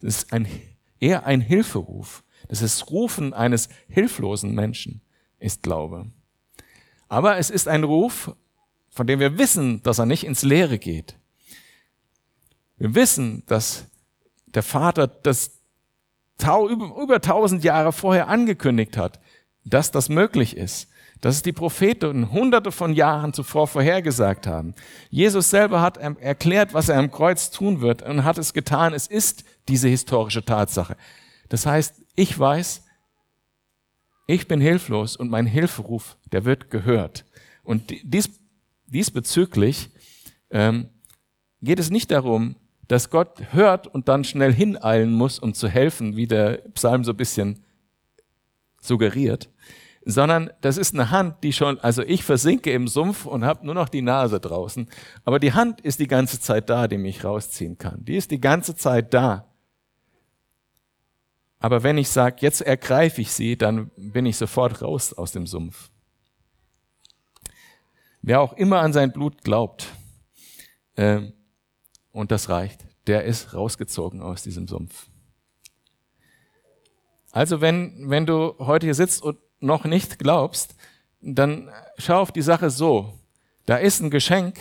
Das 0.00 0.16
ist 0.16 0.32
ein, 0.32 0.48
eher 1.00 1.26
ein 1.26 1.42
Hilferuf. 1.42 2.24
Das 2.48 2.62
ist 2.62 2.90
Rufen 2.90 3.34
eines 3.34 3.68
hilflosen 3.88 4.54
Menschen, 4.54 5.02
ist 5.38 5.62
Glaube. 5.62 6.06
Aber 7.08 7.38
es 7.38 7.50
ist 7.50 7.68
ein 7.68 7.84
Ruf, 7.84 8.34
von 8.90 9.06
dem 9.06 9.20
wir 9.20 9.38
wissen, 9.38 9.82
dass 9.82 9.98
er 9.98 10.06
nicht 10.06 10.24
ins 10.24 10.42
Leere 10.42 10.78
geht. 10.78 11.16
Wir 12.78 12.94
wissen, 12.94 13.42
dass 13.46 13.86
der 14.46 14.62
Vater 14.62 15.06
das 15.06 15.52
über 16.38 17.20
tausend 17.20 17.64
Jahre 17.64 17.92
vorher 17.92 18.28
angekündigt 18.28 18.96
hat, 18.96 19.20
dass 19.64 19.90
das 19.90 20.08
möglich 20.08 20.56
ist 20.56 20.88
dass 21.20 21.36
es 21.36 21.42
die 21.42 21.52
Propheten 21.52 22.30
hunderte 22.30 22.72
von 22.72 22.92
Jahren 22.92 23.32
zuvor 23.32 23.66
vorhergesagt 23.66 24.46
haben. 24.46 24.74
Jesus 25.10 25.50
selber 25.50 25.80
hat 25.80 25.96
erklärt, 25.96 26.74
was 26.74 26.88
er 26.88 26.98
am 26.98 27.10
Kreuz 27.10 27.50
tun 27.50 27.80
wird 27.80 28.02
und 28.02 28.24
hat 28.24 28.38
es 28.38 28.52
getan. 28.52 28.92
Es 28.92 29.06
ist 29.06 29.44
diese 29.68 29.88
historische 29.88 30.44
Tatsache. 30.44 30.96
Das 31.48 31.64
heißt, 31.64 32.02
ich 32.14 32.38
weiß, 32.38 32.84
ich 34.26 34.48
bin 34.48 34.60
hilflos 34.60 35.16
und 35.16 35.30
mein 35.30 35.46
Hilferuf, 35.46 36.16
der 36.32 36.44
wird 36.44 36.70
gehört. 36.70 37.24
Und 37.62 37.92
dies, 38.02 38.30
diesbezüglich 38.86 39.90
ähm, 40.50 40.88
geht 41.62 41.78
es 41.78 41.90
nicht 41.90 42.10
darum, 42.10 42.56
dass 42.88 43.10
Gott 43.10 43.52
hört 43.52 43.86
und 43.86 44.08
dann 44.08 44.24
schnell 44.24 44.52
hineilen 44.52 45.12
muss, 45.12 45.38
um 45.38 45.54
zu 45.54 45.68
helfen, 45.68 46.16
wie 46.16 46.26
der 46.26 46.58
Psalm 46.74 47.04
so 47.04 47.12
ein 47.12 47.16
bisschen 47.16 47.64
suggeriert, 48.80 49.50
sondern 50.04 50.50
das 50.60 50.76
ist 50.76 50.94
eine 50.94 51.10
Hand, 51.10 51.42
die 51.42 51.52
schon, 51.52 51.80
also 51.80 52.02
ich 52.02 52.22
versinke 52.22 52.70
im 52.72 52.86
Sumpf 52.86 53.26
und 53.26 53.44
habe 53.44 53.66
nur 53.66 53.74
noch 53.74 53.88
die 53.88 54.02
Nase 54.02 54.38
draußen, 54.38 54.88
aber 55.24 55.40
die 55.40 55.52
Hand 55.52 55.80
ist 55.80 55.98
die 55.98 56.06
ganze 56.06 56.40
Zeit 56.40 56.70
da, 56.70 56.86
die 56.86 56.98
mich 56.98 57.24
rausziehen 57.24 57.76
kann. 57.76 58.04
Die 58.04 58.16
ist 58.16 58.30
die 58.30 58.40
ganze 58.40 58.76
Zeit 58.76 59.12
da. 59.12 59.52
Aber 61.66 61.82
wenn 61.82 61.98
ich 61.98 62.10
sage, 62.10 62.36
jetzt 62.42 62.60
ergreife 62.60 63.20
ich 63.20 63.32
sie, 63.32 63.58
dann 63.58 63.90
bin 63.96 64.24
ich 64.24 64.36
sofort 64.36 64.82
raus 64.82 65.12
aus 65.12 65.32
dem 65.32 65.48
Sumpf. 65.48 65.90
Wer 68.22 68.40
auch 68.40 68.52
immer 68.52 68.82
an 68.82 68.92
sein 68.92 69.10
Blut 69.10 69.42
glaubt, 69.42 69.88
äh, 70.94 71.22
und 72.12 72.30
das 72.30 72.50
reicht, 72.50 72.86
der 73.08 73.24
ist 73.24 73.52
rausgezogen 73.52 74.22
aus 74.22 74.44
diesem 74.44 74.68
Sumpf. 74.68 75.08
Also 77.32 77.60
wenn, 77.60 78.10
wenn 78.10 78.26
du 78.26 78.54
heute 78.60 78.86
hier 78.86 78.94
sitzt 78.94 79.20
und 79.20 79.36
noch 79.58 79.86
nicht 79.86 80.20
glaubst, 80.20 80.76
dann 81.20 81.68
schau 81.98 82.20
auf 82.20 82.30
die 82.30 82.42
Sache 82.42 82.70
so. 82.70 83.12
Da 83.64 83.78
ist 83.78 84.00
ein 84.00 84.10
Geschenk, 84.10 84.60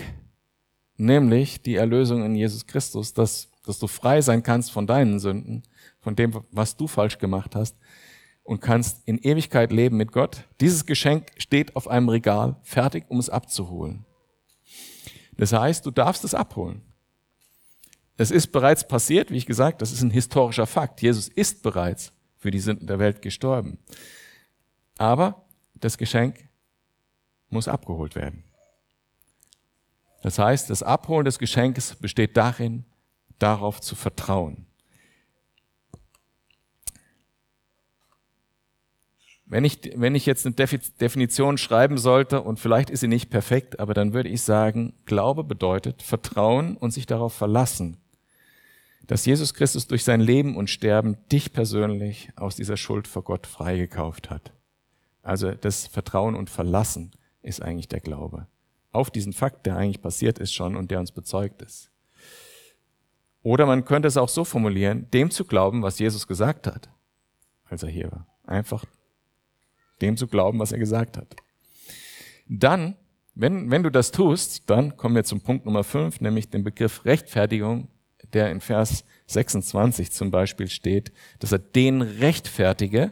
nämlich 0.98 1.62
die 1.62 1.76
Erlösung 1.76 2.26
in 2.26 2.34
Jesus 2.34 2.66
Christus, 2.66 3.14
dass, 3.14 3.52
dass 3.66 3.80
du 3.80 3.88
frei 3.88 4.22
sein 4.22 4.44
kannst 4.44 4.72
von 4.72 4.88
deinen 4.88 5.20
Sünden, 5.20 5.64
von 6.00 6.16
dem, 6.16 6.40
was 6.52 6.78
du 6.78 6.88
falsch 6.88 7.18
gemacht 7.18 7.56
hast 7.56 7.78
und 8.44 8.62
kannst 8.62 9.08
in 9.08 9.18
Ewigkeit 9.18 9.72
leben 9.72 9.98
mit 9.98 10.12
Gott. 10.12 10.44
Dieses 10.62 10.86
Geschenk 10.86 11.32
steht 11.38 11.76
auf 11.76 11.88
einem 11.88 12.10
Regal, 12.10 12.58
fertig, 12.64 13.06
um 13.10 13.20
es 13.20 13.30
abzuholen. 13.30 14.06
Das 15.38 15.52
heißt, 15.52 15.86
du 15.86 15.92
darfst 15.92 16.24
es 16.24 16.34
abholen. 16.34 16.82
Es 18.18 18.32
ist 18.32 18.52
bereits 18.52 18.88
passiert, 18.88 19.32
wie 19.32 19.38
ich 19.38 19.46
gesagt, 19.46 19.82
das 19.82 19.92
ist 19.92 20.02
ein 20.02 20.12
historischer 20.12 20.68
Fakt. 20.68 21.02
Jesus 21.02 21.28
ist 21.28 21.64
bereits 21.64 22.14
für 22.38 22.52
die 22.52 22.60
Sünden 22.60 22.88
der 22.88 23.00
Welt 23.00 23.22
gestorben. 23.22 23.80
Aber 24.98 25.46
das 25.74 25.98
Geschenk 25.98 26.48
muss 27.50 27.68
abgeholt 27.68 28.16
werden. 28.16 28.44
Das 30.22 30.40
heißt, 30.40 30.70
das 30.70 30.82
Abholen 30.82 31.26
des 31.26 31.40
Geschenkes 31.40 31.96
besteht 31.96 32.38
darin, 32.38 32.86
darauf 33.40 33.82
zu 33.82 33.96
vertrauen. 33.96 34.66
Wenn 39.48 39.64
ich, 39.64 39.92
wenn 39.96 40.16
ich 40.16 40.26
jetzt 40.26 40.46
eine 40.46 40.56
Definition 40.56 41.60
schreiben 41.60 42.00
sollte, 42.00 42.42
und 42.42 42.60
vielleicht 42.60 42.90
ist 42.90 43.02
sie 43.02 43.08
nicht 43.08 43.30
perfekt, 43.30 43.80
aber 43.80 43.94
dann 43.94 44.14
würde 44.14 44.30
ich 44.30 44.42
sagen, 44.42 44.94
Glaube 45.06 45.44
bedeutet 45.44 46.02
Vertrauen 46.02 46.78
und 46.78 46.92
sich 46.92 47.06
darauf 47.06 47.34
verlassen, 47.34 47.98
dass 49.06 49.26
Jesus 49.26 49.54
Christus 49.54 49.86
durch 49.86 50.04
sein 50.04 50.20
Leben 50.20 50.58
und 50.58 50.72
Sterben 50.72 51.18
dich 51.32 51.54
persönlich 51.54 52.32
aus 52.36 52.56
dieser 52.56 52.76
Schuld 52.76 53.08
vor 53.08 53.24
Gott 53.24 53.46
freigekauft 53.46 54.32
hat. 54.32 54.52
Also 55.22 55.52
das 55.52 55.86
Vertrauen 55.86 56.36
und 56.36 56.50
Verlassen 56.50 57.12
ist 57.44 57.62
eigentlich 57.62 57.88
der 57.88 58.00
Glaube. 58.00 58.48
Auf 58.92 59.12
diesen 59.12 59.34
Fakt, 59.34 59.68
der 59.68 59.78
eigentlich 59.78 60.02
passiert 60.02 60.40
ist 60.40 60.54
schon 60.54 60.76
und 60.76 60.90
der 60.90 61.00
uns 61.00 61.12
bezeugt 61.12 61.62
ist. 61.62 61.92
Oder 63.46 63.68
man 63.68 63.86
könnte 63.86 64.08
es 64.08 64.18
auch 64.18 64.28
so 64.28 64.44
formulieren, 64.44 65.08
dem 65.12 65.30
zu 65.30 65.46
glauben, 65.46 65.84
was 65.84 66.00
Jesus 66.00 66.26
gesagt 66.26 66.66
hat, 66.66 66.90
als 67.66 67.84
er 67.84 67.90
hier 67.90 68.12
war. 68.12 68.26
Einfach 68.44 68.84
dem 70.02 70.18
zu 70.18 70.26
glauben, 70.26 70.58
was 70.58 70.72
er 70.72 70.80
gesagt 70.80 71.16
hat. 71.16 71.36
Dann, 72.50 72.96
wenn, 73.36 73.70
wenn 73.70 73.84
du 73.84 73.92
das 73.92 74.10
tust, 74.10 74.68
dann 74.68 74.98
kommen 74.98 75.14
wir 75.14 75.26
zum 75.26 75.42
Punkt 75.42 75.68
Nummer 75.68 75.84
5, 75.84 76.22
nämlich 76.22 76.50
den 76.50 76.64
Begriff 76.64 77.06
Rechtfertigung, 77.06 77.90
der 78.34 78.50
in 78.50 78.62
Vers 78.62 79.06
26 79.28 80.12
zum 80.12 80.32
Beispiel 80.32 80.68
steht, 80.68 81.14
dass 81.38 81.52
er 81.52 81.60
den 81.60 82.02
rechtfertige, 82.02 83.12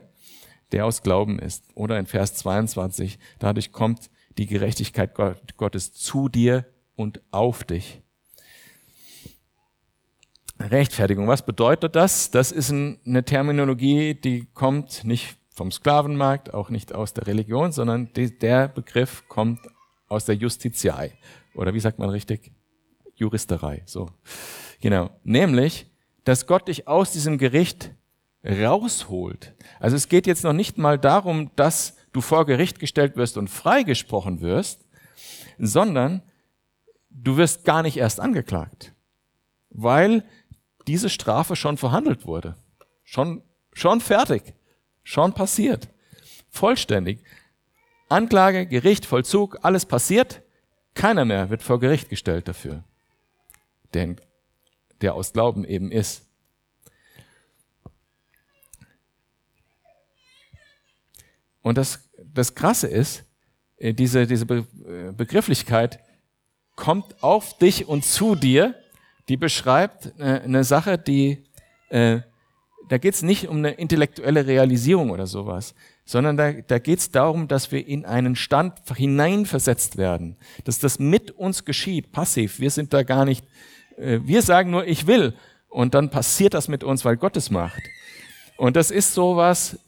der 0.72 0.88
aus 0.88 1.04
Glauben 1.04 1.38
ist. 1.38 1.66
Oder 1.76 2.00
in 2.00 2.08
Vers 2.08 2.34
22, 2.34 3.20
dadurch 3.38 3.72
kommt 3.72 4.10
die 4.40 4.48
Gerechtigkeit 4.48 5.14
Gottes 5.58 5.94
zu 5.94 6.28
dir 6.28 6.66
und 6.96 7.22
auf 7.30 7.64
dich. 7.64 8.02
Rechtfertigung, 10.72 11.28
was 11.28 11.46
bedeutet 11.46 11.96
das? 11.96 12.32
Das 12.32 12.52
ist 12.52 12.72
eine 12.72 13.24
Terminologie, 13.26 14.14
die 14.14 14.48
kommt 14.54 15.04
nicht 15.04 15.38
vom 15.50 15.72
Sklavenmarkt, 15.72 16.54
auch 16.54 16.70
nicht 16.70 16.94
aus 16.94 17.14
der 17.14 17.28
Religion, 17.28 17.72
sondern 17.72 18.10
der 18.14 18.68
Begriff 18.68 19.28
kommt 19.28 19.60
aus 20.08 20.26
der 20.26 20.36
Justiziei. 20.36 21.14
Oder 21.54 21.74
wie 21.74 21.80
sagt 21.80 22.00
man 22.00 22.10
richtig? 22.10 22.52
Juristerei. 23.16 23.84
So. 23.86 24.10
Genau. 24.82 25.10
Nämlich, 25.24 25.88
dass 26.24 26.48
Gott 26.48 26.68
dich 26.68 26.88
aus 26.88 27.12
diesem 27.12 27.38
Gericht 27.38 27.92
rausholt. 28.44 29.54
Also 29.80 29.96
es 29.96 30.10
geht 30.10 30.28
jetzt 30.28 30.44
noch 30.44 30.54
nicht 30.54 30.78
mal 30.78 30.98
darum, 30.98 31.52
dass 31.56 31.96
du 32.12 32.22
vor 32.22 32.46
Gericht 32.46 32.80
gestellt 32.80 33.16
wirst 33.16 33.38
und 33.38 33.50
freigesprochen 33.50 34.42
wirst, 34.42 34.86
sondern 35.58 36.22
du 37.10 37.38
wirst 37.38 37.64
gar 37.64 37.84
nicht 37.84 37.98
erst 37.98 38.20
angeklagt, 38.20 38.94
weil 39.70 40.24
diese 40.88 41.10
Strafe 41.10 41.56
schon 41.56 41.78
verhandelt 41.78 42.26
wurde, 42.26 42.56
schon, 43.04 43.44
schon 43.74 44.02
fertig, 44.02 44.54
schon 45.04 45.34
passiert, 45.34 45.90
vollständig. 46.50 47.20
Anklage, 48.10 48.68
Gericht, 48.68 49.06
Vollzug, 49.06 49.60
alles 49.64 49.86
passiert, 49.86 50.42
keiner 50.94 51.26
mehr 51.26 51.50
wird 51.50 51.64
vor 51.64 51.80
Gericht 51.80 52.10
gestellt 52.10 52.48
dafür, 52.48 52.84
denn 53.94 54.20
der 55.02 55.16
aus 55.16 55.34
Glauben 55.34 55.66
eben 55.66 55.92
ist. 55.92 56.24
Und 61.62 61.78
das, 61.78 62.10
das 62.18 62.56
Krasse 62.56 62.88
ist, 62.88 63.24
äh, 63.78 63.94
diese, 63.94 64.28
diese 64.28 64.46
äh, 64.46 65.12
Begrifflichkeit 65.12 66.00
kommt 66.76 67.24
auf 67.24 67.58
dich 67.58 67.88
und 67.88 68.06
zu 68.06 68.36
dir, 68.36 68.76
die 69.30 69.38
beschreibt 69.38 70.14
äh, 70.20 70.42
eine 70.44 70.64
Sache, 70.64 70.98
die, 70.98 71.44
äh, 71.90 72.20
da 72.90 72.98
geht 72.98 73.14
es 73.14 73.22
nicht 73.22 73.48
um 73.48 73.58
eine 73.58 73.72
intellektuelle 73.72 74.46
Realisierung 74.46 75.12
oder 75.12 75.28
sowas, 75.28 75.74
sondern 76.06 76.36
da, 76.36 76.52
da 76.52 76.80
geht 76.80 77.00
es 77.00 77.12
darum, 77.12 77.48
dass 77.48 77.72
wir 77.72 77.88
in 77.88 78.06
einen 78.06 78.36
Stand 78.36 78.74
hineinversetzt 78.96 79.98
werden, 79.98 80.36
dass 80.66 80.80
das 80.80 81.00
mit 81.00 81.32
uns 81.32 81.66
geschieht, 81.66 82.12
passiv. 82.12 82.60
Wir 82.60 82.70
sind 82.70 82.94
da 82.94 83.04
gar 83.04 83.26
nicht, 83.26 83.46
äh, 83.98 84.20
wir 84.24 84.42
sagen 84.42 84.72
nur, 84.72 84.86
ich 84.86 85.08
will, 85.08 85.34
und 85.70 85.96
dann 85.96 86.10
passiert 86.10 86.54
das 86.54 86.68
mit 86.68 86.84
uns, 86.84 87.04
weil 87.04 87.18
Gott 87.18 87.36
es 87.38 87.50
macht. 87.50 87.82
Und 88.58 88.76
das 88.76 88.92
ist 88.92 89.14
sowas, 89.14 89.80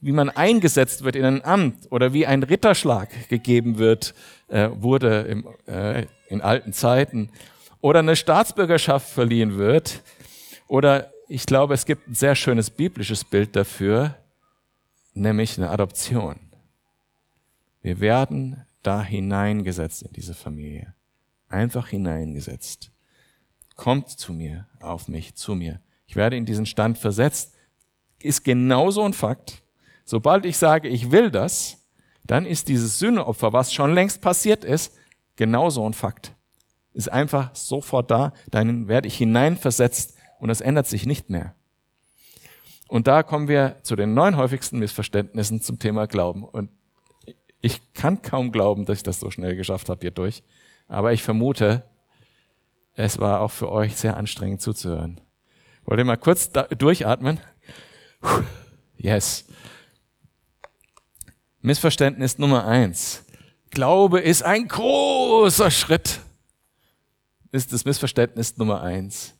wie 0.00 0.12
man 0.12 0.28
eingesetzt 0.28 1.04
wird 1.04 1.16
in 1.16 1.24
ein 1.24 1.44
Amt 1.44 1.90
oder 1.90 2.12
wie 2.12 2.26
ein 2.26 2.42
Ritterschlag 2.42 3.08
gegeben 3.28 3.78
wird, 3.78 4.14
äh, 4.48 4.68
wurde 4.72 5.22
im, 5.22 5.48
äh, 5.66 6.06
in 6.28 6.40
alten 6.42 6.72
Zeiten 6.72 7.30
oder 7.80 8.00
eine 8.00 8.16
Staatsbürgerschaft 8.16 9.08
verliehen 9.08 9.56
wird 9.56 10.02
oder 10.68 11.12
ich 11.28 11.46
glaube, 11.46 11.74
es 11.74 11.86
gibt 11.86 12.08
ein 12.08 12.14
sehr 12.14 12.34
schönes 12.34 12.70
biblisches 12.70 13.24
Bild 13.24 13.54
dafür, 13.54 14.16
nämlich 15.14 15.56
eine 15.56 15.70
Adoption. 15.70 16.40
Wir 17.82 18.00
werden 18.00 18.66
da 18.82 19.02
hineingesetzt 19.02 20.02
in 20.02 20.12
diese 20.12 20.34
Familie. 20.34 20.94
Einfach 21.48 21.88
hineingesetzt. 21.88 22.90
Kommt 23.76 24.10
zu 24.10 24.32
mir, 24.32 24.66
auf 24.80 25.08
mich, 25.08 25.34
zu 25.34 25.54
mir. 25.54 25.80
Ich 26.06 26.16
werde 26.16 26.36
in 26.36 26.46
diesen 26.46 26.66
Stand 26.66 26.98
versetzt. 26.98 27.54
Ist 28.18 28.44
genauso 28.44 29.02
ein 29.04 29.12
Fakt. 29.12 29.62
Sobald 30.04 30.44
ich 30.44 30.58
sage, 30.58 30.88
ich 30.88 31.12
will 31.12 31.30
das, 31.30 31.78
dann 32.24 32.44
ist 32.44 32.68
dieses 32.68 32.98
Sühneopfer, 32.98 33.52
was 33.52 33.72
schon 33.72 33.94
längst 33.94 34.20
passiert 34.20 34.64
ist, 34.64 34.92
genauso 35.36 35.86
ein 35.86 35.94
Fakt. 35.94 36.34
Ist 36.92 37.10
einfach 37.10 37.54
sofort 37.54 38.10
da, 38.10 38.32
dann 38.50 38.88
werde 38.88 39.08
ich 39.08 39.16
hineinversetzt 39.16 40.16
und 40.38 40.48
das 40.48 40.60
ändert 40.60 40.86
sich 40.86 41.06
nicht 41.06 41.30
mehr. 41.30 41.54
Und 42.88 43.06
da 43.06 43.22
kommen 43.22 43.46
wir 43.46 43.76
zu 43.82 43.94
den 43.94 44.14
neun 44.14 44.36
häufigsten 44.36 44.80
Missverständnissen 44.80 45.60
zum 45.60 45.78
Thema 45.78 46.06
Glauben. 46.06 46.42
Und 46.42 46.70
ich 47.60 47.92
kann 47.94 48.22
kaum 48.22 48.50
glauben, 48.50 48.84
dass 48.84 48.98
ich 48.98 49.02
das 49.04 49.20
so 49.20 49.30
schnell 49.30 49.54
geschafft 49.54 49.88
habe 49.88 50.00
hier 50.00 50.10
durch. 50.10 50.42
Aber 50.88 51.12
ich 51.12 51.22
vermute, 51.22 51.84
es 52.94 53.20
war 53.20 53.42
auch 53.42 53.52
für 53.52 53.70
euch 53.70 53.96
sehr 53.96 54.16
anstrengend 54.16 54.60
zuzuhören. 54.60 55.20
Wollt 55.84 55.98
ihr 55.98 56.04
mal 56.04 56.16
kurz 56.16 56.50
durchatmen? 56.50 57.38
Yes. 58.96 59.46
Missverständnis 61.60 62.38
Nummer 62.38 62.66
eins. 62.66 63.24
Glaube 63.70 64.18
ist 64.20 64.42
ein 64.42 64.66
großer 64.66 65.70
Schritt. 65.70 66.20
Ist 67.52 67.72
das 67.72 67.84
Missverständnis 67.84 68.56
Nummer 68.56 68.82
eins. 68.82 69.34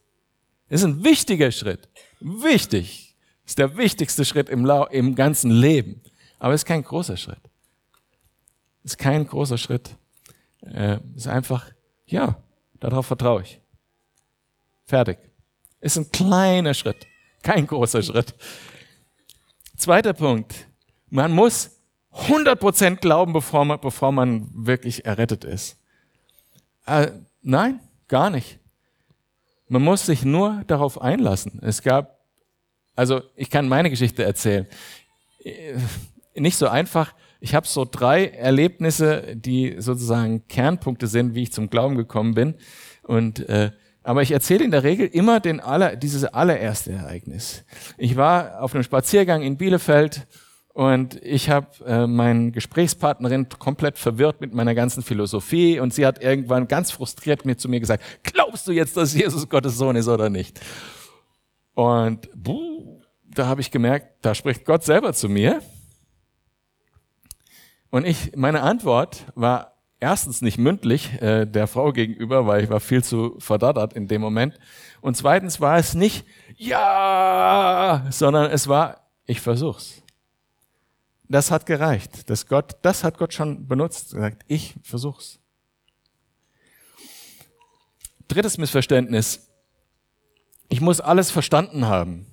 Ist 0.68 0.84
ein 0.84 1.04
wichtiger 1.04 1.50
Schritt. 1.50 1.88
Wichtig. 2.20 3.16
Ist 3.44 3.58
der 3.58 3.76
wichtigste 3.76 4.24
Schritt 4.24 4.48
im, 4.48 4.64
Lau 4.64 4.86
im 4.86 5.14
ganzen 5.14 5.50
Leben. 5.50 6.02
Aber 6.38 6.54
es 6.54 6.62
ist 6.62 6.66
kein 6.66 6.82
großer 6.82 7.16
Schritt. 7.16 7.40
Ist 8.84 8.98
kein 8.98 9.26
großer 9.26 9.58
Schritt. 9.58 9.96
Äh, 10.62 10.98
ist 11.16 11.26
einfach, 11.26 11.66
ja, 12.06 12.42
darauf 12.78 13.06
vertraue 13.06 13.42
ich. 13.42 13.60
Fertig. 14.86 15.18
Ist 15.80 15.96
ein 15.96 16.10
kleiner 16.10 16.74
Schritt. 16.74 17.06
Kein 17.42 17.66
großer 17.66 18.02
Schritt. 18.02 18.34
Zweiter 19.76 20.12
Punkt. 20.12 20.68
Man 21.08 21.32
muss 21.32 21.70
100% 22.12 22.96
glauben, 22.96 23.32
bevor 23.32 23.64
man, 23.64 23.80
bevor 23.80 24.12
man 24.12 24.48
wirklich 24.52 25.04
errettet 25.04 25.44
ist. 25.44 25.78
Äh, 26.86 27.12
nein, 27.42 27.80
gar 28.10 28.28
nicht. 28.28 28.58
Man 29.68 29.82
muss 29.82 30.04
sich 30.04 30.24
nur 30.24 30.62
darauf 30.66 31.00
einlassen. 31.00 31.60
Es 31.62 31.80
gab 31.80 32.20
also 33.00 33.22
ich 33.34 33.48
kann 33.48 33.66
meine 33.66 33.88
Geschichte 33.88 34.24
erzählen. 34.24 34.66
Nicht 36.34 36.58
so 36.58 36.68
einfach. 36.68 37.14
Ich 37.40 37.54
habe 37.54 37.66
so 37.66 37.86
drei 37.90 38.26
Erlebnisse, 38.26 39.34
die 39.34 39.76
sozusagen 39.78 40.46
Kernpunkte 40.48 41.06
sind, 41.06 41.34
wie 41.34 41.44
ich 41.44 41.52
zum 41.52 41.70
Glauben 41.70 41.96
gekommen 41.96 42.34
bin. 42.34 42.56
Und 43.02 43.48
äh, 43.48 43.70
aber 44.02 44.20
ich 44.20 44.32
erzähle 44.32 44.64
in 44.64 44.70
der 44.70 44.82
Regel 44.82 45.06
immer 45.06 45.40
den 45.40 45.60
aller, 45.60 45.96
dieses 45.96 46.24
allererste 46.24 46.92
Ereignis. 46.92 47.64
Ich 47.96 48.16
war 48.16 48.60
auf 48.62 48.74
einem 48.74 48.82
Spaziergang 48.82 49.40
in 49.40 49.56
Bielefeld 49.56 50.26
und 50.80 51.22
ich 51.22 51.50
habe 51.50 51.66
äh, 51.84 52.06
meine 52.06 52.52
Gesprächspartnerin 52.52 53.50
komplett 53.58 53.98
verwirrt 53.98 54.40
mit 54.40 54.54
meiner 54.54 54.74
ganzen 54.74 55.02
Philosophie 55.02 55.78
und 55.78 55.92
sie 55.92 56.06
hat 56.06 56.22
irgendwann 56.22 56.68
ganz 56.68 56.90
frustriert 56.90 57.44
mir 57.44 57.58
zu 57.58 57.68
mir 57.68 57.80
gesagt, 57.80 58.02
glaubst 58.22 58.66
du 58.66 58.72
jetzt, 58.72 58.96
dass 58.96 59.12
Jesus 59.12 59.46
Gottes 59.50 59.76
Sohn 59.76 59.94
ist 59.94 60.08
oder 60.08 60.30
nicht? 60.30 60.58
Und 61.74 62.30
buh, 62.34 63.02
da 63.26 63.46
habe 63.46 63.60
ich 63.60 63.70
gemerkt, 63.70 64.24
da 64.24 64.34
spricht 64.34 64.64
Gott 64.64 64.82
selber 64.82 65.12
zu 65.12 65.28
mir. 65.28 65.60
Und 67.90 68.06
ich, 68.06 68.34
meine 68.34 68.62
Antwort 68.62 69.26
war 69.34 69.74
erstens 69.98 70.40
nicht 70.40 70.56
mündlich 70.56 71.20
äh, 71.20 71.44
der 71.44 71.66
Frau 71.66 71.92
gegenüber, 71.92 72.46
weil 72.46 72.64
ich 72.64 72.70
war 72.70 72.80
viel 72.80 73.04
zu 73.04 73.36
verdattert 73.38 73.92
in 73.92 74.08
dem 74.08 74.22
Moment. 74.22 74.58
Und 75.02 75.14
zweitens 75.14 75.60
war 75.60 75.76
es 75.76 75.92
nicht 75.92 76.24
ja, 76.56 78.06
sondern 78.08 78.50
es 78.50 78.66
war 78.66 79.10
ich 79.30 79.40
versuch's. 79.40 79.99
Das 81.30 81.52
hat 81.52 81.64
gereicht. 81.64 82.28
Das 82.28 82.48
Gott, 82.48 82.76
das 82.82 83.04
hat 83.04 83.16
Gott 83.16 83.32
schon 83.32 83.68
benutzt. 83.68 84.14
Gesagt, 84.14 84.42
ich 84.48 84.74
versuch's. 84.82 85.38
Drittes 88.26 88.58
Missverständnis. 88.58 89.48
Ich 90.68 90.80
muss 90.80 91.00
alles 91.00 91.30
verstanden 91.30 91.86
haben. 91.86 92.26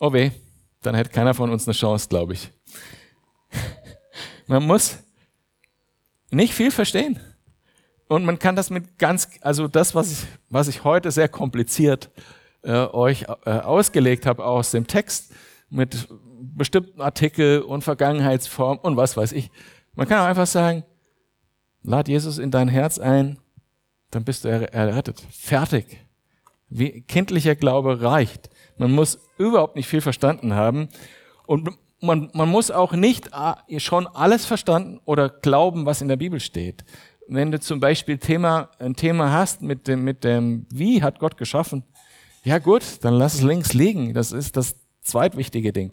Oh 0.00 0.14
weh, 0.14 0.30
dann 0.80 0.94
hätte 0.94 1.10
keiner 1.10 1.34
von 1.34 1.50
uns 1.50 1.68
eine 1.68 1.74
Chance, 1.74 2.08
glaube 2.08 2.32
ich. 2.32 2.50
Man 4.46 4.66
muss 4.66 4.96
nicht 6.30 6.54
viel 6.54 6.70
verstehen. 6.70 7.20
Und 8.08 8.24
man 8.24 8.38
kann 8.38 8.56
das 8.56 8.70
mit 8.70 8.98
ganz, 8.98 9.28
also 9.42 9.68
das, 9.68 9.94
was 9.94 10.10
ich, 10.10 10.26
was 10.48 10.68
ich 10.68 10.84
heute 10.84 11.10
sehr 11.10 11.28
kompliziert 11.28 12.10
äh, 12.62 12.72
euch 12.72 13.26
äh, 13.44 13.50
ausgelegt 13.50 14.24
habe 14.24 14.44
aus 14.44 14.70
dem 14.70 14.86
Text, 14.86 15.34
mit 15.74 16.08
bestimmten 16.54 17.00
Artikel 17.00 17.62
und 17.62 17.82
Vergangenheitsform 17.82 18.78
und 18.78 18.96
was 18.96 19.16
weiß 19.16 19.32
ich. 19.32 19.50
Man 19.94 20.08
kann 20.08 20.20
auch 20.20 20.26
einfach 20.26 20.46
sagen, 20.46 20.84
lad 21.82 22.08
Jesus 22.08 22.38
in 22.38 22.50
dein 22.50 22.68
Herz 22.68 22.98
ein, 22.98 23.38
dann 24.10 24.24
bist 24.24 24.44
du 24.44 24.48
errettet. 24.48 25.22
Fertig. 25.30 25.98
Wie 26.68 27.02
kindlicher 27.02 27.56
Glaube 27.56 28.02
reicht. 28.02 28.50
Man 28.78 28.92
muss 28.92 29.18
überhaupt 29.36 29.76
nicht 29.76 29.88
viel 29.88 30.00
verstanden 30.00 30.54
haben 30.54 30.88
und 31.46 31.68
man, 32.00 32.30
man 32.34 32.48
muss 32.48 32.70
auch 32.70 32.92
nicht 32.92 33.32
ah, 33.32 33.62
schon 33.78 34.06
alles 34.06 34.44
verstanden 34.44 35.00
oder 35.04 35.28
glauben, 35.28 35.86
was 35.86 36.02
in 36.02 36.08
der 36.08 36.16
Bibel 36.16 36.38
steht. 36.38 36.84
Wenn 37.26 37.50
du 37.50 37.58
zum 37.58 37.80
Beispiel 37.80 38.18
Thema, 38.18 38.70
ein 38.78 38.94
Thema 38.94 39.32
hast 39.32 39.62
mit 39.62 39.88
dem, 39.88 40.04
mit 40.04 40.24
dem, 40.24 40.66
wie 40.70 41.02
hat 41.02 41.18
Gott 41.18 41.36
geschaffen? 41.36 41.82
Ja 42.44 42.58
gut, 42.58 42.82
dann 43.02 43.14
lass 43.14 43.34
es 43.34 43.42
links 43.42 43.72
liegen. 43.72 44.12
Das 44.12 44.32
ist 44.32 44.56
das 44.56 44.76
zweitwichtige 45.04 45.72
Ding. 45.72 45.92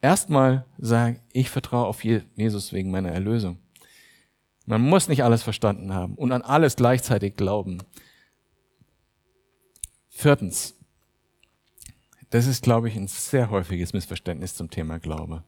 Erstmal 0.00 0.64
sagen, 0.78 1.20
ich 1.32 1.50
vertraue 1.50 1.86
auf 1.86 2.04
Jesus 2.04 2.72
wegen 2.72 2.90
meiner 2.90 3.10
Erlösung. 3.10 3.58
Man 4.66 4.82
muss 4.82 5.08
nicht 5.08 5.24
alles 5.24 5.42
verstanden 5.42 5.94
haben 5.94 6.14
und 6.14 6.30
an 6.30 6.42
alles 6.42 6.76
gleichzeitig 6.76 7.36
glauben. 7.36 7.82
Viertens, 10.10 10.74
das 12.30 12.46
ist, 12.46 12.62
glaube 12.62 12.88
ich, 12.88 12.96
ein 12.96 13.08
sehr 13.08 13.50
häufiges 13.50 13.92
Missverständnis 13.92 14.54
zum 14.54 14.68
Thema 14.68 14.98
Glaube. 14.98 15.44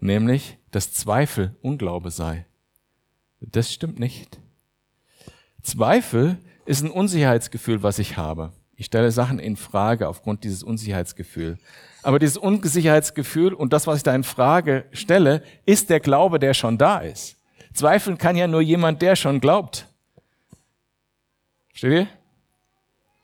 Nämlich, 0.00 0.58
dass 0.70 0.92
Zweifel 0.92 1.56
Unglaube 1.62 2.10
sei. 2.10 2.46
Das 3.40 3.72
stimmt 3.72 3.98
nicht. 3.98 4.40
Zweifel 5.62 6.38
ist 6.66 6.82
ein 6.82 6.90
Unsicherheitsgefühl, 6.90 7.82
was 7.82 7.98
ich 7.98 8.16
habe. 8.16 8.52
Ich 8.80 8.86
stelle 8.86 9.10
Sachen 9.10 9.40
in 9.40 9.56
Frage 9.56 10.06
aufgrund 10.06 10.44
dieses 10.44 10.62
Unsicherheitsgefühls. 10.62 11.58
Aber 12.04 12.20
dieses 12.20 12.36
Unsicherheitsgefühl 12.36 13.52
und 13.52 13.72
das, 13.72 13.88
was 13.88 13.96
ich 13.96 14.02
da 14.04 14.14
in 14.14 14.22
Frage 14.22 14.84
stelle, 14.92 15.42
ist 15.66 15.90
der 15.90 15.98
Glaube, 15.98 16.38
der 16.38 16.54
schon 16.54 16.78
da 16.78 16.98
ist. 16.98 17.34
Zweifeln 17.74 18.18
kann 18.18 18.36
ja 18.36 18.46
nur 18.46 18.60
jemand, 18.60 19.02
der 19.02 19.16
schon 19.16 19.40
glaubt. 19.40 19.88
Versteht 21.70 21.92
ihr? 21.92 22.08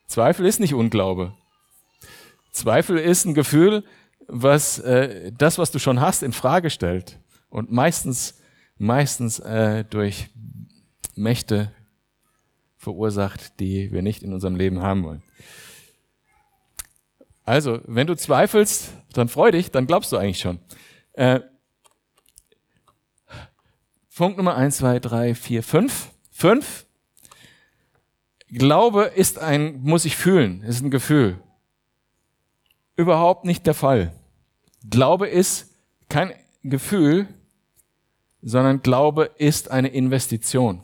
Zweifel 0.09 0.45
ist 0.45 0.59
nicht 0.59 0.75
Unglaube. 0.75 1.35
Zweifel 2.51 2.99
ist 2.99 3.25
ein 3.25 3.35
Gefühl, 3.35 3.85
was 4.27 4.81
äh, 4.81 5.31
das, 5.39 5.59
was 5.59 5.71
du 5.71 5.79
schon 5.79 6.01
hast, 6.01 6.25
in 6.25 6.33
Frage 6.33 6.69
stellt 6.69 7.21
und 7.49 7.71
meistens, 7.71 8.41
meistens 8.77 9.39
äh, 9.39 9.85
durch 9.85 10.31
Mächte 11.15 11.71
verursacht, 12.77 13.61
die 13.61 13.93
wir 13.93 14.03
nicht 14.03 14.25
in 14.25 14.33
unserem 14.33 14.57
Leben 14.57 14.83
haben 14.83 15.05
wollen. 15.05 15.23
Also, 17.45 17.81
wenn 17.85 18.07
du 18.07 18.17
zweifelst, 18.17 18.93
dann 19.13 19.29
freu 19.29 19.51
dich, 19.51 19.71
dann 19.71 19.87
glaubst 19.87 20.11
du 20.13 20.17
eigentlich 20.17 20.41
schon. 20.41 20.61
Äh, 21.13 21.41
Punkt 24.17 24.39
Nummer 24.39 24.57
eins, 24.57 24.79
zwei, 24.79 24.99
drei, 24.99 25.35
vier, 25.35 25.63
fünf. 25.63 26.11
Fünf. 26.31 26.87
Glaube 28.49 29.05
ist 29.05 29.39
ein, 29.39 29.81
muss 29.83 30.05
ich 30.05 30.17
fühlen, 30.17 30.63
ist 30.63 30.81
ein 30.81 30.91
Gefühl. 30.91 31.39
Überhaupt 32.97 33.45
nicht 33.45 33.67
der 33.67 33.75
Fall. 33.75 34.13
Glaube 34.89 35.29
ist 35.29 35.75
kein 36.09 36.33
Gefühl, 36.63 37.27
sondern 38.41 38.83
Glaube 38.83 39.31
ist 39.37 39.71
eine 39.71 39.89
Investition. 39.89 40.83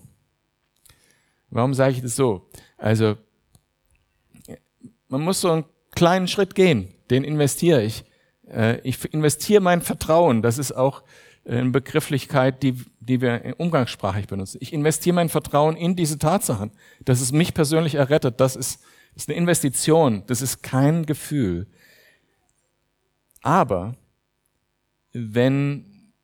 Warum 1.51 1.75
sage 1.75 1.93
ich 1.93 2.03
das 2.03 2.17
so? 2.17 2.49
Also, 2.77 3.17
man 5.09 5.23
muss 5.23 5.41
so 5.41 5.51
einen 5.51 5.65
kleinen 6.01 6.29
Schritt 6.29 6.55
gehen, 6.55 6.89
den 7.11 7.25
investiere 7.25 7.83
ich. 7.83 8.05
Äh, 8.51 8.81
ich 8.89 9.05
investiere 9.13 9.61
mein 9.61 9.83
Vertrauen, 9.83 10.41
das 10.41 10.57
ist 10.57 10.73
auch 10.73 11.03
eine 11.47 11.69
Begrifflichkeit, 11.69 12.63
die, 12.63 12.83
die 13.01 13.21
wir 13.21 13.57
umgangssprachlich 13.59 14.27
benutzen. 14.27 14.57
Ich 14.63 14.73
investiere 14.73 15.15
mein 15.15 15.29
Vertrauen 15.29 15.77
in 15.77 15.97
diese 15.97 16.19
Tatsachen, 16.19 16.71
dass 17.05 17.21
es 17.21 17.33
mich 17.33 17.53
persönlich 17.53 17.97
errettet. 17.97 18.41
Das 18.41 18.57
ist, 18.57 18.81
ist 19.15 19.29
eine 19.29 19.37
Investition, 19.37 20.23
das 20.27 20.41
ist 20.41 20.63
kein 20.63 21.05
Gefühl. 21.05 21.67
Aber 23.43 23.95
wenn 25.13 26.15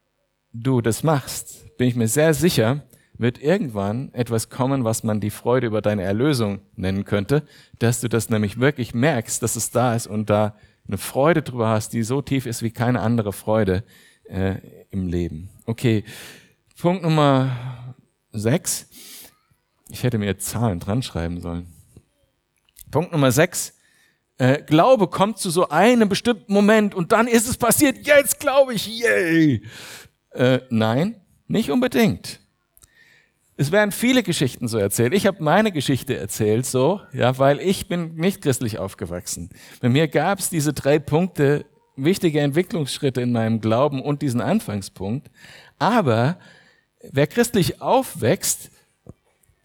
du 0.55 0.81
das 0.81 1.03
machst, 1.03 1.77
bin 1.77 1.89
ich 1.89 1.97
mir 1.97 2.09
sehr 2.09 2.33
sicher, 2.33 2.83
wird 3.19 3.41
irgendwann 3.41 4.13
etwas 4.13 4.51
kommen, 4.51 4.85
was 4.85 5.03
man 5.03 5.21
die 5.21 5.31
Freude 5.31 5.67
über 5.67 5.83
deine 5.83 6.03
Erlösung 6.03 6.61
nennen 6.75 7.05
könnte, 7.05 7.43
dass 7.79 8.01
du 8.01 8.09
das 8.09 8.31
nämlich 8.31 8.61
wirklich 8.61 8.95
merkst, 8.95 9.43
dass 9.43 9.57
es 9.57 9.71
da 9.71 9.95
ist 9.95 10.07
und 10.07 10.31
da 10.31 10.57
eine 10.87 10.99
Freude 10.99 11.43
drüber 11.43 11.69
hast, 11.69 11.93
die 11.93 12.03
so 12.03 12.23
tief 12.23 12.47
ist 12.47 12.63
wie 12.63 12.71
keine 12.71 13.01
andere 13.01 13.33
Freude 13.33 13.85
äh, 14.25 14.57
im 14.91 15.09
Leben. 15.09 15.51
Okay, 15.65 16.05
Punkt 16.81 17.03
Nummer 17.03 17.95
sechs. 18.33 18.89
Ich 19.89 20.03
hätte 20.03 20.19
mir 20.19 20.39
Zahlen 20.39 20.81
dran 20.81 21.03
schreiben 21.03 21.41
sollen. 21.41 21.67
Punkt 22.91 23.13
Nummer 23.13 23.33
sechs. 23.33 23.75
Äh, 24.39 24.63
Glaube 24.63 25.09
kommt 25.09 25.39
zu 25.39 25.51
so 25.51 25.69
einem 25.71 26.09
bestimmten 26.09 26.53
Moment 26.53 26.95
und 26.95 27.13
dann 27.13 27.27
ist 27.27 27.49
es 27.49 27.57
passiert. 27.57 28.07
Jetzt 28.07 28.39
glaube 28.39 28.75
ich, 28.75 28.87
yay! 28.87 29.63
Äh, 30.33 30.61
nein, 30.69 31.21
nicht 31.49 31.71
unbedingt. 31.71 32.41
Es 33.59 33.73
werden 33.73 33.91
viele 33.91 34.23
Geschichten 34.23 34.69
so 34.69 34.77
erzählt. 34.77 35.15
Ich 35.15 35.27
habe 35.27 35.43
meine 35.43 35.73
Geschichte 35.73 36.15
erzählt 36.17 36.67
so, 36.67 37.01
ja, 37.15 37.39
weil 37.39 37.59
ich 37.61 37.89
bin 37.89 38.15
nicht 38.17 38.43
christlich 38.43 38.79
aufgewachsen. 38.79 39.49
Bei 39.81 39.89
mir 39.89 40.09
gab 40.09 40.41
es 40.41 40.51
diese 40.51 40.75
drei 40.75 40.99
Punkte, 40.99 41.65
wichtige 41.97 42.41
Entwicklungsschritte 42.41 43.23
in 43.23 43.33
meinem 43.33 43.63
Glauben 43.63 44.03
und 44.03 44.21
diesen 44.21 44.43
Anfangspunkt. 44.43 45.31
Aber 45.79 46.37
wer 47.11 47.27
christlich 47.27 47.81
aufwächst, 47.81 48.71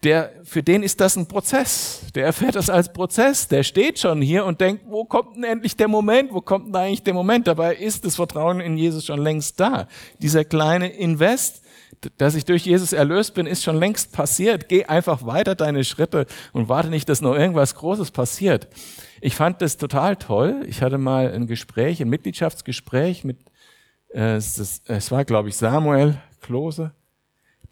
der, 0.04 0.32
für 0.42 0.62
den 0.62 0.82
ist 0.82 1.00
das 1.00 1.16
ein 1.16 1.28
Prozess. 1.28 2.00
Der 2.14 2.24
erfährt 2.24 2.56
das 2.56 2.70
als 2.70 2.92
Prozess. 2.92 3.46
Der 3.46 3.62
steht 3.62 3.98
schon 4.00 4.20
hier 4.20 4.44
und 4.46 4.60
denkt, 4.60 4.84
wo 4.88 5.04
kommt 5.04 5.36
denn 5.36 5.44
endlich 5.44 5.76
der 5.76 5.86
Moment? 5.86 6.32
Wo 6.32 6.40
kommt 6.40 6.68
denn 6.68 6.76
eigentlich 6.76 7.04
der 7.04 7.14
Moment? 7.14 7.46
Dabei 7.46 7.76
ist 7.76 8.04
das 8.04 8.16
Vertrauen 8.16 8.60
in 8.60 8.76
Jesus 8.76 9.04
schon 9.04 9.20
längst 9.20 9.60
da. 9.60 9.86
Dieser 10.18 10.44
kleine 10.44 10.88
Invest, 10.88 11.62
dass 12.18 12.34
ich 12.34 12.44
durch 12.44 12.64
Jesus 12.64 12.92
erlöst 12.92 13.34
bin, 13.34 13.46
ist 13.46 13.62
schon 13.62 13.76
längst 13.76 14.12
passiert. 14.12 14.68
Geh 14.68 14.84
einfach 14.86 15.24
weiter 15.24 15.54
deine 15.54 15.84
Schritte 15.84 16.26
und 16.52 16.68
warte 16.68 16.88
nicht, 16.88 17.08
dass 17.08 17.20
noch 17.20 17.34
irgendwas 17.34 17.74
Großes 17.74 18.10
passiert. 18.10 18.68
Ich 19.20 19.36
fand 19.36 19.62
das 19.62 19.76
total 19.76 20.16
toll. 20.16 20.62
Ich 20.66 20.82
hatte 20.82 20.98
mal 20.98 21.32
ein 21.32 21.46
Gespräch, 21.46 22.00
ein 22.00 22.08
Mitgliedschaftsgespräch 22.08 23.24
mit, 23.24 23.38
äh, 24.12 24.36
es, 24.36 24.82
es 24.86 25.10
war, 25.10 25.24
glaube 25.24 25.48
ich, 25.48 25.56
Samuel 25.56 26.16
Klose. 26.40 26.92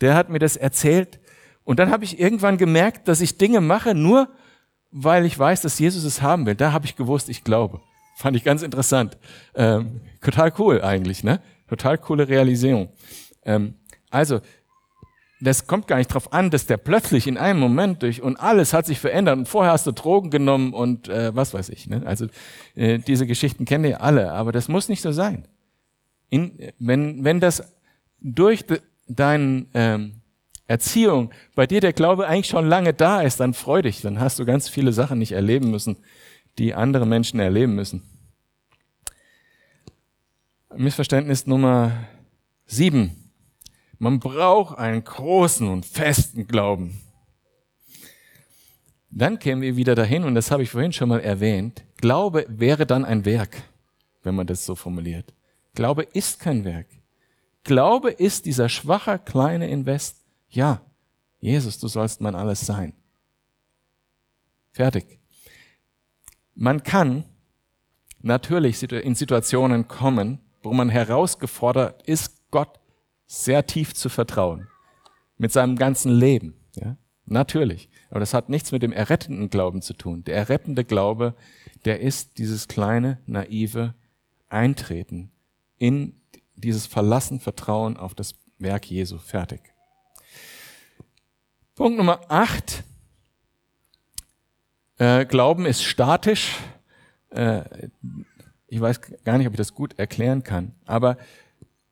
Der 0.00 0.14
hat 0.14 0.28
mir 0.28 0.38
das 0.38 0.56
erzählt. 0.56 1.18
Und 1.64 1.78
dann 1.78 1.90
habe 1.90 2.04
ich 2.04 2.18
irgendwann 2.18 2.56
gemerkt, 2.56 3.08
dass 3.08 3.20
ich 3.20 3.38
Dinge 3.38 3.60
mache, 3.60 3.94
nur 3.94 4.28
weil 4.90 5.24
ich 5.24 5.38
weiß, 5.38 5.62
dass 5.62 5.78
Jesus 5.78 6.04
es 6.04 6.22
haben 6.22 6.46
will. 6.46 6.54
Da 6.54 6.72
habe 6.72 6.86
ich 6.86 6.96
gewusst, 6.96 7.28
ich 7.28 7.44
glaube. 7.44 7.80
Fand 8.16 8.36
ich 8.36 8.44
ganz 8.44 8.62
interessant. 8.62 9.16
Ähm, 9.54 10.00
total 10.20 10.52
cool 10.58 10.82
eigentlich, 10.82 11.24
ne? 11.24 11.40
Total 11.68 11.96
coole 11.96 12.28
Realisierung. 12.28 12.90
Ähm, 13.44 13.74
also, 14.10 14.40
das 15.40 15.66
kommt 15.66 15.86
gar 15.86 15.96
nicht 15.96 16.08
drauf 16.08 16.32
an, 16.32 16.50
dass 16.50 16.66
der 16.66 16.76
plötzlich 16.76 17.26
in 17.26 17.38
einem 17.38 17.58
Moment 17.58 18.02
durch 18.02 18.20
und 18.20 18.36
alles 18.36 18.72
hat 18.74 18.84
sich 18.86 19.00
verändert 19.00 19.38
und 19.38 19.48
vorher 19.48 19.72
hast 19.72 19.86
du 19.86 19.92
Drogen 19.92 20.30
genommen 20.30 20.74
und 20.74 21.08
äh, 21.08 21.34
was 21.34 21.54
weiß 21.54 21.70
ich. 21.70 21.86
Ne? 21.86 22.02
Also 22.04 22.26
äh, 22.74 22.98
diese 22.98 23.26
Geschichten 23.26 23.64
kennen 23.64 23.84
ihr 23.84 24.02
alle, 24.02 24.32
aber 24.32 24.52
das 24.52 24.68
muss 24.68 24.90
nicht 24.90 25.00
so 25.00 25.12
sein. 25.12 25.48
In, 26.28 26.58
wenn, 26.78 27.24
wenn 27.24 27.40
das 27.40 27.72
durch 28.20 28.66
de, 28.66 28.80
deine 29.08 29.66
ähm, 29.72 30.20
Erziehung 30.66 31.32
bei 31.54 31.66
dir 31.66 31.80
der 31.80 31.94
Glaube 31.94 32.26
eigentlich 32.26 32.46
schon 32.46 32.66
lange 32.66 32.92
da 32.92 33.22
ist, 33.22 33.40
dann 33.40 33.54
freu 33.54 33.80
dich, 33.80 34.02
dann 34.02 34.20
hast 34.20 34.38
du 34.38 34.44
ganz 34.44 34.68
viele 34.68 34.92
Sachen 34.92 35.18
nicht 35.18 35.32
erleben 35.32 35.70
müssen, 35.70 35.96
die 36.58 36.74
andere 36.74 37.06
Menschen 37.06 37.40
erleben 37.40 37.74
müssen. 37.74 38.02
Missverständnis 40.76 41.46
Nummer 41.46 41.92
sieben. 42.66 43.19
Man 44.00 44.18
braucht 44.18 44.78
einen 44.78 45.04
großen 45.04 45.68
und 45.68 45.84
festen 45.84 46.46
Glauben. 46.46 47.02
Dann 49.10 49.38
kämen 49.38 49.60
wir 49.60 49.76
wieder 49.76 49.94
dahin, 49.94 50.24
und 50.24 50.34
das 50.34 50.50
habe 50.50 50.62
ich 50.62 50.70
vorhin 50.70 50.94
schon 50.94 51.10
mal 51.10 51.20
erwähnt, 51.20 51.84
Glaube 51.98 52.46
wäre 52.48 52.86
dann 52.86 53.04
ein 53.04 53.26
Werk, 53.26 53.62
wenn 54.22 54.34
man 54.34 54.46
das 54.46 54.64
so 54.64 54.74
formuliert. 54.74 55.34
Glaube 55.74 56.04
ist 56.14 56.40
kein 56.40 56.64
Werk. 56.64 56.86
Glaube 57.62 58.10
ist 58.10 58.46
dieser 58.46 58.70
schwache 58.70 59.18
kleine 59.18 59.68
Invest. 59.68 60.24
Ja, 60.48 60.80
Jesus, 61.38 61.78
du 61.78 61.86
sollst 61.86 62.22
mein 62.22 62.34
alles 62.34 62.60
sein. 62.64 62.94
Fertig. 64.72 65.18
Man 66.54 66.82
kann 66.82 67.24
natürlich 68.22 68.82
in 68.82 69.14
Situationen 69.14 69.88
kommen, 69.88 70.40
wo 70.62 70.72
man 70.72 70.88
herausgefordert 70.88 72.02
ist, 72.04 72.50
Gott 72.50 72.79
sehr 73.30 73.64
tief 73.64 73.94
zu 73.94 74.08
vertrauen. 74.08 74.66
Mit 75.38 75.52
seinem 75.52 75.76
ganzen 75.76 76.10
Leben. 76.10 76.54
Ja? 76.74 76.96
Natürlich. 77.26 77.88
Aber 78.10 78.18
das 78.18 78.34
hat 78.34 78.48
nichts 78.48 78.72
mit 78.72 78.82
dem 78.82 78.90
errettenden 78.92 79.50
Glauben 79.50 79.82
zu 79.82 79.94
tun. 79.94 80.24
Der 80.24 80.34
errettende 80.34 80.84
Glaube, 80.84 81.36
der 81.84 82.00
ist 82.00 82.38
dieses 82.38 82.66
kleine, 82.66 83.18
naive 83.26 83.94
Eintreten 84.48 85.30
in 85.78 86.20
dieses 86.56 86.86
Verlassen, 86.86 87.38
Vertrauen 87.38 87.96
auf 87.96 88.16
das 88.16 88.34
Werk 88.58 88.90
Jesu. 88.90 89.18
Fertig. 89.18 89.60
Punkt 91.76 91.98
Nummer 91.98 92.20
acht. 92.28 92.82
Äh, 94.98 95.24
Glauben 95.24 95.66
ist 95.66 95.84
statisch. 95.84 96.56
Äh, 97.30 97.62
ich 98.66 98.80
weiß 98.80 99.00
gar 99.24 99.38
nicht, 99.38 99.46
ob 99.46 99.52
ich 99.52 99.58
das 99.58 99.72
gut 99.72 99.96
erklären 100.00 100.42
kann. 100.42 100.74
Aber 100.84 101.16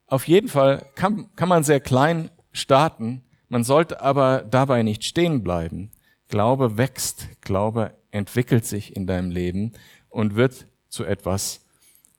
auf 0.09 0.27
jeden 0.27 0.49
Fall 0.49 0.87
kann, 0.95 1.29
kann 1.37 1.49
man 1.49 1.63
sehr 1.63 1.81
klein 1.81 2.31
starten, 2.53 3.23
man 3.49 3.63
sollte 3.63 4.01
aber 4.01 4.43
dabei 4.43 4.83
nicht 4.83 5.05
stehen 5.05 5.43
bleiben. 5.43 5.91
Glaube 6.29 6.77
wächst, 6.77 7.29
Glaube 7.41 7.95
entwickelt 8.11 8.67
sich 8.67 8.97
in 8.97 9.07
deinem 9.07 9.31
Leben 9.31 9.73
und 10.09 10.35
wird 10.35 10.67
zu 10.89 11.05
etwas, 11.05 11.65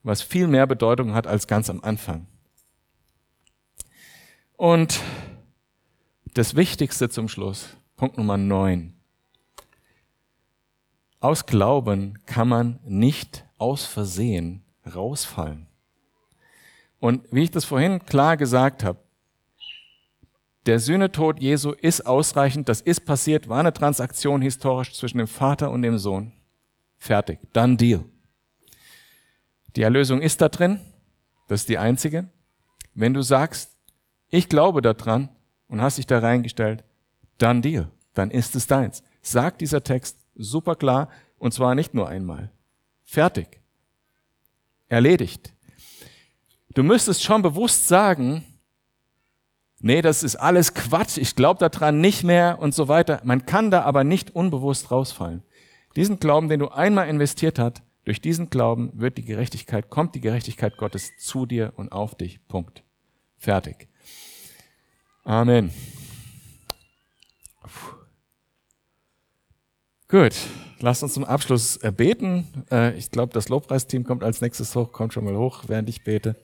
was 0.02 0.22
viel 0.22 0.46
mehr 0.46 0.66
Bedeutung 0.66 1.14
hat 1.14 1.26
als 1.26 1.46
ganz 1.46 1.68
am 1.68 1.82
Anfang. 1.82 2.26
Und 4.56 5.00
das 6.34 6.54
Wichtigste 6.54 7.08
zum 7.08 7.28
Schluss, 7.28 7.76
Punkt 7.96 8.16
Nummer 8.16 8.36
neun. 8.36 8.94
Aus 11.18 11.46
Glauben 11.46 12.18
kann 12.26 12.48
man 12.48 12.78
nicht 12.84 13.44
aus 13.58 13.84
Versehen 13.84 14.64
rausfallen. 14.94 15.69
Und 17.00 17.26
wie 17.32 17.42
ich 17.42 17.50
das 17.50 17.64
vorhin 17.64 18.04
klar 18.06 18.36
gesagt 18.36 18.84
habe, 18.84 18.98
Der 20.66 20.78
Sühnetod 20.78 21.40
Jesu 21.40 21.72
ist 21.72 22.06
ausreichend, 22.06 22.68
das 22.68 22.82
ist 22.82 23.06
passiert, 23.06 23.48
war 23.48 23.60
eine 23.60 23.72
Transaktion 23.72 24.42
historisch 24.42 24.92
zwischen 24.92 25.16
dem 25.16 25.26
Vater 25.26 25.70
und 25.70 25.80
dem 25.80 25.96
Sohn. 25.96 26.32
Fertig, 26.98 27.38
done 27.54 27.76
deal. 27.76 28.04
Die 29.74 29.82
Erlösung 29.82 30.20
ist 30.20 30.42
da 30.42 30.50
drin, 30.50 30.78
das 31.48 31.60
ist 31.60 31.70
die 31.70 31.78
einzige. 31.78 32.28
Wenn 32.92 33.14
du 33.14 33.22
sagst, 33.22 33.74
ich 34.28 34.50
glaube 34.50 34.82
daran 34.82 35.30
und 35.66 35.80
hast 35.80 35.96
dich 35.96 36.06
da 36.06 36.18
reingestellt, 36.18 36.84
done 37.38 37.62
deal, 37.62 37.90
dann 38.12 38.30
ist 38.30 38.54
es 38.54 38.66
deins. 38.66 39.02
Sagt 39.22 39.62
dieser 39.62 39.82
Text 39.82 40.18
super 40.34 40.76
klar 40.76 41.08
und 41.38 41.54
zwar 41.54 41.74
nicht 41.74 41.94
nur 41.94 42.06
einmal. 42.06 42.52
Fertig. 43.02 43.60
Erledigt. 44.88 45.54
Du 46.74 46.82
müsstest 46.82 47.22
schon 47.22 47.42
bewusst 47.42 47.88
sagen, 47.88 48.44
nee, 49.80 50.02
das 50.02 50.22
ist 50.22 50.36
alles 50.36 50.74
Quatsch, 50.74 51.18
ich 51.18 51.34
glaube 51.34 51.58
daran 51.58 52.00
nicht 52.00 52.22
mehr 52.22 52.58
und 52.60 52.74
so 52.74 52.86
weiter. 52.86 53.20
Man 53.24 53.44
kann 53.44 53.70
da 53.70 53.82
aber 53.82 54.04
nicht 54.04 54.34
unbewusst 54.34 54.90
rausfallen. 54.90 55.42
Diesen 55.96 56.20
Glauben, 56.20 56.48
den 56.48 56.60
du 56.60 56.68
einmal 56.68 57.08
investiert 57.08 57.58
hast, 57.58 57.82
durch 58.04 58.20
diesen 58.20 58.50
Glauben 58.50 58.92
wird 58.94 59.18
die 59.18 59.24
Gerechtigkeit, 59.24 59.90
kommt 59.90 60.14
die 60.14 60.20
Gerechtigkeit 60.20 60.76
Gottes 60.76 61.10
zu 61.18 61.44
dir 61.44 61.72
und 61.76 61.90
auf 61.90 62.14
dich. 62.14 62.46
Punkt. 62.46 62.84
Fertig. 63.36 63.88
Amen. 65.24 65.72
Gut, 70.08 70.34
lasst 70.80 71.02
uns 71.02 71.14
zum 71.14 71.24
Abschluss 71.24 71.78
beten. 71.96 72.46
Äh, 72.70 72.96
ich 72.96 73.10
glaube, 73.10 73.32
das 73.32 73.48
Lobpreisteam 73.48 74.04
kommt 74.04 74.24
als 74.24 74.40
nächstes 74.40 74.74
hoch, 74.74 74.92
kommt 74.92 75.12
schon 75.12 75.24
mal 75.24 75.36
hoch, 75.36 75.64
während 75.68 75.88
ich 75.88 76.02
bete. 76.02 76.36